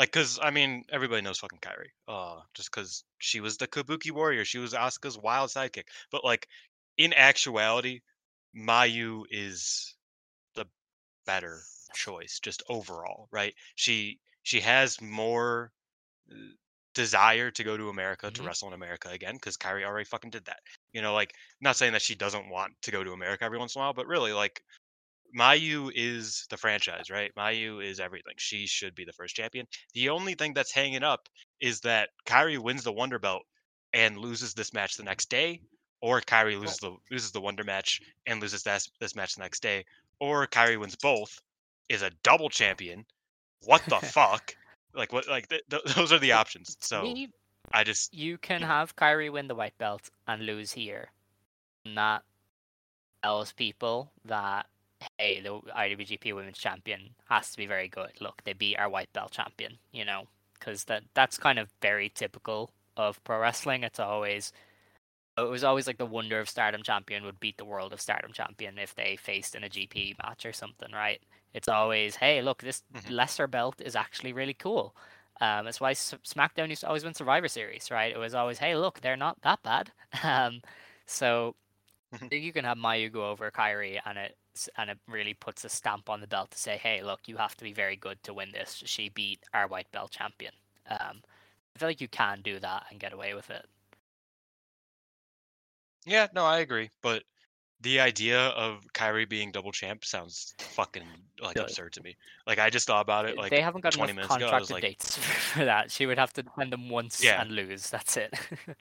[0.00, 4.10] like because I mean everybody knows fucking Kairi, uh, just because she was the Kabuki
[4.10, 5.84] warrior, she was Asuka's wild sidekick.
[6.10, 6.48] But like
[6.96, 8.00] in actuality,
[8.56, 9.94] Mayu is
[10.54, 10.64] the
[11.26, 11.60] better
[11.94, 13.54] choice just overall, right?
[13.74, 15.70] She she has more
[16.32, 16.34] uh,
[16.94, 18.46] desire to go to America to Mhm.
[18.46, 20.60] wrestle in America again because Kairi already fucking did that.
[20.92, 23.74] You know, like not saying that she doesn't want to go to America every once
[23.76, 24.64] in a while, but really like
[25.36, 27.30] Mayu is the franchise, right?
[27.36, 28.34] Mayu is everything.
[28.36, 29.66] She should be the first champion.
[29.94, 31.28] The only thing that's hanging up
[31.60, 33.42] is that Kairi wins the Wonder Belt
[33.92, 35.60] and loses this match the next day,
[36.00, 39.62] or Kairi loses the loses the Wonder match and loses this this match the next
[39.62, 39.84] day,
[40.20, 41.40] or Kairi wins both,
[41.88, 43.04] is a double champion.
[43.64, 44.54] What the fuck?
[44.94, 45.28] Like what?
[45.28, 46.76] Like th- th- those are the options.
[46.80, 47.14] So
[47.72, 51.08] I just you can have Kairi win the white belt and lose here.
[51.84, 52.22] And that
[53.22, 54.66] tells people that
[55.18, 58.12] hey, the IWGP Women's Champion has to be very good.
[58.20, 60.24] Look, they beat our white belt champion, you know,
[60.54, 63.82] because that that's kind of very typical of pro wrestling.
[63.84, 64.52] It's always
[65.38, 68.32] it was always like the Wonder of Stardom champion would beat the World of Stardom
[68.32, 71.22] champion if they faced in a GP match or something, right?
[71.54, 73.10] It's always hey, look, this Mhm.
[73.10, 74.94] lesser belt is actually really cool.
[75.40, 78.12] Um, that's why SmackDown used to always win Survivor Series, right?
[78.14, 79.92] It was always, hey, look, they're not that bad.
[80.22, 80.60] Um,
[81.06, 81.56] so
[82.12, 82.30] Mhm.
[82.30, 84.36] you can have Mayu go over Kairi, and it
[84.76, 87.56] and it really puts a stamp on the belt to say, hey, look, you have
[87.56, 88.82] to be very good to win this.
[88.86, 90.52] She beat our white belt champion.
[90.90, 91.22] Um,
[91.74, 93.64] I feel like you can do that and get away with it.
[96.06, 96.90] yeah, no, I agree.
[97.02, 97.22] But
[97.82, 101.04] the idea of Kairi being double champ sounds fucking
[101.42, 102.16] like absurd to me.
[102.46, 104.44] Like I just thought about it like they haven't got 20 enough minutes ago.
[104.50, 105.16] Contracted like, dates
[105.52, 105.90] for that.
[105.90, 107.40] She would have to defend them once Yeah.
[107.40, 107.88] and lose.
[107.88, 108.34] That's it.
[108.68, 108.76] it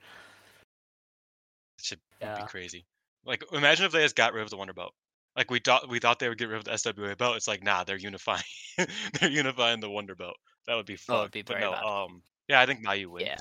[1.82, 2.42] should Yeah.
[2.42, 2.86] be crazy.
[3.26, 4.94] Like imagine if they just got rid of the Wonder Belt.
[5.36, 7.38] Like we thought we thought they would get rid of the SWA belt.
[7.38, 8.44] It's like nah, they're unifying.
[9.20, 10.36] they're unifying the Wonder Belt.
[10.68, 11.26] That would be fun.
[11.26, 11.84] Oh, be but no, bad.
[11.84, 13.28] um, yeah, I think Mayu wins.
[13.28, 13.38] yeah.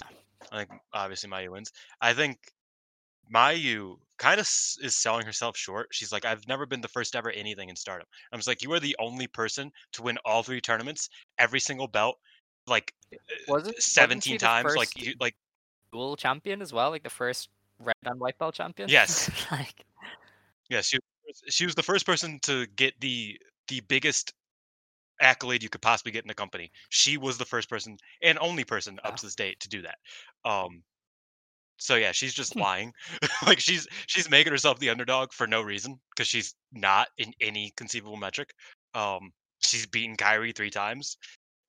[0.52, 1.72] I think obviously Mayu wins.
[2.00, 2.38] I think
[3.32, 5.88] Mayu kind of is selling herself short.
[5.92, 8.06] She's like, I've never been the first ever anything in Stardom.
[8.32, 11.08] I'm just like, you are the only person to win all three tournaments,
[11.38, 12.16] every single belt,
[12.66, 13.16] like uh,
[13.48, 14.76] Wasn't- wasn't she 17 the times.
[14.76, 15.34] Like, you, like
[15.92, 17.48] Dual champion as well, like the first
[17.78, 18.88] red and white belt champion.
[18.88, 19.30] Yes.
[19.50, 19.84] like
[20.68, 21.02] yeah, she was-
[21.48, 23.38] she was the first person to get the
[23.68, 24.32] the biggest
[25.20, 26.70] accolade you could possibly get in the company.
[26.90, 29.98] She was the first person and only person up to this date to do that.
[30.48, 30.84] Um,
[31.78, 32.60] so yeah, she's just Hmm.
[32.60, 32.92] lying.
[33.46, 37.72] like she's she's making herself the underdog for no reason because she's not in any
[37.76, 38.50] conceivable metric.
[38.94, 39.32] Um,
[39.62, 41.16] she's beaten Kairi three times.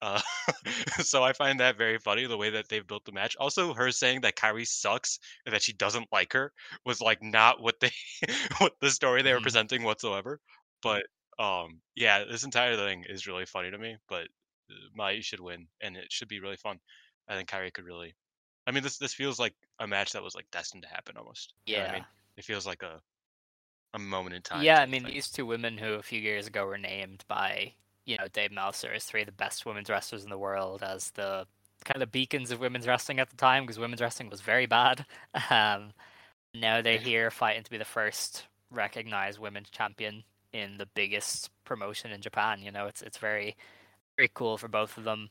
[0.01, 0.21] Uh,
[1.01, 3.35] so I find that very funny the way that they've built the match.
[3.39, 6.53] Also, her saying that Kairi sucks and that she doesn't like her
[6.85, 7.91] was like not what they
[8.59, 9.43] what the story they were Mhm.
[9.43, 10.39] presenting whatsoever.
[10.81, 11.03] But
[11.37, 13.97] um, yeah, this entire thing is really funny to me.
[14.07, 14.27] But
[14.71, 16.79] uh, Mai should win, and it should be really fun.
[17.27, 18.15] I think Kairi could really.
[18.67, 21.53] I mean, this this feels like a match that was like destined to happen almost.
[21.65, 21.89] You know yeah.
[21.89, 22.05] I mean,
[22.37, 23.01] it feels like a
[23.93, 24.63] a moment in time.
[24.63, 25.13] Yeah, I mean thing.
[25.13, 27.73] these two women who a few years ago were named by
[28.09, 31.11] you know Dave Meltzer as three of the best women's wrestlers in the world as
[31.11, 31.45] the
[31.85, 35.05] kind of beacons of women's wrestling at the time because women's wrestling was very bad.
[35.51, 35.93] Um,
[36.55, 42.11] now they're here fighting to be the first recognized women's champion in the biggest promotion
[42.11, 42.61] in Japan.
[42.63, 43.55] You know, it's it's very
[44.17, 45.29] very cool for both of them.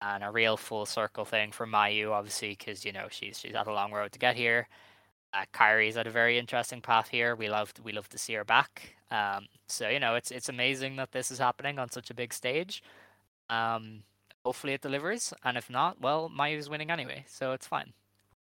[0.00, 3.66] And a real full circle thing for Mayu, obviously, because you know she's she's had
[3.66, 4.68] a long road to get here.
[5.36, 7.36] Uh, Kairi's had a very interesting path here.
[7.36, 8.96] We love we love to see her back.
[9.10, 12.32] Um, so you know it's it's amazing that this is happening on such a big
[12.32, 12.82] stage.
[13.50, 14.02] Um,
[14.44, 17.92] hopefully it delivers, and if not, well, Mayu's winning anyway, so it's fine.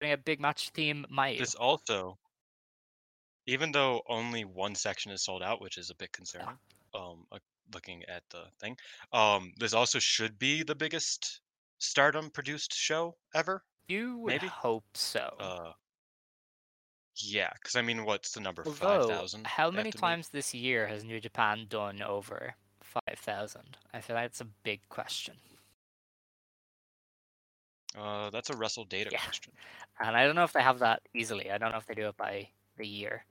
[0.00, 1.38] We're getting a big match theme Mayu.
[1.38, 2.18] This also,
[3.46, 6.58] even though only one section is sold out, which is a bit concerning,
[6.94, 7.38] um, uh,
[7.72, 8.76] looking at the thing,
[9.12, 11.40] um, this also should be the biggest
[11.78, 13.64] Stardom produced show ever.
[13.88, 14.46] you would maybe?
[14.46, 15.34] hope so.
[15.40, 15.72] Uh,
[17.16, 18.64] yeah, because I mean, what's the number?
[18.64, 19.46] Five Although, thousand.
[19.46, 23.76] how many times this year has New Japan done over five thousand?
[23.92, 25.36] I feel like it's a big question,
[27.94, 29.18] Uh, that's a Wrestle Data Yeah.
[29.18, 29.52] question.
[30.00, 31.50] and I don't know if they have that easily.
[31.50, 33.24] I don't know if they do it by the year.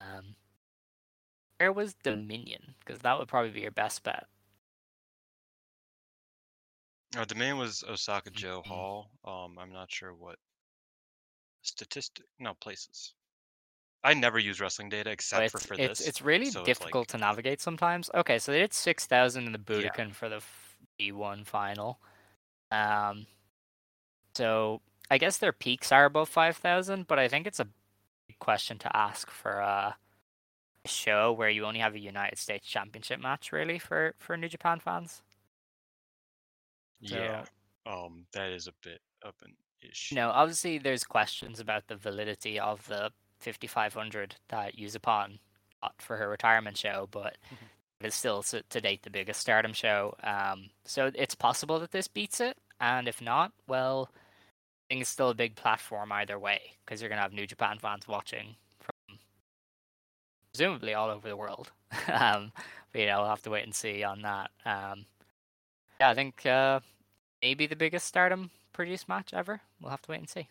[0.00, 0.36] Um,
[1.58, 2.76] where was Dominion?
[2.80, 4.26] Because that would probably be your best bet.
[7.16, 8.64] Uh, main was Osaka-jo Mhm.
[8.64, 9.10] Hall.
[9.24, 10.38] Um, I'm not sure what
[11.66, 12.24] statistic.
[12.38, 13.14] No places.
[14.04, 16.08] I never use wrestling data except it's, for for it's, this.
[16.08, 18.10] it's really so it's like- difficult to navigate sometimes.
[18.14, 20.10] Okay, so they did six thousand in the Yeah.
[20.12, 20.42] For the
[21.00, 21.98] G1 final.
[22.70, 23.26] Um,
[24.34, 24.80] so
[25.10, 27.68] I guess their peaks are above five thousand, but I think it's a
[28.28, 29.96] big question to ask for a
[30.84, 34.78] show where you only have a United States Championship match, really, for for New Japan
[34.78, 35.22] fans.
[37.00, 37.44] Yeah.
[37.86, 42.58] Um, that is a bit of an You know, obviously there's questions about the validity
[42.58, 45.38] of the 5500 that Yuzupon
[45.82, 47.36] got for her retirement show, but
[48.00, 50.14] It is still to date the biggest Stardom show.
[50.22, 55.10] Um, so it's possible that this beats it, and if not, well, I think it's
[55.10, 59.18] still a big platform either way because you're gonna have New Japan fans watching from
[60.52, 61.72] presumably all over the world.
[62.12, 62.52] um,
[62.92, 64.50] but you know, we'll have to wait and see on that.
[64.66, 65.06] Um,
[66.00, 66.80] yeah, I think uh,
[67.42, 69.62] maybe the biggest Stardom produced match ever.
[69.80, 70.48] We'll have to wait and see.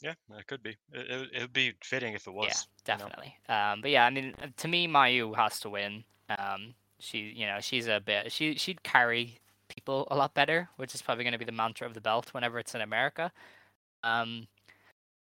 [0.00, 0.76] Yeah, it could be.
[0.92, 2.46] It, it, would be fitting if it was.
[2.48, 3.08] Yeah, you know?
[3.08, 3.36] definitely.
[3.48, 6.02] Um, but yeah, I mean, uh, to me, Mayu has to win.
[6.36, 8.32] Um, she, you know, she's a bit.
[8.32, 9.38] She she'd carry
[9.68, 12.34] people a lot better, which is probably going to be the mantra of the belt
[12.34, 13.30] whenever it's in America.
[14.02, 14.48] Um,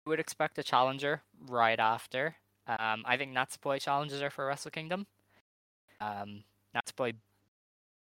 [0.06, 2.36] I would expect a challenger right after.
[2.68, 5.06] Um, I think Natsupoi challenges her for Wrestle Kingdom.
[6.02, 6.44] Um,
[6.76, 7.14] Natsupoi,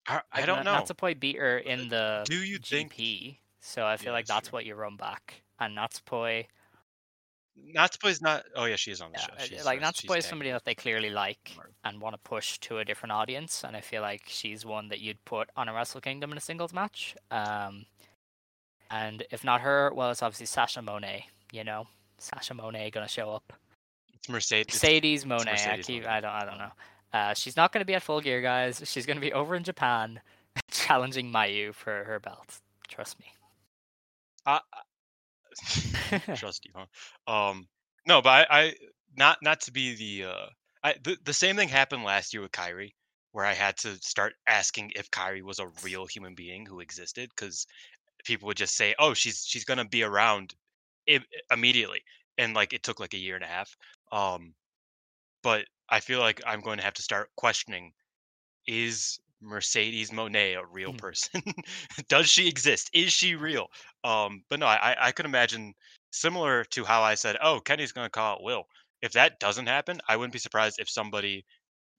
[0.08, 0.82] I, I like, don't Na- know.
[0.84, 2.94] Natsupoi beat her in the Do you think?
[2.94, 4.58] GP, so I feel Yeah, like that's that's true.
[4.58, 5.42] what you run back.
[5.60, 6.46] And Natsupoi,
[7.76, 8.44] Natsupoi's not.
[8.56, 9.34] Oh yeah, she is on the Yeah, show.
[9.34, 11.52] uh, She's, like uh, she's Natsupoi is somebody that they clearly like
[11.84, 15.00] and want to push to a different audience, and I feel like she's one that
[15.00, 17.16] you'd put on a Wrestle Kingdom in a singles match.
[17.30, 17.86] Um,
[18.90, 21.28] and if not her, well, it's obviously Sasha Monet.
[21.52, 21.88] You know,
[22.18, 23.54] Sasha Monet gonna show up.
[24.14, 24.74] It's Mercedes.
[24.74, 25.68] Mercedes Moné.
[25.68, 26.04] I keep.
[26.04, 26.08] Moné.
[26.08, 26.32] I don't.
[26.32, 26.72] I don't know.
[27.14, 28.82] Uh, she's not gonna be at Full Gear, guys.
[28.86, 30.22] She's gonna be over in Japan,
[30.72, 32.60] challenging Mayu for her belt.
[32.88, 33.26] Trust me.
[34.46, 37.32] I, I- trust you, huh?
[37.32, 37.68] Um,
[38.08, 38.74] no, but I, I
[39.18, 40.46] not not to be the uh,
[40.84, 42.94] I the, the same thing happened last year with Kairi,
[43.34, 47.30] where I had to start asking if Kairi was a real human being who existed,
[47.36, 47.68] because
[48.24, 50.56] people would just say, "Oh, she's she's gonna be around
[51.10, 51.20] I-
[51.52, 52.02] immediately,"
[52.38, 53.76] and like it took like a year and a half.
[54.12, 54.54] Um,
[55.44, 57.94] but I feel like I'm going to have to start questioning:
[58.68, 60.98] Is Mercedes Moné a real Mhm.
[60.98, 61.44] person?
[62.08, 62.90] Does she exist?
[62.94, 63.68] Is she real?
[64.04, 65.74] Um, but no, I I could imagine
[66.12, 68.68] similar to how I said, "Oh, Kenny's going to call out Will."
[69.02, 71.46] If that doesn't happen, I wouldn't be surprised if somebody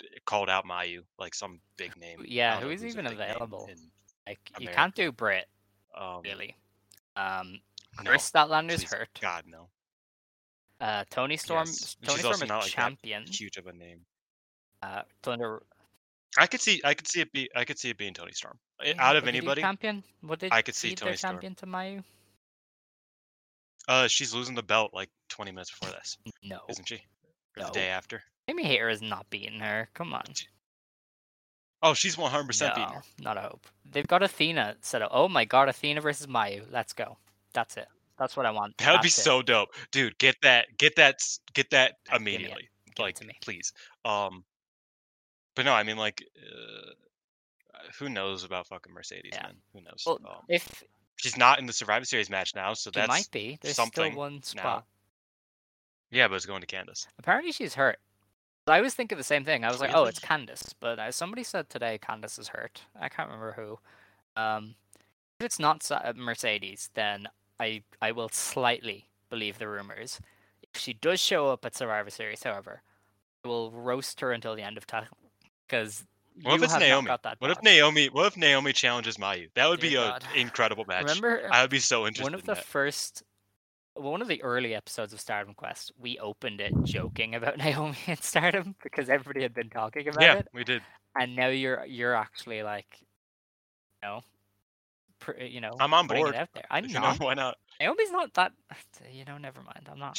[0.03, 2.25] uh, called out Mayu, like some big name.
[2.27, 3.71] Yeah, who is even available?
[4.27, 5.49] Like you can't do Britt
[5.97, 6.57] um, really.
[7.17, 7.61] Um,
[8.03, 9.11] no, Kris Statlander's hurt.
[9.21, 9.69] God no.
[10.83, 11.67] Uh, Toni Storm.
[11.67, 13.25] Yes, Toni she's Storm also is not like champion.
[13.27, 14.01] Huge of a name.
[14.83, 15.63] Uh, Thunder.
[16.37, 18.59] I could see I could see it be I could see it being Toni Storm.
[18.85, 20.03] Yeah, Out of anybody, champion?
[20.23, 21.35] What did I could see Toni Storm.
[21.35, 22.03] champion to Mayu?
[23.89, 26.61] uh, she's losing the belt like 20 minutes before this, No.
[26.69, 26.97] isn't she?
[27.57, 27.67] Or No.
[27.67, 28.23] the day after.
[28.49, 29.89] Amy Hayter is not beating her.
[29.95, 30.25] Come on.
[31.83, 33.03] Oh, she's 100 percent beating her.
[33.21, 33.67] not a hope.
[33.85, 35.11] They've got Athena set up.
[35.13, 36.65] Oh my god, Athena versus Mayu.
[36.71, 37.19] Let's go.
[37.53, 37.89] That's it.
[38.19, 38.77] That's what I want.
[38.79, 39.13] That would be it.
[39.13, 40.17] so dope, dude.
[40.19, 41.21] Get that, get that,
[41.55, 42.35] get that Yeah, give me it.
[42.37, 42.69] immediately.
[42.95, 43.73] Give like, please.
[44.05, 44.45] Um,
[45.55, 46.91] but no, I mean, like, uh,
[47.99, 49.43] who knows about fucking Mercedes, Yeah.
[49.45, 49.55] man?
[49.73, 50.03] Who knows?
[50.07, 50.85] Well, um, if
[51.17, 54.19] she's not in the Survivor Series match now, so that might be, there's something still
[54.19, 54.41] one now.
[54.41, 54.85] spot.
[56.11, 57.07] yeah, but it's going to Candice.
[57.19, 57.99] Apparently she's hurt.
[58.67, 59.65] I was thinking the same thing.
[59.65, 60.73] I was like, oh, it's Candice.
[60.79, 62.83] But uh, somebody said today Candice is hurt.
[62.99, 63.79] I can't remember who.
[64.41, 64.77] Um,
[65.41, 67.27] if it's not uh, Mercedes, then
[67.63, 70.21] I I will slightly believe the rumors.
[70.63, 72.83] If she does show up at Survivor Series, however,
[73.45, 75.09] I will roast her until the end of time
[75.67, 76.05] because
[76.43, 77.11] What if it's Naomi?
[77.39, 77.63] What if.
[77.63, 78.07] Naomi?
[78.09, 79.49] What if Naomi challenges Mayu?
[79.55, 81.05] That would be Dear an incredible match.
[81.05, 82.25] Remember I would be so interested.
[82.25, 82.65] one of in the that.
[82.65, 83.23] first
[83.95, 88.19] one of the early episodes of Stardom Quest, we opened it joking about Naomi and
[88.23, 90.49] Stardom because everybody had been talking about yeah, it.
[90.55, 90.83] we did.
[91.19, 92.87] and now you're you're actually like,
[94.03, 94.32] you know, pr-
[95.41, 96.35] you know, I'm on board.
[96.35, 96.65] it out there.
[96.71, 97.21] I'm You know, not.
[97.21, 97.57] why not?
[97.81, 98.53] Naomi's not that.
[99.11, 99.89] You know, never mind.
[99.91, 100.19] I'm not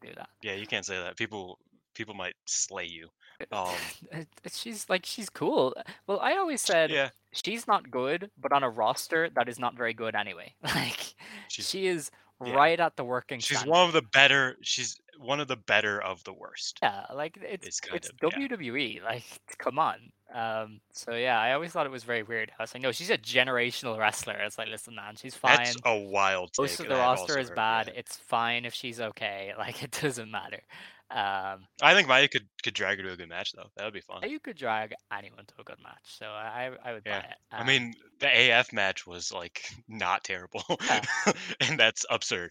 [0.00, 0.28] do that.
[0.42, 1.16] Yeah, you can't say that.
[1.16, 1.58] People,
[1.94, 3.08] people might slay you.
[3.52, 3.68] Um,
[4.50, 5.74] she's like she's cool.
[6.06, 9.76] Well, I always said yeah, she's not good, but on a roster that is not
[9.76, 10.54] very good anyway.
[10.62, 11.14] Like
[11.48, 12.10] she's she is
[12.44, 12.54] yeah.
[12.54, 13.40] right at the working.
[13.40, 13.72] she's standard.
[13.72, 14.56] one of the better.
[14.62, 16.78] She's one of the better of the worst.
[16.82, 18.48] Yeah, like it's It's it's of- yeah.
[18.48, 19.02] WWE.
[19.02, 19.24] Like,
[19.58, 19.96] come on.
[20.36, 20.80] Um.
[20.92, 22.52] So yeah, I always thought it was very weird.
[22.58, 24.34] I was like, no, she's a generational wrestler.
[24.34, 25.56] It's like, listen, man, she's fine.
[25.56, 26.50] That's a wild.
[26.58, 27.86] Most of the roster is bad.
[27.86, 27.96] that.
[27.96, 29.52] It's fine if she's okay.
[29.58, 30.60] Like, it doesn't matter.
[31.08, 33.70] Um, I think Maya could could drag her to a good match though.
[33.76, 34.28] That would be fun.
[34.28, 37.20] you could drag anyone to a good match, so I I would Yeah.
[37.20, 37.36] buy it.
[37.52, 41.02] I Um, mean, the AF match was like not terrible, Yeah.
[41.60, 42.50] and that's absurd.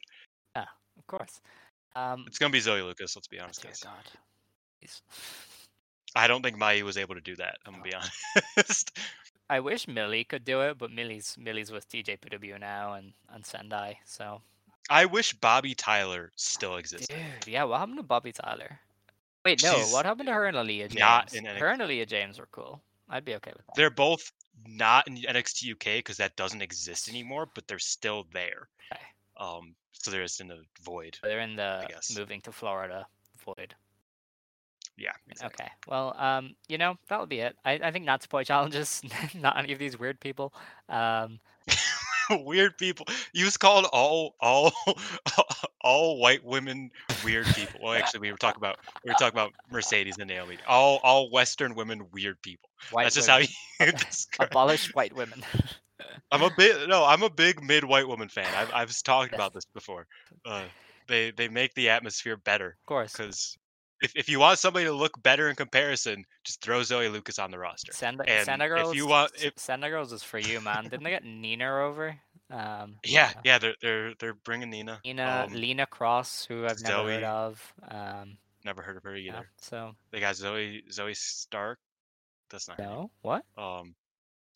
[0.55, 1.41] of course.
[1.95, 3.15] Um, It's gonna be Zoe Lucas.
[3.15, 3.81] Let's be honest, guys.
[3.81, 4.09] God.
[6.15, 7.57] I don't think Mayu was able to do that.
[7.65, 8.97] I'm gonna be honest.
[9.49, 13.99] I wish Millie could do it, but Millie's Millie's with TJPW now and and Sendai.
[14.05, 14.41] So,
[14.89, 17.15] I wish Bobby Tyler still existed.
[17.43, 17.63] dude, yeah.
[17.63, 18.79] What happened to Bobby Tyler?
[19.43, 19.75] Wait, no.
[19.75, 20.99] She's What happened to her and Aaliyah James?
[20.99, 21.57] not in NXT.
[21.59, 22.81] her and Aaliyah James were cool.
[23.07, 23.75] I'd be okay with that.
[23.75, 24.31] They're both
[24.67, 28.67] not in NXT UK because that doesn't exist anymore, but they're still there.
[28.91, 29.03] Okay.
[29.37, 31.19] Um, so they're just in a void.
[31.21, 31.87] They're in the
[32.17, 33.05] moving to Florida
[33.43, 33.75] void.
[34.97, 35.11] Yeah.
[35.29, 35.65] Exactly.
[35.65, 35.71] Okay.
[35.87, 37.55] Well, um, you know, that'll be it.
[37.65, 39.01] I, I think Natsupoi challenges,
[39.35, 40.53] not any of these weird people.
[40.89, 41.39] Um,
[42.29, 43.05] weird people.
[43.33, 44.71] You was called all all
[45.81, 46.91] all white women
[47.23, 47.79] weird people.
[47.83, 50.57] Well, actually, we were talking about we were talking about Mercedes and Naomi.
[50.67, 52.69] All all Western women weird people.
[52.91, 53.47] white That's just women.
[53.79, 54.49] how you describe.
[54.51, 55.43] Abolish white women.
[56.31, 57.05] I'm a big no.
[57.05, 58.47] I'm a big mid white woman fan.
[58.55, 60.07] I've I've talked about this before.
[60.45, 60.63] Uh,
[61.07, 63.11] they they make the atmosphere better of course.
[63.11, 63.57] because
[64.01, 67.51] if, if you want somebody to look better in comparison, just throw Zoe Lucas on
[67.51, 67.91] the roster.
[67.93, 70.83] Send and Senda if you want- if- Sendai Girls is for you, man.
[70.83, 72.17] Didn't they get Nina over?
[72.49, 74.99] Um, Yeah, uh, yeah, they're they're they're bringing Nina.
[75.03, 77.73] Nina, Um, Lena Cross, who I've never heard of.
[77.87, 79.37] Um, never heard of her either.
[79.37, 81.79] yeah, so They got Zoe Zoe Stark.
[82.51, 83.43] That's not no, what?
[83.57, 83.95] Um,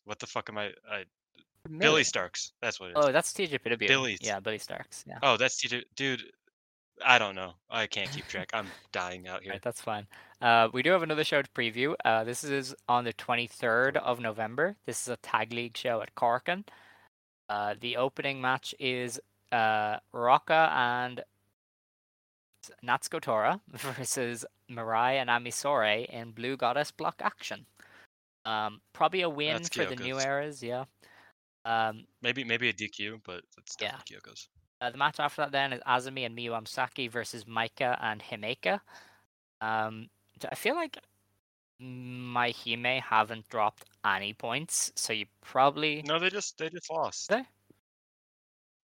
[0.04, 0.72] what the fuck am I?
[0.88, 1.04] I
[1.68, 2.52] Billie Starkz.
[2.62, 3.04] That's what it is.
[3.04, 3.58] Oh, that's TJ.
[3.78, 4.18] Billie's.
[4.22, 5.04] Yeah, Billie Starkz.
[5.06, 5.18] Yeah.
[5.22, 5.82] Oh, that's TJ.
[5.94, 6.22] Dude,
[7.04, 7.52] I don't know.
[7.70, 8.50] I can't keep track.
[8.52, 9.52] I'm dying out here.
[9.52, 10.06] Right, that's fine.
[10.40, 11.94] Uh, we do have another show to preview.
[12.04, 14.76] Uh, this is on the 23rd of November.
[14.86, 16.64] This is a tag league show at Corkin.
[17.48, 19.20] Uh, the opening match is
[19.52, 21.22] uh, Ruaka and
[22.84, 27.66] Natsuko Tora versus Mirai and Ami Sourei in Blue Goddess block action.
[28.46, 30.84] Um, probably a win That's for the new eras, yeah.
[31.66, 33.90] Um, Maybe maybe a DQ, but it's Yeah.
[33.90, 34.48] definitely Kyoko's.
[34.80, 38.80] Uh, the match after that then is Azumi and Miyu Amasaki versus Maika and Himeka.
[39.60, 40.08] Um,
[40.50, 40.96] I feel like
[41.78, 47.28] my Hime haven't dropped any points, so you probably No, they just they just lost.
[47.28, 47.42] They?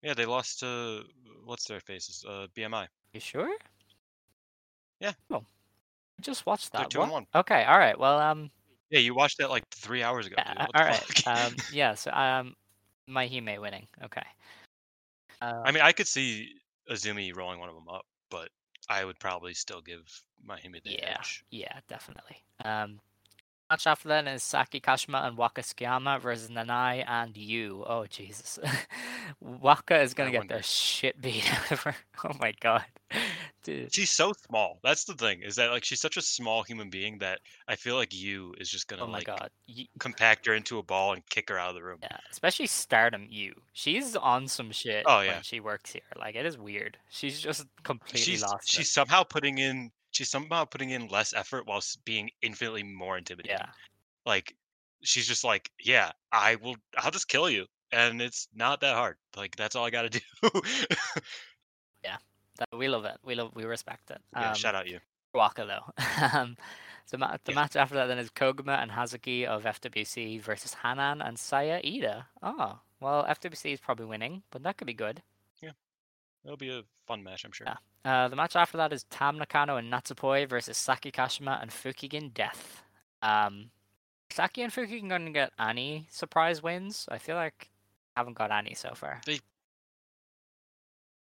[0.03, 1.03] Yeah, they lost to
[1.45, 2.23] what's their faces?
[2.27, 2.87] Uh, BMI.
[3.13, 3.49] you sure?
[4.99, 5.13] Yeah.
[5.31, 5.43] Oh,
[6.19, 6.91] I just watched They're that.
[6.91, 7.25] two and one.
[7.33, 7.97] Okay, all right.
[7.97, 8.51] Well, um,
[8.89, 10.35] Yeah, you watched that like three hours ago.
[10.37, 11.27] uh, all right.
[11.27, 11.95] um, yeah.
[11.95, 12.55] So um,
[13.07, 13.87] my Hime winning.
[14.03, 14.23] Okay.
[15.41, 16.53] Uh, I mean, I could see
[16.91, 18.49] Azumi rolling one of them up, but
[18.89, 20.01] I would probably still give
[20.47, 21.17] Mahime the Yeah.
[21.19, 21.43] edge.
[21.49, 22.43] Yeah, definitely.
[22.63, 22.99] Um,
[23.69, 27.83] match after that is Saki Kashima and Waka Tsukiyama versus Nanae and Yuu.
[27.87, 28.57] Oh Jesus,
[29.41, 30.57] Waka is gonna I get wonder.
[30.57, 31.95] the shit beat out of her.
[32.23, 32.85] Oh my god,
[33.67, 33.93] dude.
[33.93, 34.79] She's so small.
[34.83, 35.41] That's the thing.
[35.43, 38.69] Is that like she's such a small human being that I feel like you is
[38.69, 39.49] just gonna Oh my like god.
[39.67, 41.99] Yu- compact her into a ball and kick her out of the room.
[42.01, 45.41] Yeah, especially Stardom You, She's on some shit Oh, when yeah.
[45.41, 46.01] she works here.
[46.17, 46.97] Like it is weird.
[47.09, 48.69] She's just completely She's lost.
[48.71, 48.91] she's it.
[48.91, 53.57] somehow putting in she's somehow putting in less effort while s- being infinitely more intimidating.
[53.59, 53.67] yeah.
[54.25, 54.55] Like
[55.03, 56.75] she's just like, yeah, I will.
[56.97, 59.17] I'll just kill you, and it's not that hard.
[59.35, 60.61] Like that's all I got to do.
[62.03, 62.21] That,
[62.75, 63.17] we love it.
[63.23, 63.51] We love.
[63.55, 64.21] We respect it.
[64.33, 64.99] yeah, Um, shout out you.
[65.33, 66.03] Waka though.
[66.37, 66.57] um,
[67.05, 67.55] so ma- the Yeah.
[67.55, 72.25] match after that then is Koguma and Hazuki of FWC versus Hanan and Saya Iida.
[72.41, 75.21] Oh, well, FWC is probably winning, but that could be good.
[75.61, 75.71] Yeah,
[76.43, 77.67] it'll be a fun match, I'm sure.
[77.67, 77.77] Yeah.
[78.03, 82.33] Uh, the match after that is Tam Nakano and Natsupoi versus Saki Kashima and Fukigen
[82.33, 82.81] Death.
[83.21, 83.69] Um,
[84.31, 87.05] Saki and Fukigen gonna get any surprise wins?
[87.11, 87.69] I feel like
[88.15, 89.21] haven't got any so far.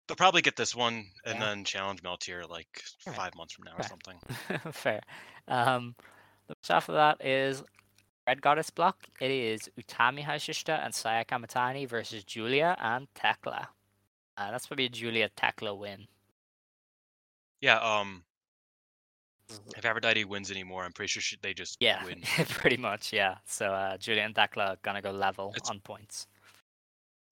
[0.08, 1.46] They'll probably get this one and Yeah.
[1.46, 2.68] then challenge Meltear like
[3.08, 3.18] Alright.
[3.20, 4.20] five months from now or something.
[4.72, 5.02] Fair.
[5.48, 5.96] Um,
[6.48, 7.64] the match after that is
[8.28, 9.08] Red Goddess block.
[9.20, 13.68] It is Utami Hayashishita and Saya Kamitani versus Giulia and Tekla.
[14.38, 16.08] Uh, that's probably a Giulia Tekla win.
[17.62, 17.78] Yeah.
[17.80, 18.24] Um.
[19.78, 22.22] If Aphrodite wins anymore, I'm pretty sure she, they just Yeah, win.
[22.50, 23.14] pretty much.
[23.14, 23.36] Yeah.
[23.46, 26.28] So uh, Giulia and Tekla are gonna go level It's- on points.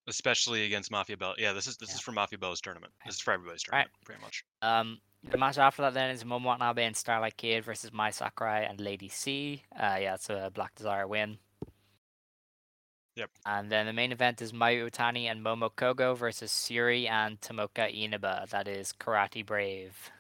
[0.08, 1.34] Especially against Mafia Bell.
[1.38, 1.96] Yeah, this is this Yeah.
[1.96, 2.94] is for Mafia Bell's tournament.
[3.06, 3.84] This is for everybody's Right.
[3.84, 4.44] tournament, pretty much.
[4.62, 8.66] Um, the match after that then is Momo Watanabe and Starlight Kid versus Mai Sakurai
[8.66, 9.64] and Lady C.
[9.74, 11.40] Uh, yeah, it's a Black Desire win.
[13.16, 13.30] Yep.
[13.46, 17.90] And then the main event is Mayu Iwatani and Momo Kohgo versus Shuri and Tomoka
[17.94, 18.48] Inaba.
[18.50, 20.12] That is Karate Brave.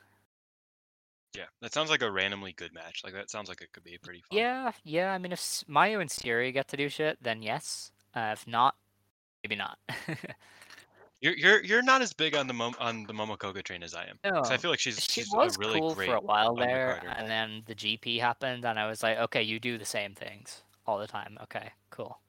[1.35, 3.01] Yeah, that sounds like a randomly good match.
[3.03, 4.38] Like that sounds like it could be pretty fun.
[4.38, 5.11] Yeah, yeah.
[5.11, 7.91] I mean, if Mayu and Shuri get to do shit, then yes.
[8.15, 8.76] Uh, if not,
[9.44, 9.78] maybe not.
[11.22, 13.94] You're you're you're not as big on the Mom- on the Momo Kohgo train as
[13.95, 14.20] I am.
[14.24, 16.53] 'Cause I feel like she's she she's was a really cool great for a while
[16.53, 20.14] there, and then the GP happened, and I was like, okay, you do the same
[20.15, 21.38] things all the time.
[21.44, 22.20] Okay, cool.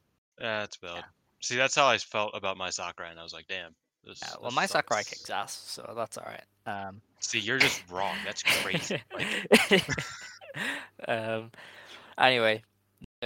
[0.40, 1.04] Yeah, that's valid.
[1.42, 3.74] See, that's how I felt about Mai Sakurai, and I was like, damn.
[4.04, 6.44] This, Yeah, well, Mai Sakurai kicks ass, so that's all right.
[6.66, 8.16] Um, See, you're just wrong.
[8.24, 9.02] That's crazy.
[9.12, 9.26] Like,
[11.08, 11.50] um,
[12.18, 12.62] anyway,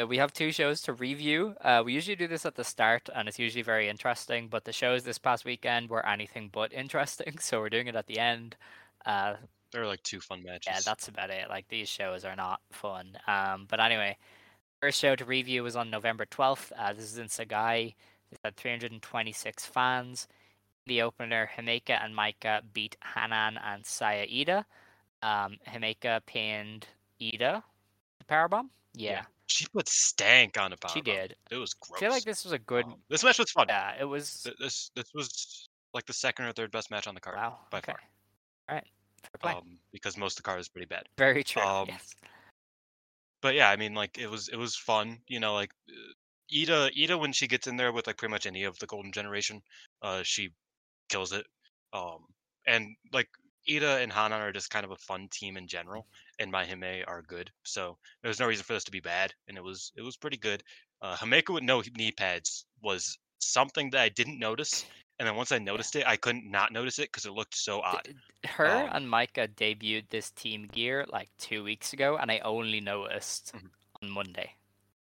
[0.00, 1.54] uh, we have two shows to review.
[1.60, 4.48] Uh, we usually do this at the start, and it's usually very interesting.
[4.48, 8.06] But the shows this past weekend were anything but interesting, so we're doing it at
[8.06, 8.56] the end.
[9.04, 9.34] Uh,
[9.72, 10.66] there are like two fun matches.
[10.66, 11.48] yeah, that's about it.
[11.48, 13.18] Like these shows are not fun.
[13.26, 14.16] Um, but anyway,
[14.80, 16.72] first show to review was on November twelfth.
[16.76, 17.94] Uh, this is in Sagai.
[18.30, 20.28] It had 326 fans.
[20.86, 24.64] The opener, Himeka and Maika beat Hanan and Saya Iida.
[25.22, 26.86] Um, Himeka pinned
[27.20, 27.64] Ida
[28.28, 28.68] the powerbomb.
[28.94, 30.90] Yeah, She put stank on a power.
[30.92, 31.36] she did.
[31.50, 31.98] It was gross.
[31.98, 32.84] I feel like this was a good.
[32.84, 33.66] Um, this match was fun.
[33.68, 34.46] yeah, it was.
[34.58, 37.36] This this was like the second or third best match on the card.
[37.36, 37.58] Wow.
[37.70, 37.92] by okay.
[37.92, 38.00] far.
[38.68, 38.86] All right.
[39.44, 41.04] Um, because most of the card is pretty bad.
[41.18, 41.62] Very true.
[41.62, 42.14] um, yes.
[43.40, 45.18] But yeah, I mean, like it was it was fun.
[45.28, 45.70] You know, like
[46.52, 49.12] Ida Ida when she gets in there with like pretty much any of the Golden
[49.12, 49.62] Generation,
[50.02, 50.50] uh, she
[51.08, 51.46] kills it.
[51.92, 52.26] Um,
[52.66, 53.28] and like
[53.70, 56.06] Ida and Hanan are just kind of a fun team in general,
[56.38, 57.50] and my Hime are good.
[57.64, 60.36] So there's no reason for this to be bad, and it was it was pretty
[60.38, 60.62] good.
[61.02, 64.84] Uh, Himeka with no knee pads was something that I didn't notice,
[65.18, 67.80] and then once I noticed it, I couldn't not notice it because it looked so
[67.80, 68.08] odd.
[68.44, 72.80] Her um, and Maika debuted this team gear like two weeks ago, and I only
[72.80, 73.70] noticed Mhm.
[74.02, 74.54] on Monday.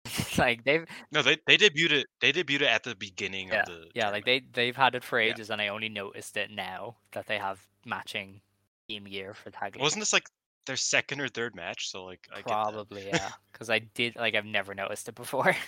[0.37, 2.07] like they've No, they they debuted it.
[2.21, 5.03] They debuted it at the beginning yeah of the yeah like they they've had it
[5.03, 5.31] for Yeah.
[5.31, 8.41] ages, and I only noticed it now that they have matching
[8.89, 9.81] team gear for tag league.
[9.81, 10.27] Wasn't this like
[10.65, 11.89] their second or third match?
[11.89, 12.41] So like I.
[12.41, 15.55] Probably yeah, because I did like I've never noticed it before.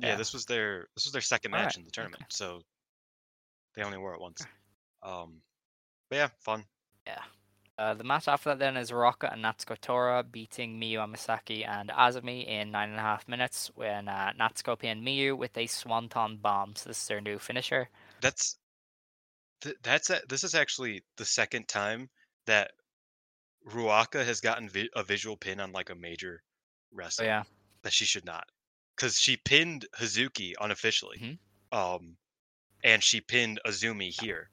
[0.00, 0.16] Yeah, Yeah.
[0.16, 2.62] this was their this was their second match in the tournament, so
[3.74, 4.40] they only wore it once.
[5.02, 5.42] Um,
[6.08, 6.64] but yeah, fun.
[7.08, 7.18] Yeah.
[7.76, 11.90] Uh, the match after that then is Ruaka and Natsuko Tora beating Miyu Amasaki and
[11.90, 16.36] Azumi in nine and a half minutes when uh, Natsuko pinned Miyu with a swanton
[16.36, 16.76] bomb.
[16.76, 17.88] So this is their new finisher.
[18.20, 18.58] That's
[19.60, 22.10] th- that's a, this is actually the second time
[22.46, 22.72] that
[23.66, 26.42] Ruaka has gotten vi- a visual pin on like a major
[26.94, 27.44] So wrestler yeah,
[27.82, 28.48] that she should not,
[28.96, 31.38] because she pinned Hazuki unofficially, Mhm.
[31.72, 32.16] um,
[32.84, 34.50] and she pinned Azumi here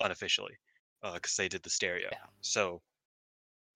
[0.00, 0.58] unofficially,
[1.02, 2.08] because they did the stereo.
[2.12, 2.26] Yeah.
[2.40, 2.82] So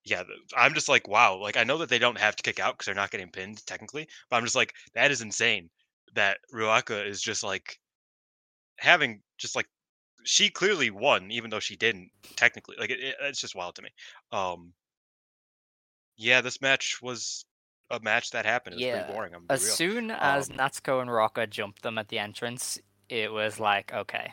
[0.04, 0.24] yeah,
[0.56, 1.36] I'm just like, wow.
[1.36, 3.64] Like I know that they don't have to kick out because they're not getting pinned
[3.66, 5.70] technically, but I'm just like, that is insane.
[6.14, 7.78] That Ruaka is just like
[8.78, 9.68] having just like
[10.24, 12.76] she clearly won, even though she didn't technically.
[12.78, 13.90] Like it, it- it's just wild to me.
[14.30, 14.72] Um,
[16.16, 17.44] yeah, this match was
[17.90, 18.74] a match that happened.
[18.74, 19.34] It was Yeah, pretty boring.
[19.34, 19.74] I'm as real.
[19.74, 22.78] soon as Um, Natsuko and Ruaka jumped them at the entrance,
[23.08, 24.32] it was like okay,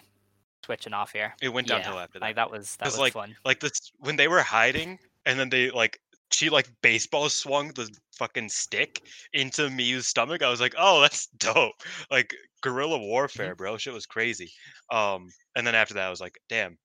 [0.66, 1.36] switching off here.
[1.42, 2.26] It went Yeah, downhill after that.
[2.26, 3.36] Like that was that was like, fun.
[3.46, 6.00] like this when they were hiding and then they like
[6.32, 9.02] she like baseball swung the fucking stick
[9.34, 10.42] into Miyu's stomach.
[10.44, 11.74] I was like, oh, that's dope.
[12.12, 13.00] Like guerrilla
[13.36, 13.50] Mm-hmm.
[13.50, 13.78] warfare, bro.
[13.78, 14.52] Shit was crazy.
[14.92, 16.78] Um, and then after that, I was like, damn.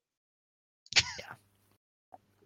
[1.18, 1.34] Yeah.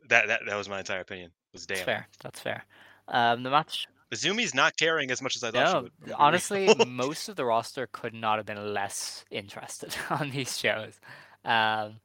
[0.08, 1.30] That that that was my entire opinion.
[1.30, 1.84] It Was That's damn.
[1.84, 2.08] fair.
[2.22, 2.64] That's fair.
[3.08, 5.92] Um, the match Azumi's not caring as much as I thought she No, would.
[6.02, 10.30] I'm gonna be honestly, most of the roster could not have been less interested on
[10.30, 11.00] these shows.
[11.44, 12.00] Um,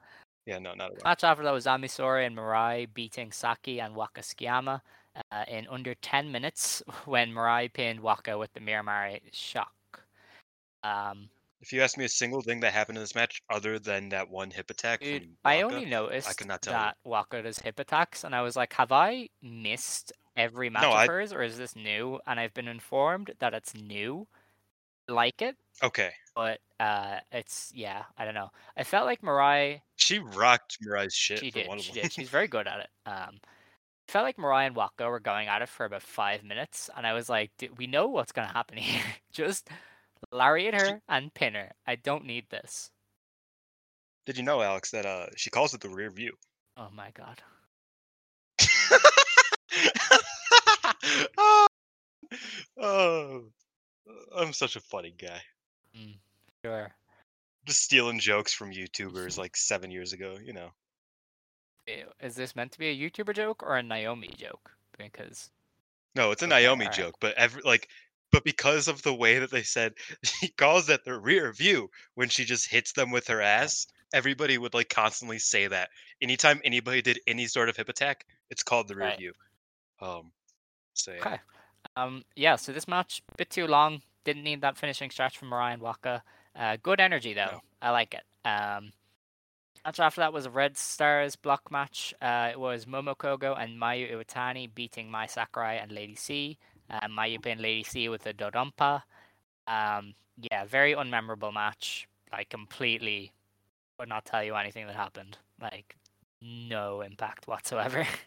[0.45, 1.09] yeah, no, not at all.
[1.09, 4.81] match after that was Ami Sourei and Mirai beating Saki and Waka Tsukiyama
[5.31, 9.73] uh, in under 10 minutes when Mirai pinned Waka with the Miramari shock.
[10.83, 11.29] Um,
[11.61, 14.29] If you ask me a single thing that happened in this match other than that
[14.29, 16.79] one hip attack dude, from I Waka, only noticed could not tell you.
[16.79, 20.89] that Waka does hip attacks, and I was like, have I missed every match No,
[20.89, 22.19] of I- hers, or is this new?
[22.27, 24.27] And I've been informed that it's new.
[25.07, 28.49] Like it, okay, but uh, it's yeah, I don't know.
[28.77, 32.03] I felt like Mirai she rocked Mirai's shit she for did, one of she them.
[32.03, 32.13] did.
[32.13, 32.89] She's very good at it.
[33.05, 36.89] Um, I felt like Mariah and Waka were going at it for about five minutes,
[36.95, 39.03] and I was like, "Dude, we know what's gonna happen here.
[39.31, 39.69] Just
[40.31, 41.71] lariat her and pin her.
[41.87, 42.91] I don't need this.
[44.25, 46.33] Did you know, Alex, that uh she calls it the rear view?
[46.77, 47.41] Oh my god.
[51.37, 51.67] oh,
[52.81, 53.43] oh,
[54.35, 55.41] I'm such a funny guy.
[56.65, 56.91] Sure.
[57.65, 60.71] Just stealing jokes from YouTubers like seven years ago, you know.
[62.21, 64.71] Is this meant to be a YouTuber joke or a Naomi joke?
[64.97, 65.49] Because
[66.15, 66.97] No, it's a Okay, Naomi alright.
[66.97, 67.89] joke, but every like,
[68.31, 69.93] but because of the way that they said
[70.23, 74.57] she calls it the rear view when she just hits them with her ass, everybody
[74.57, 75.89] would like constantly say that.
[76.21, 79.17] Anytime anybody did any sort of hip attack, it's called the rear Right.
[79.17, 79.33] view.
[80.01, 80.31] Um,
[80.93, 81.19] so yeah.
[81.19, 81.39] Okay.
[81.97, 82.55] um, yeah.
[82.55, 84.01] So this match bit too long.
[84.23, 86.23] Didn't need that finishing stretch from Mariah and Waka.
[86.55, 87.45] Uh, good energy though.
[87.51, 87.61] No.
[87.81, 88.23] I like it.
[88.47, 88.91] Um,
[89.85, 92.13] match after that was a Red Stars block match.
[92.21, 96.57] Uh, it was Momo Kohgo and Mayu Iwatani beating Mai Sakurai and Lady C.
[96.89, 99.01] Uh, Mayu pinned Lady C with a Dodumpa.
[99.67, 100.13] Um,
[100.51, 102.07] yeah, very unmemorable match.
[102.31, 103.33] Like completely
[103.99, 105.37] would not tell you anything that happened.
[105.61, 105.95] Like
[106.41, 108.07] no impact whatsoever.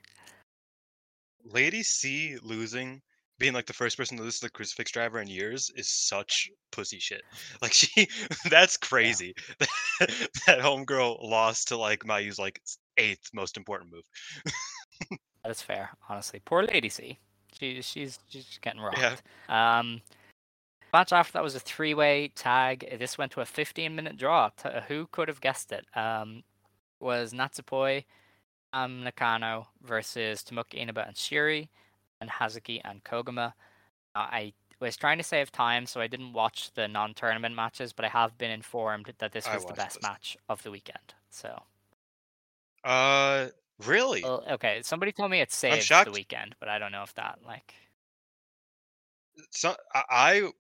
[1.44, 3.02] Lady C losing,
[3.39, 6.51] being like the first person to lose to the crucifix driver in years, is such
[6.73, 7.23] pussy shit.
[7.63, 8.09] Like she,
[8.51, 9.35] that's crazy.
[10.47, 12.61] that homegirl lost to like Mayu's like
[12.97, 14.05] eighth most important move.
[15.43, 16.41] That is fair, honestly.
[16.45, 17.19] Poor Lady C.
[17.59, 18.99] She, she's she's getting rocked.
[18.99, 19.79] Yeah.
[19.79, 20.03] Um,
[20.93, 22.97] match after that was a three-way tag.
[22.99, 24.51] This went to a 15-minute draw.
[24.51, 25.87] T- who could have guessed it?
[25.95, 26.43] Um,
[27.01, 28.05] was Natsupoi,
[28.73, 31.71] um, Nakano versus Tomoka Inaba and Shuri.
[32.20, 33.55] And Hazuki and Koguma.
[34.14, 38.05] Uh, I was trying to save time, so I didn't watch the non-tournament matches, but
[38.05, 40.02] I have been informed that this was the best those.
[40.02, 41.14] match of the weekend.
[41.30, 41.62] So,
[42.84, 43.48] Uh,
[43.78, 44.22] really?
[44.22, 47.40] well, okay, somebody told me it saved the weekend, but I don't know if that
[47.44, 47.74] like.
[49.51, 50.51] so I, I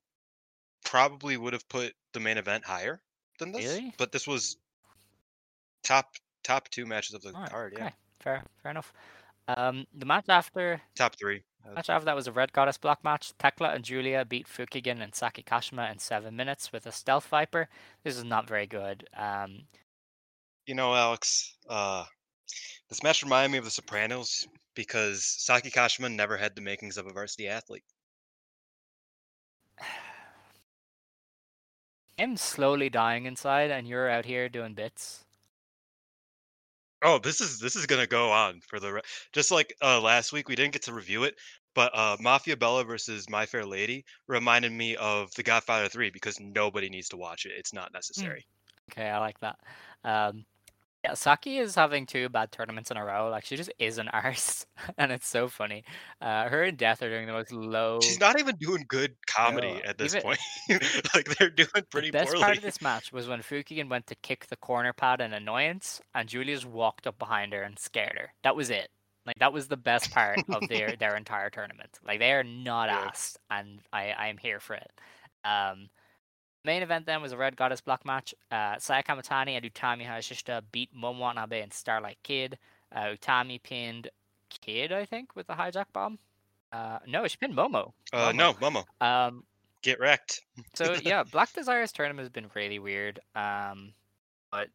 [0.84, 3.02] probably would have put the main event higher
[3.38, 3.94] than this, Really?
[3.98, 4.56] but this was
[5.82, 7.74] top top two matches of the Alright, card.
[7.76, 8.92] Yeah, fair, fair enough.
[9.48, 11.42] Um, the match after top three.
[11.74, 13.32] Match after that was a Red Goddess block match.
[13.38, 17.68] Tekla and Giulia beat Fukigen and Saki Kashima in seven minutes with a Stealth Viper.
[18.04, 19.08] This is not very good.
[19.16, 19.66] Um,
[20.66, 22.04] You know, Alex, uh,
[22.88, 27.06] this match reminded me of The Sopranos because Saki Kashima never had the makings of
[27.06, 27.84] a varsity athlete.
[32.18, 35.25] I'm slowly dying inside, and you're out here doing bits.
[37.06, 39.00] Oh, this is this is gonna go on for the re-
[39.32, 41.36] just like uh last week we didn't get to review it,
[41.72, 46.40] but uh Mafia Bella versus My Fair Lady reminded me of The Godfather 3 because
[46.40, 47.52] nobody needs to watch it.
[47.56, 48.44] It's not necessary.
[48.90, 49.56] Okay, I like that.
[50.02, 50.44] Um,
[51.06, 53.28] yeah, Saki is having two bad tournaments in a row.
[53.30, 54.66] Like she just is an arse,
[54.98, 55.84] and it's so funny.
[56.20, 58.00] Uh, her and Death are doing the most low.
[58.02, 60.38] She's not even doing good comedy No, at this even- point.
[61.14, 62.42] like they're doing The pretty best poorly.
[62.42, 66.00] part of this match was when Fukigen went to kick the corner pad in annoyance,
[66.14, 68.32] and Giulia walked up behind her and scared her.
[68.42, 68.88] That was it.
[69.26, 71.98] Like that was the best part of their their entire tournament.
[72.06, 73.06] Like they are not Yeah.
[73.08, 74.90] asked, and I I am here for it.
[75.44, 75.88] Um,
[76.66, 78.34] main event then was a Red Goddess block match.
[78.50, 82.58] Uh, Saya Kamitani and Utami Hayashishita beat Momo Watanabe and Starlight Kid.
[82.94, 84.08] Uh, Utami pinned
[84.50, 86.18] Kid, I think, with the hijack bomb.
[86.72, 87.92] Uh, no, she pinned Momo.
[88.12, 88.36] uh Momo.
[88.36, 89.44] no, Momo, Um,
[89.82, 90.42] get wrecked.
[90.74, 93.20] so yeah, Black Desire's tournament has been really weird.
[93.34, 93.92] Um,
[94.50, 94.68] but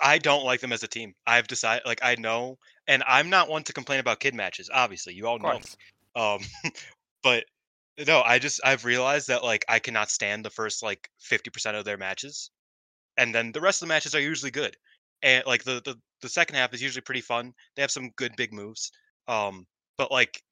[0.00, 1.14] I don't like them as a team.
[1.26, 5.14] I've decided like I know and I'm not one to complain about kid matches, obviously.
[5.14, 5.60] You all know.
[6.16, 6.40] Um,
[7.22, 7.44] but
[8.06, 11.76] no, I just I've realized that like I cannot stand the first like fifty percent
[11.76, 12.50] of their matches,
[13.18, 14.76] and then the rest of the matches are usually good,
[15.22, 17.54] and like the the the second half is usually pretty fun.
[17.76, 18.92] They have some good big moves,
[19.28, 19.66] um,
[19.98, 20.42] but like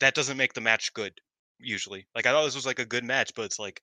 [0.00, 1.20] that doesn't make the match good
[1.58, 2.06] usually.
[2.14, 3.82] Like I thought this was like a good match, but it's like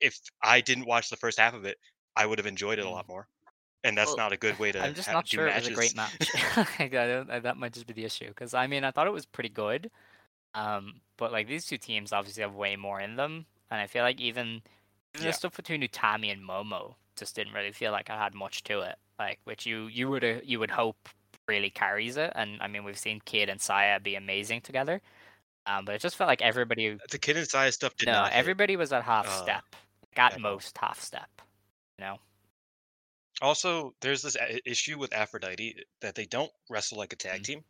[0.00, 1.78] if I didn't watch the first half of it,
[2.16, 2.90] I would have enjoyed it a Mm.
[2.90, 3.28] lot more,
[3.84, 4.80] and that's Well, not a good way to.
[4.80, 5.48] I'm just ha- not sure matches.
[5.48, 6.30] it was a great match.
[6.34, 8.28] Like, I don't, that might just be the issue.
[8.28, 9.90] Because I mean, I thought it was pretty good.
[10.54, 14.02] Um, but like these two teams obviously have way more in them, and I feel
[14.04, 14.62] like even
[15.14, 15.30] even Yeah.
[15.30, 18.80] the stuff between Utami and Momo just didn't really feel like I had much to
[18.80, 18.96] it.
[19.18, 21.08] Like which you you would uh, you would hope
[21.46, 22.32] really carries it.
[22.34, 25.00] And I mean, we've seen Kid and Saya be amazing together.
[25.66, 28.76] Um, but it just felt like everybody The kid and Saya stuff did no everybody
[28.76, 29.64] was at half uh, step,
[30.16, 30.38] like, at all.
[30.40, 31.30] most half step.
[31.98, 32.18] You know.
[33.40, 37.44] Also, there's this issue with Aphrodite that they don't wrestle like a tag Mhm.
[37.44, 37.64] team.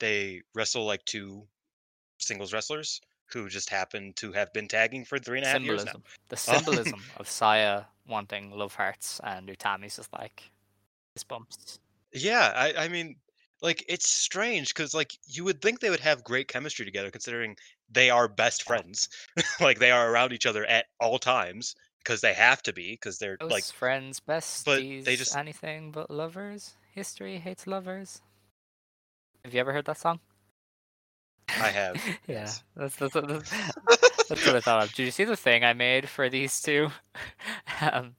[0.00, 1.48] They wrestle like two
[2.18, 5.84] singles wrestlers who just happen to have been tagging for three and a half years
[5.84, 5.92] now.
[6.28, 6.58] The oh.
[6.58, 10.42] symbolism of Saya wanting love hearts and Utami's just like
[11.14, 11.78] fist bumps.
[12.12, 13.16] Yeah, I, I mean,
[13.62, 17.56] like it's strange because like you would think they would have great chemistry together, considering
[17.90, 19.08] they are best friends.
[19.60, 23.18] like they are around each other at all times because they have to be because
[23.18, 26.76] they're Close like friends, besties, but they just- anything but lovers.
[26.94, 28.22] History hates lovers.
[29.44, 30.20] Have you ever heard that song?
[31.48, 31.96] I have.
[32.06, 32.62] yeah, yes.
[32.76, 33.50] that's that's, what- that's
[34.28, 34.92] that's what I thought of.
[34.94, 36.90] Did you see the thing I made for these two?
[37.80, 38.16] um,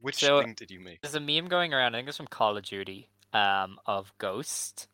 [0.00, 1.00] Which So- thing did you make?
[1.02, 1.94] there's a meme going around.
[1.94, 3.08] I think it's from Call of Duty.
[3.32, 4.88] Um, of Ghost.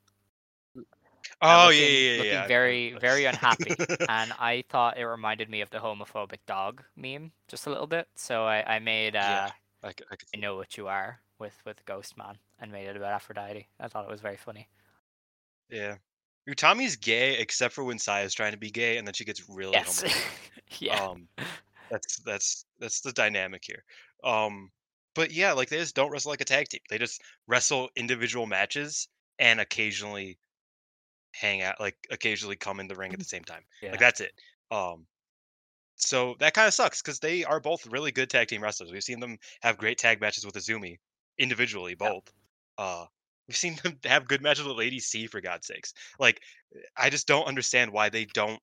[1.40, 2.16] Oh looking, yeah, yeah, yeah.
[2.18, 3.74] looking yeah, very very unhappy,
[4.08, 8.08] and I thought it reminded me of the homophobic dog meme just a little bit.
[8.16, 9.50] So I I made uh, Yeah.
[9.84, 13.12] I, I I know what you are with with Ghost Man and made it about
[13.12, 13.68] Aphrodite.
[13.78, 14.66] I thought it was very funny.
[15.70, 15.96] Yeah.
[16.48, 19.72] Utami's gay except for when Saya's trying to be gay and then she gets really
[19.72, 20.02] Yes.
[20.80, 21.04] yeah.
[21.04, 21.28] Um
[21.90, 23.84] that's that's that's the dynamic here.
[24.24, 24.70] Um
[25.14, 26.80] but yeah, like they just don't wrestle like a tag team.
[26.90, 29.08] They just wrestle individual matches
[29.38, 30.38] and occasionally
[31.34, 33.62] hang out like occasionally come in the ring at the same time.
[33.82, 33.90] yeah.
[33.90, 34.32] Like that's it.
[34.70, 35.06] Um
[35.96, 38.90] so that kind of sucks because they are both really good tag team wrestlers.
[38.90, 40.98] We've seen them have great tag matches with Azumi
[41.38, 42.08] individually, Yeah.
[42.10, 42.32] both.
[42.78, 43.04] Uh
[43.52, 45.92] we've seen them have good matches with Lady C for God's sakes.
[46.18, 46.40] Like
[46.96, 48.60] I just don't understand why they don't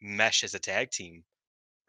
[0.00, 1.24] mesh as a tag team.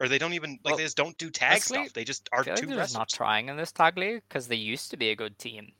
[0.00, 1.92] Or they don't even like Well, they just don't do tag honestly, stuff.
[1.94, 4.46] They just are feel like two they're just not trying in this tag league because
[4.46, 5.72] they used to be a good team,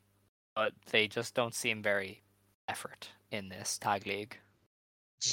[0.56, 2.24] but they just don't seem very
[2.66, 4.36] effort in this tag league.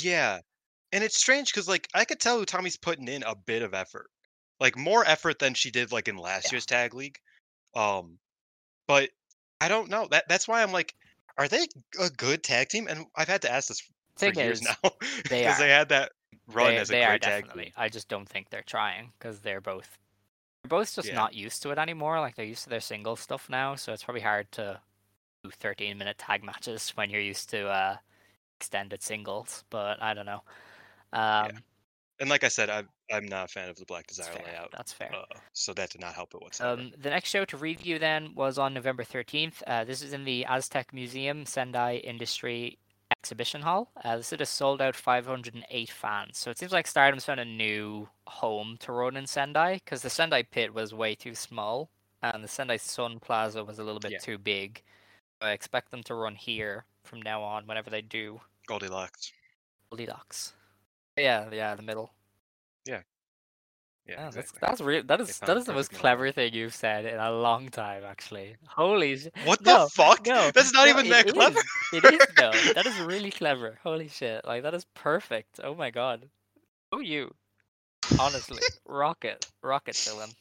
[0.01, 0.39] Yeah.
[0.91, 4.09] And it's strange because like I could tell Tommy's putting in a bit of effort.
[4.59, 6.55] Like more effort than she did like in last Yeah.
[6.57, 7.17] year's tag league.
[7.75, 8.19] Um
[8.87, 9.09] but
[9.59, 10.07] I don't know.
[10.11, 10.93] That that's why I'm like,
[11.37, 11.67] are they
[11.99, 12.87] a good tag team?
[12.87, 13.81] And I've had to ask this
[14.17, 14.91] Thing for years is, now
[15.23, 15.71] because they are.
[15.71, 16.11] had that
[16.47, 17.65] run they, as a they great are tag definitely.
[17.65, 17.73] team.
[17.77, 19.99] I just don't think they're trying because they're both
[20.63, 21.13] they're both just Yeah.
[21.13, 22.19] not used to it anymore.
[22.21, 24.81] Like they're used to their single stuff now, so it's probably hard to
[25.43, 27.97] do 13 minute tag matches when you're used to uh,
[28.59, 29.65] extended singles.
[29.71, 30.43] But I don't know.
[31.13, 31.63] Um,
[32.19, 34.45] And like I said, I'm I'm not a fan of the Black Desire fair.
[34.45, 35.11] layout, That's fair.
[35.13, 36.81] uh, so that did not help it whatsoever.
[36.81, 39.61] Um, the next show to review then was on November 13th.
[39.67, 42.79] Uh, this is in the Aztec Museum Sendai Industry
[43.11, 43.91] Exhibition Hall.
[44.03, 46.37] Uh, this is a sold out 508 fans.
[46.39, 50.09] So it seems like Stardom's found a new home to run in Sendai because the
[50.09, 51.89] Sendai pit was way too small
[52.23, 54.17] and the Sendai Sun Plaza was a little bit Yeah.
[54.19, 54.81] too big.
[55.41, 59.31] I expect them to run here from now on whenever they do Goldilocks.
[59.91, 60.53] Goldilocks.
[61.17, 62.11] Yeah, yeah, the middle.
[62.85, 63.01] Yeah,
[64.07, 64.59] Yeah, that's exactly.
[64.61, 65.03] that's real.
[65.03, 68.55] That is that the most clever thing you've said in a long time, actually.
[68.67, 70.25] Holy sh- What the no, fuck?
[70.25, 71.59] No, That's not no, even that clever.
[71.59, 71.63] is.
[71.91, 72.51] It is though.
[72.73, 73.79] That is really clever.
[73.83, 74.45] Holy shit!
[74.45, 75.59] Like that is perfect.
[75.63, 76.29] Oh my god.
[76.91, 77.33] Oh you.
[78.17, 80.35] Honestly, rocket, rocket villain.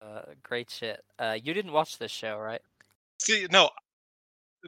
[0.00, 1.02] Uh, great shit.
[1.18, 2.62] Uh, you didn't watch this show, right?
[3.18, 3.70] See, no,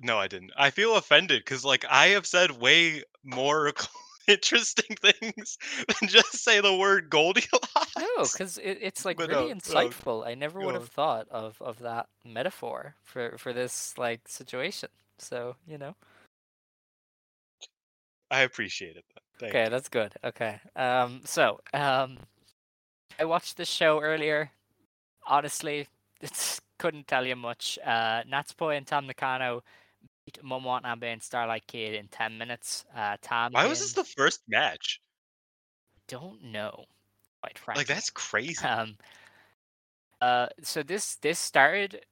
[0.03, 0.53] no, I didn't.
[0.57, 3.73] I feel offended because like I have said way more
[4.29, 5.59] interesting things
[5.89, 7.97] than just say the word Goldilocks.
[7.99, 10.27] No, because it, it's like But really no, no, insightful.
[10.27, 14.89] I never would have thought of of that metaphor for for this like situation.
[15.19, 15.95] So you know.
[18.31, 19.05] I appreciate it.
[19.39, 19.71] Thank Okay, you.
[19.71, 20.15] that's good.
[20.25, 20.59] Okay.
[20.75, 22.17] Um, so, um,
[23.21, 24.51] I watched this show earlier.
[25.27, 25.87] Honestly,
[26.21, 27.79] it's couldn't tell you much.
[27.85, 29.63] Uh, Natsupoi and Tam Nakano
[30.25, 32.85] beat Momo Watanabe and Starlight Kid in ten minutes.
[32.95, 33.53] Uh, Tam.
[33.53, 35.01] Why was this the first match?
[36.09, 36.85] Don't know.
[37.43, 37.81] Quite frankly.
[37.81, 38.65] Like that's crazy.
[38.65, 38.97] Um.
[40.21, 40.47] Uh.
[40.63, 42.05] So this this started,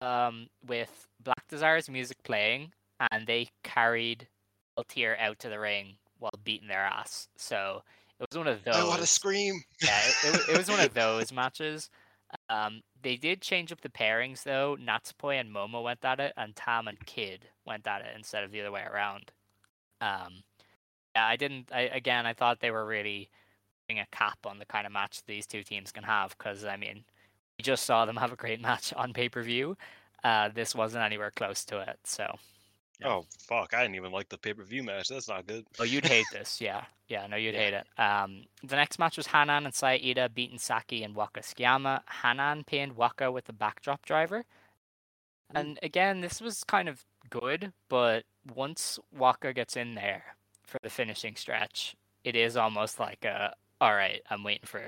[0.00, 2.72] um, with Black Desire's music playing,
[3.10, 4.28] and they carried
[4.78, 7.28] Altier out to the ring while beating their ass.
[7.36, 7.82] So
[8.20, 8.76] it was one of those.
[8.76, 9.62] I want to scream.
[9.82, 11.90] yeah, it, it, it was one of those matches.
[12.48, 14.76] Um, they did change up the pairings though.
[14.80, 18.50] Natsupoi and Momo went at it, and Tam and Kid went at it instead of
[18.50, 19.30] the other way around.
[20.00, 20.42] Um,
[21.14, 21.70] yeah, I didn't.
[21.72, 23.30] I again, I thought they were really
[23.86, 26.76] putting a cap on the kind of match these two teams can have because I
[26.76, 27.04] mean,
[27.58, 29.76] we just saw them have a great match on pay per view.
[30.24, 31.98] Uh, this wasn't anywhere close to it.
[32.04, 32.38] So,
[33.00, 33.08] Yeah.
[33.08, 33.74] Oh fuck!
[33.74, 35.08] I didn't even like the pay per view match.
[35.08, 35.66] That's not good.
[35.80, 37.60] oh, you'd hate this, yeah, yeah, no, you'd Yeah.
[37.60, 37.86] hate it.
[38.00, 42.02] Um, the next match was Hanan and Saida beating Saki and Waka Tsukiyama.
[42.22, 44.44] Hanan pinned Waka with the backdrop driver.
[45.54, 50.24] And again, this was kind of good, but once Waka gets in there
[50.64, 51.94] for the finishing stretch,
[52.24, 54.78] it is almost like a all right, I'm waiting for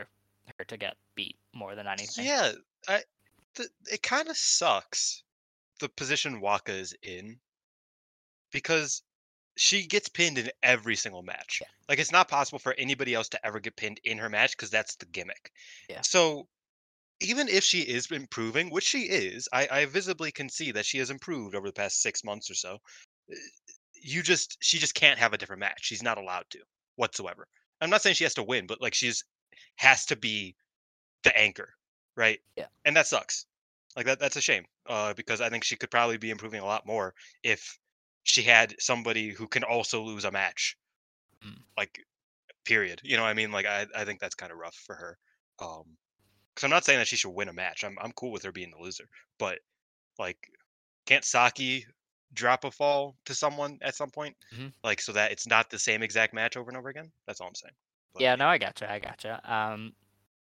[0.59, 2.25] her to get beat more than anything.
[2.25, 2.53] Yeah,
[2.89, 3.03] I.
[3.55, 5.23] Th- it kind of sucks
[5.81, 7.39] the position Waka is in
[8.53, 9.03] because
[9.57, 11.59] she gets pinned in every single match.
[11.61, 11.69] Yeah.
[11.89, 14.71] Like it's not possible for anybody else to ever get pinned in her match because
[14.71, 15.51] that's the gimmick.
[15.89, 16.03] Yeah.
[16.03, 16.47] So
[17.21, 20.99] even if she is improving, which she is, I, I visibly can see that she
[20.99, 22.77] has improved over the past six months or so.
[23.33, 23.37] uh,
[23.95, 25.79] You just she just can't have a different match.
[25.81, 26.59] She's not allowed to
[26.97, 27.47] whatsoever.
[27.81, 29.25] I'm not saying she has to win, but like she's
[29.77, 30.55] has to be
[31.25, 31.71] the anchor,
[32.17, 32.39] right?
[32.57, 32.67] Yeah.
[32.85, 33.47] And that sucks.
[33.97, 34.65] Like that that's a shame.
[34.87, 37.79] Uh, because I think she could probably be improving a lot more if
[38.27, 40.77] she had somebody who can also lose a match.
[41.45, 41.61] Mm.
[41.79, 42.05] Like
[42.65, 43.01] period.
[43.05, 43.53] You know what I mean?
[43.53, 45.19] Like I, I think that's kind of rough for her.
[45.61, 45.85] Um
[46.53, 47.85] because I'm not saying that she should win a match.
[47.85, 49.05] I'm I'm cool with her being the loser.
[49.39, 49.61] But
[50.19, 50.51] like
[51.07, 51.87] can't Saki
[52.33, 54.37] drop a fall to someone at some point?
[54.53, 54.73] Mhm.
[54.83, 57.13] Like so that it's not the same exact match over and over again?
[57.27, 57.75] That's all I'm saying.
[58.13, 59.41] But, Yeah, no, I gotcha, I gotcha.
[59.45, 59.95] Um,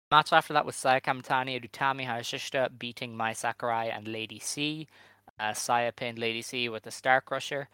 [0.10, 4.88] match after that was Saya Kamitani and Utami Hayashishita beating Mai Sakurai and Lady C.
[5.40, 7.70] Uh, Saya pinned Lady C with the Star Crusher.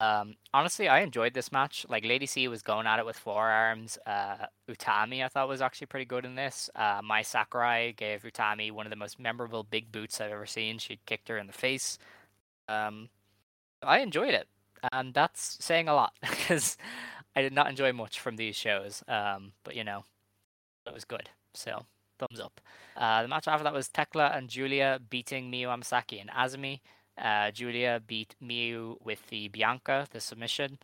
[0.00, 1.86] Um, honestly, I enjoyed this match.
[1.88, 3.96] Like Lady C was going at it with forearms.
[4.06, 6.68] Uh, Utami, I thought was actually pretty good in this.
[6.74, 10.78] Uh, Mai Sakurai gave Utami one of the most memorable big boots I've ever seen.
[10.78, 11.98] She kicked her in the face.
[12.68, 13.08] Um,
[13.82, 14.48] I enjoyed it,
[14.92, 16.76] and that's saying a lot because
[17.36, 19.02] I did not enjoy much from these shows.
[19.06, 20.04] Um, but you know,
[20.86, 21.30] it was good.
[21.54, 21.86] So
[22.18, 22.60] thumbs up.
[22.96, 26.80] Uh, the match after that was Tekla and Giulia beating Miyu Amasaki and Azumi.
[27.16, 30.78] Uh, Giulia beat Miyu with the Bianca, the submission.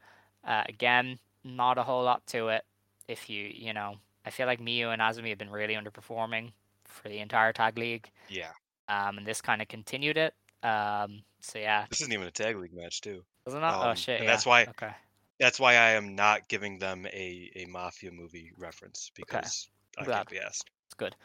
[0.44, 2.65] Uh, again, not a whole lot to it.
[3.09, 6.52] If you, you know, I feel like Miyu and Azumi have been really underperforming
[6.85, 8.51] for the entire tag league, Yeah.
[8.89, 10.35] um, and this kind of continued it.
[10.62, 13.24] Um, so yeah, This isn't even a tag league match too.
[13.47, 13.66] wasn't it?
[13.73, 14.31] oh Um, shit, and yeah.
[14.31, 14.93] that's why- Okay.
[15.40, 20.16] That's why I am not giving them a, a mafia movie reference because I glad.
[20.16, 20.69] can't be asked.
[20.85, 21.16] It's good.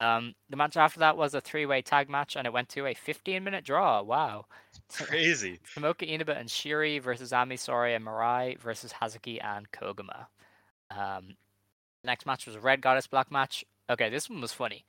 [0.00, 2.94] Um, the match after that was a three-way tag match, and it went to a
[2.94, 4.00] 15-minute draw.
[4.02, 4.46] Wow.
[4.92, 5.60] Crazy.
[5.76, 10.26] Tomoka Inaba and Shuri versus Ami Sourei and Mirai versus Hazuki and Koguma.
[10.90, 11.36] Um,
[12.02, 13.64] next match was a Red Goddess Block match.
[13.90, 14.84] Okay, this one was funny.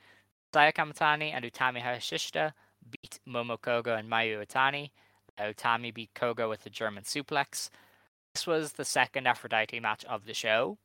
[0.53, 2.53] Saya Kamitani and Utami Hayashishita
[2.89, 4.91] beat Momo Kohgo and Mayu Iwatani.
[5.39, 7.69] Utami beat Kohgo with a German suplex.
[8.33, 10.77] This was the second Aphrodite match of the show.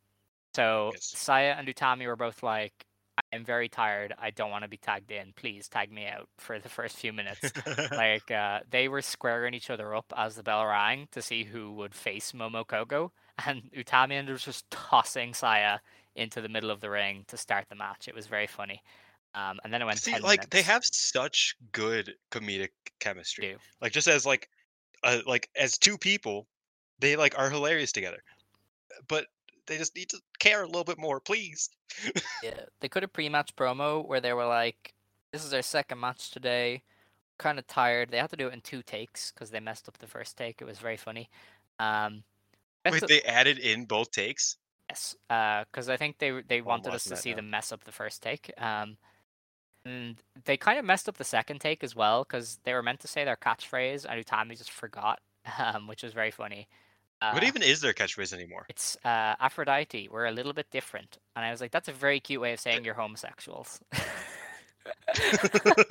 [0.55, 1.13] So Yes.
[1.17, 2.86] Saya and Utami were both like,
[3.19, 4.15] I am very tired.
[4.19, 5.33] I don't want to be tagged in.
[5.37, 7.51] Please tag me out for the first few minutes.
[7.93, 11.73] like uh, they were squaring each other up as the bell rang to see who
[11.73, 13.11] would face Momo Kohgo,
[13.47, 15.79] and Utami up just tossing Saya
[16.15, 18.09] into the middle of the ring to start the match.
[18.09, 18.83] It was very funny.
[19.35, 22.71] Um, and then it went See, 10 like they have such good comedic
[23.01, 23.53] chemistry.
[23.53, 23.57] Do.
[23.83, 24.49] Like just as like,
[25.03, 26.47] uh, like as two people,
[27.01, 28.23] they like are hilarious together.
[29.09, 29.27] But
[29.67, 31.71] they just need to care a little bit more, please.
[32.43, 34.93] Yeah, they could have pre-match promo where they were like,
[35.33, 36.83] "This is our second match today.
[37.39, 39.99] Kind of tired." They had to do it in two takes because they messed up
[39.99, 40.61] the first take.
[40.61, 41.31] It was very funny.
[41.79, 42.23] Um,
[42.85, 44.59] Wait, they added in both takes.
[44.91, 47.37] Yes, because I think they they I'm wanted us to see now.
[47.37, 48.53] them mess up the first take.
[48.59, 48.99] Um,
[49.85, 53.01] and they kind of messed up the second take as well because they were meant
[53.01, 55.21] to say their catchphrase and Utami just forgot,
[55.59, 56.69] um, which was very funny.
[57.23, 58.67] Uh, what even is their catchphrase anymore?
[58.69, 60.09] It's uh, Aphrodite.
[60.11, 62.61] We're a little bit different, and I was like, that's a very cute way of
[62.61, 63.81] saying you're homosexuals.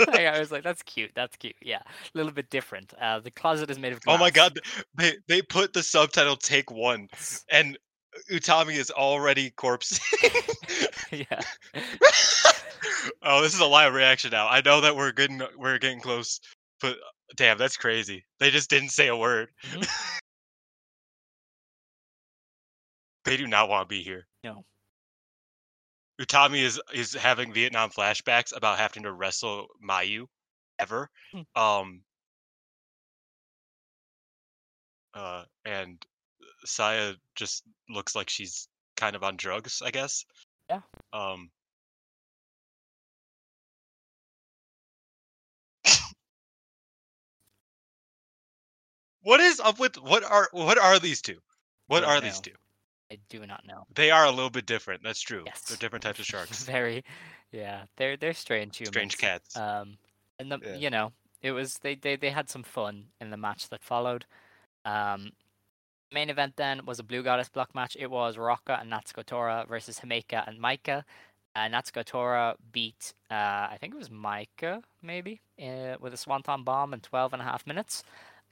[0.07, 1.11] Like, I was like, that's cute.
[1.15, 1.55] That's cute.
[1.61, 2.93] Yeah, a little bit different.
[2.99, 4.15] Uh, the closet is made of glass.
[4.15, 4.59] Oh my god,
[4.95, 7.09] they they put the subtitle "Take One,"
[7.51, 7.77] and
[8.31, 9.99] Utami is already corpse.
[11.11, 11.41] yeah.
[13.21, 14.47] oh, this is a live reaction now.
[14.47, 16.39] I know that we're getting we're getting close,
[16.81, 16.97] but
[17.35, 18.25] damn, that's crazy.
[18.39, 19.49] They just didn't say a word.
[19.71, 20.19] Mhm.
[23.25, 24.27] They do not want to be here.
[24.43, 24.63] No.
[26.21, 30.27] Utami is is having Vietnam flashbacks about having to wrestle Mayu
[30.79, 31.09] ever.
[31.33, 31.61] Hmm.
[31.61, 32.01] Um
[35.13, 36.05] uh and
[36.63, 40.25] Saya just looks like she's kind of on drugs, I guess.
[40.69, 40.81] Yeah.
[41.11, 41.49] Um
[49.21, 51.39] What is up with what are what are these two?
[51.87, 52.51] What are these two?
[53.11, 53.85] I do not know.
[53.93, 55.03] They are a little bit different.
[55.03, 55.43] That's true.
[55.45, 55.61] Yes.
[55.61, 56.63] They're different types of sharks.
[56.63, 57.03] Very,
[57.51, 57.83] yeah.
[57.97, 58.93] They're they're strange humans.
[58.93, 59.55] Strange cats.
[59.55, 59.97] Um,
[60.39, 60.75] and the, Yeah.
[60.75, 61.11] you know,
[61.41, 64.25] it was they, they they had some fun in the match that followed.
[64.85, 65.31] Um,
[66.11, 67.95] main event then was a Blue Goddess block match.
[67.99, 71.03] It was Ruaka and Natsuko Tora versus Himeka and Maika.
[71.55, 73.33] Uh, Natsuko Tora beat, uh,
[73.71, 77.45] I think it was Maika, maybe, uh, with a Swanton bomb in 12 and a
[77.45, 78.03] half minutes.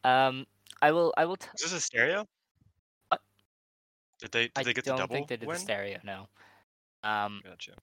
[0.05, 0.47] Um,
[0.81, 1.35] I will, I will.
[1.35, 2.25] T- Is this a stereo?
[4.19, 5.55] Did they did I they get don't the double think they did win?
[5.55, 5.99] the stereo.
[6.03, 6.27] No.
[7.03, 7.73] Um, Gotcha.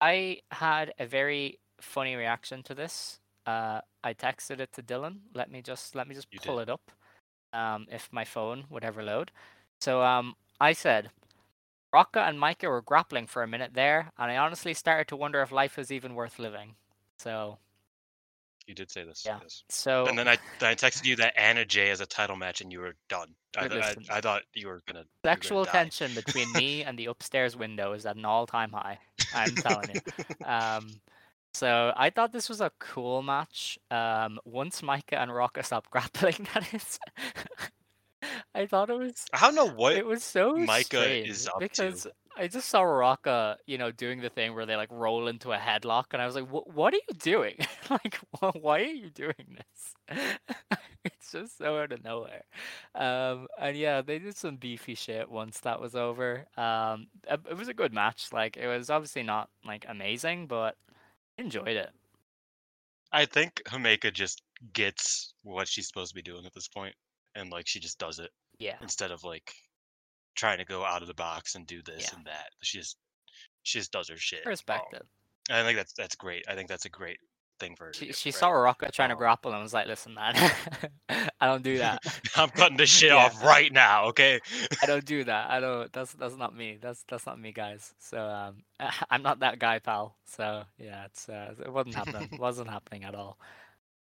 [0.00, 3.20] I had a very funny reaction to this.
[3.46, 5.18] Uh, I texted it to Dylan.
[5.34, 6.62] Let me just let me just You pull did.
[6.62, 6.90] it up.
[7.52, 9.30] Um, if my phone would ever load.
[9.80, 11.10] So um, I said,
[11.94, 15.40] Ruaka and Maika were grappling for a minute there, and I honestly started to wonder
[15.40, 16.74] if life was even worth living.
[17.20, 17.58] So
[18.66, 19.22] You did say this.
[19.26, 19.38] Yeah.
[19.42, 19.62] Yes.
[19.68, 22.60] so And then I then I texted you that Anna Jay as a title match,
[22.60, 23.34] and you were done.
[23.56, 23.94] I, I.
[24.10, 25.00] I thought you were gonna.
[25.00, 28.72] you were gonna sexual tension between me and the upstairs window is at an all-time
[28.72, 28.98] high.
[29.34, 30.00] I'm telling you.
[30.46, 31.00] Um,
[31.54, 33.78] so I thought this was a cool match.
[33.90, 36.98] Um, once Maika and Ruaka stopped grappling, that is.
[38.54, 39.24] I thought it was.
[39.32, 39.94] I don't know what.
[39.94, 42.12] it was so Maika strange is up to.
[42.36, 45.56] I just saw Ruaka, you know, doing the thing where they like roll into a
[45.58, 46.72] headlock, and I was like, "What?
[46.72, 47.56] What are you doing?
[47.90, 50.18] like, wh- why are you doing this?"
[51.04, 52.44] it's just so out of nowhere.
[52.94, 56.46] Um, and yeah, they did some beefy shit once that was over.
[56.56, 58.32] Um, it, it was a good match.
[58.32, 60.76] Like, it was obviously not like amazing, but
[61.38, 61.90] I enjoyed it.
[63.12, 64.42] I think Himeka just
[64.72, 66.94] gets what she's supposed to be doing at this point,
[67.34, 69.54] and like she just does it Yeah, instead of like
[70.34, 72.16] trying to go out of the box and do this Yeah.
[72.18, 72.50] and that.
[72.62, 72.96] She just
[73.62, 74.44] she just does her shit.
[74.46, 75.06] Respect Um, it.
[75.52, 76.44] I think that's that's great.
[76.48, 77.18] I think that's a great
[77.60, 77.92] thing for her.
[77.94, 78.34] She do, she right?
[78.34, 80.34] saw trying to Um, grapple and was like, "Listen, man,
[81.40, 82.02] I don't do that."
[82.36, 83.16] I'm cutting this shit Yeah.
[83.16, 84.40] off right now, okay?
[84.82, 85.50] I don't do that.
[85.50, 85.92] I don't.
[85.92, 86.78] That's that's not me.
[86.80, 87.94] That's that's not me, guys.
[87.98, 88.64] So um,
[89.10, 90.16] I'm not that guy, pal.
[90.24, 92.28] So yeah, it's uh, it wasn't happening.
[92.32, 93.38] It wasn't happening at all.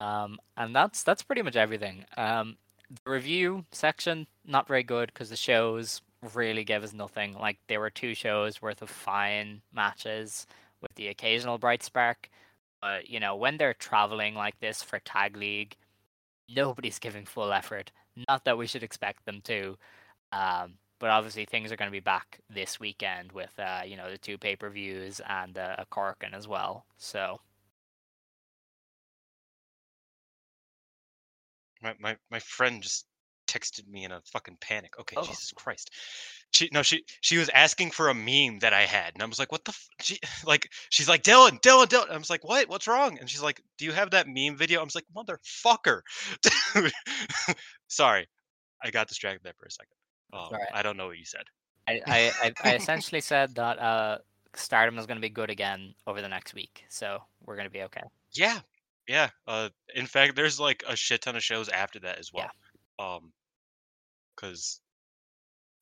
[0.00, 2.05] Um, and that's that's pretty much everything.
[2.16, 2.56] Um,
[3.05, 6.00] the review section not very good because the shows
[6.35, 7.35] really gave us nothing.
[7.35, 10.47] Like there were two shows worth of fine matches
[10.82, 12.28] with the occasional bright spark.
[12.82, 15.77] But you know when they're traveling like this for tag league,
[16.49, 17.93] nobody's giving full effort.
[18.28, 19.78] Not that we should expect them to.
[20.32, 24.11] Um, but obviously things are going to be back this weekend with uh, you know
[24.11, 26.86] the two pay per views and uh, a Corkin as well.
[26.99, 27.40] So
[31.82, 33.07] My, my my friend just
[33.48, 34.92] texted me in a fucking panic.
[35.00, 35.24] Okay, Oh.
[35.24, 35.90] Jesus Christ.
[36.50, 39.38] She no, she she was asking for a meme that I had, and I was
[39.38, 39.88] like, "What the?" F-?
[40.00, 42.68] She like she's like, "Dylan, Dylan, Dylan." I was like, "What?
[42.68, 46.00] What's wrong?" And she's like, "Do you have that meme video?" I was like, "Motherfucker!"
[47.88, 48.28] Sorry,
[48.82, 49.92] I got distracted there for a second.
[50.32, 50.68] Um, alright.
[50.72, 51.44] I don't know what you said.
[51.86, 54.18] I I, I, I essentially said that uh,
[54.54, 57.72] Stardom is going to be good again over the next week, so we're going to
[57.72, 58.02] be okay.
[58.32, 58.58] Yeah,
[59.06, 59.30] yeah.
[59.46, 62.50] Uh, in fact, there's like a shit ton of shows after that as well.
[62.98, 63.14] Yeah.
[63.14, 63.32] Um,
[64.39, 64.81] because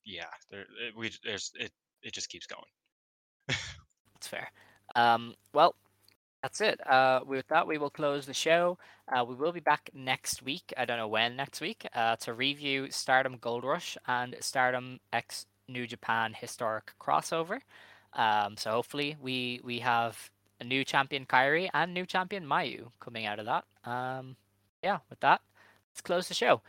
[0.05, 1.73] yeah, there it, we there's it
[2.03, 2.63] it just keeps going.
[4.15, 4.51] That's fair.
[4.95, 5.75] Um, well,
[6.43, 6.85] that's it.
[6.89, 8.79] Uh, with that, we will close the show.
[9.13, 10.73] Uh, we will be back next week.
[10.77, 15.47] I don't know when next week uh, to review Stardom Gold Rush and Stardom X
[15.69, 17.59] New Japan Historic Crossover.
[18.15, 20.31] Um, so hopefully we we have
[20.61, 23.65] a new champion Kairi and new champion Mayu coming out of that.
[23.85, 24.37] Um,
[24.83, 25.41] yeah, with that,
[25.93, 26.63] let's close the show.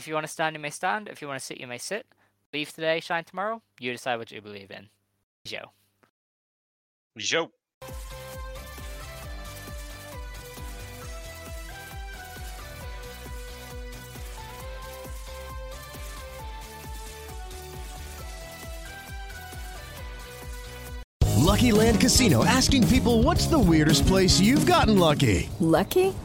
[0.00, 1.08] If you want to stand, you may stand.
[1.08, 2.06] If you want to sit, you may sit.
[2.52, 3.60] Believe today, shine tomorrow.
[3.78, 4.88] You decide what you believe in.
[5.44, 5.72] Joe.
[7.18, 7.50] Joe.
[21.36, 25.50] Lucky Land Casino asking people what's the weirdest place you've gotten lucky?
[25.58, 26.14] Lucky?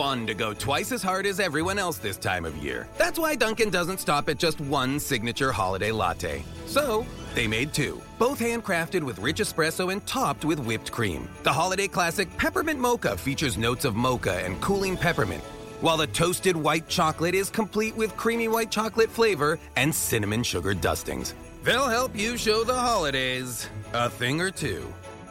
[0.00, 2.88] Fun to go twice as hard as everyone else this time of year.
[2.96, 6.42] That's why Dunkin' doesn't stop at just one signature holiday latte.
[6.64, 7.04] So,
[7.34, 11.28] they made two, both handcrafted with rich espresso and topped with whipped cream.
[11.42, 15.44] The holiday classic Peppermint Mocha features notes of mocha and cooling peppermint,
[15.82, 20.72] while the toasted white chocolate is complete with creamy white chocolate flavor and cinnamon sugar
[20.72, 21.34] dustings.
[21.62, 24.82] They'll help you show the holidays a thing or two.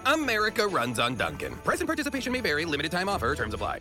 [0.06, 1.56] America runs on Dunkin'.
[1.64, 3.80] Present participation may vary, limited time offer, terms apply.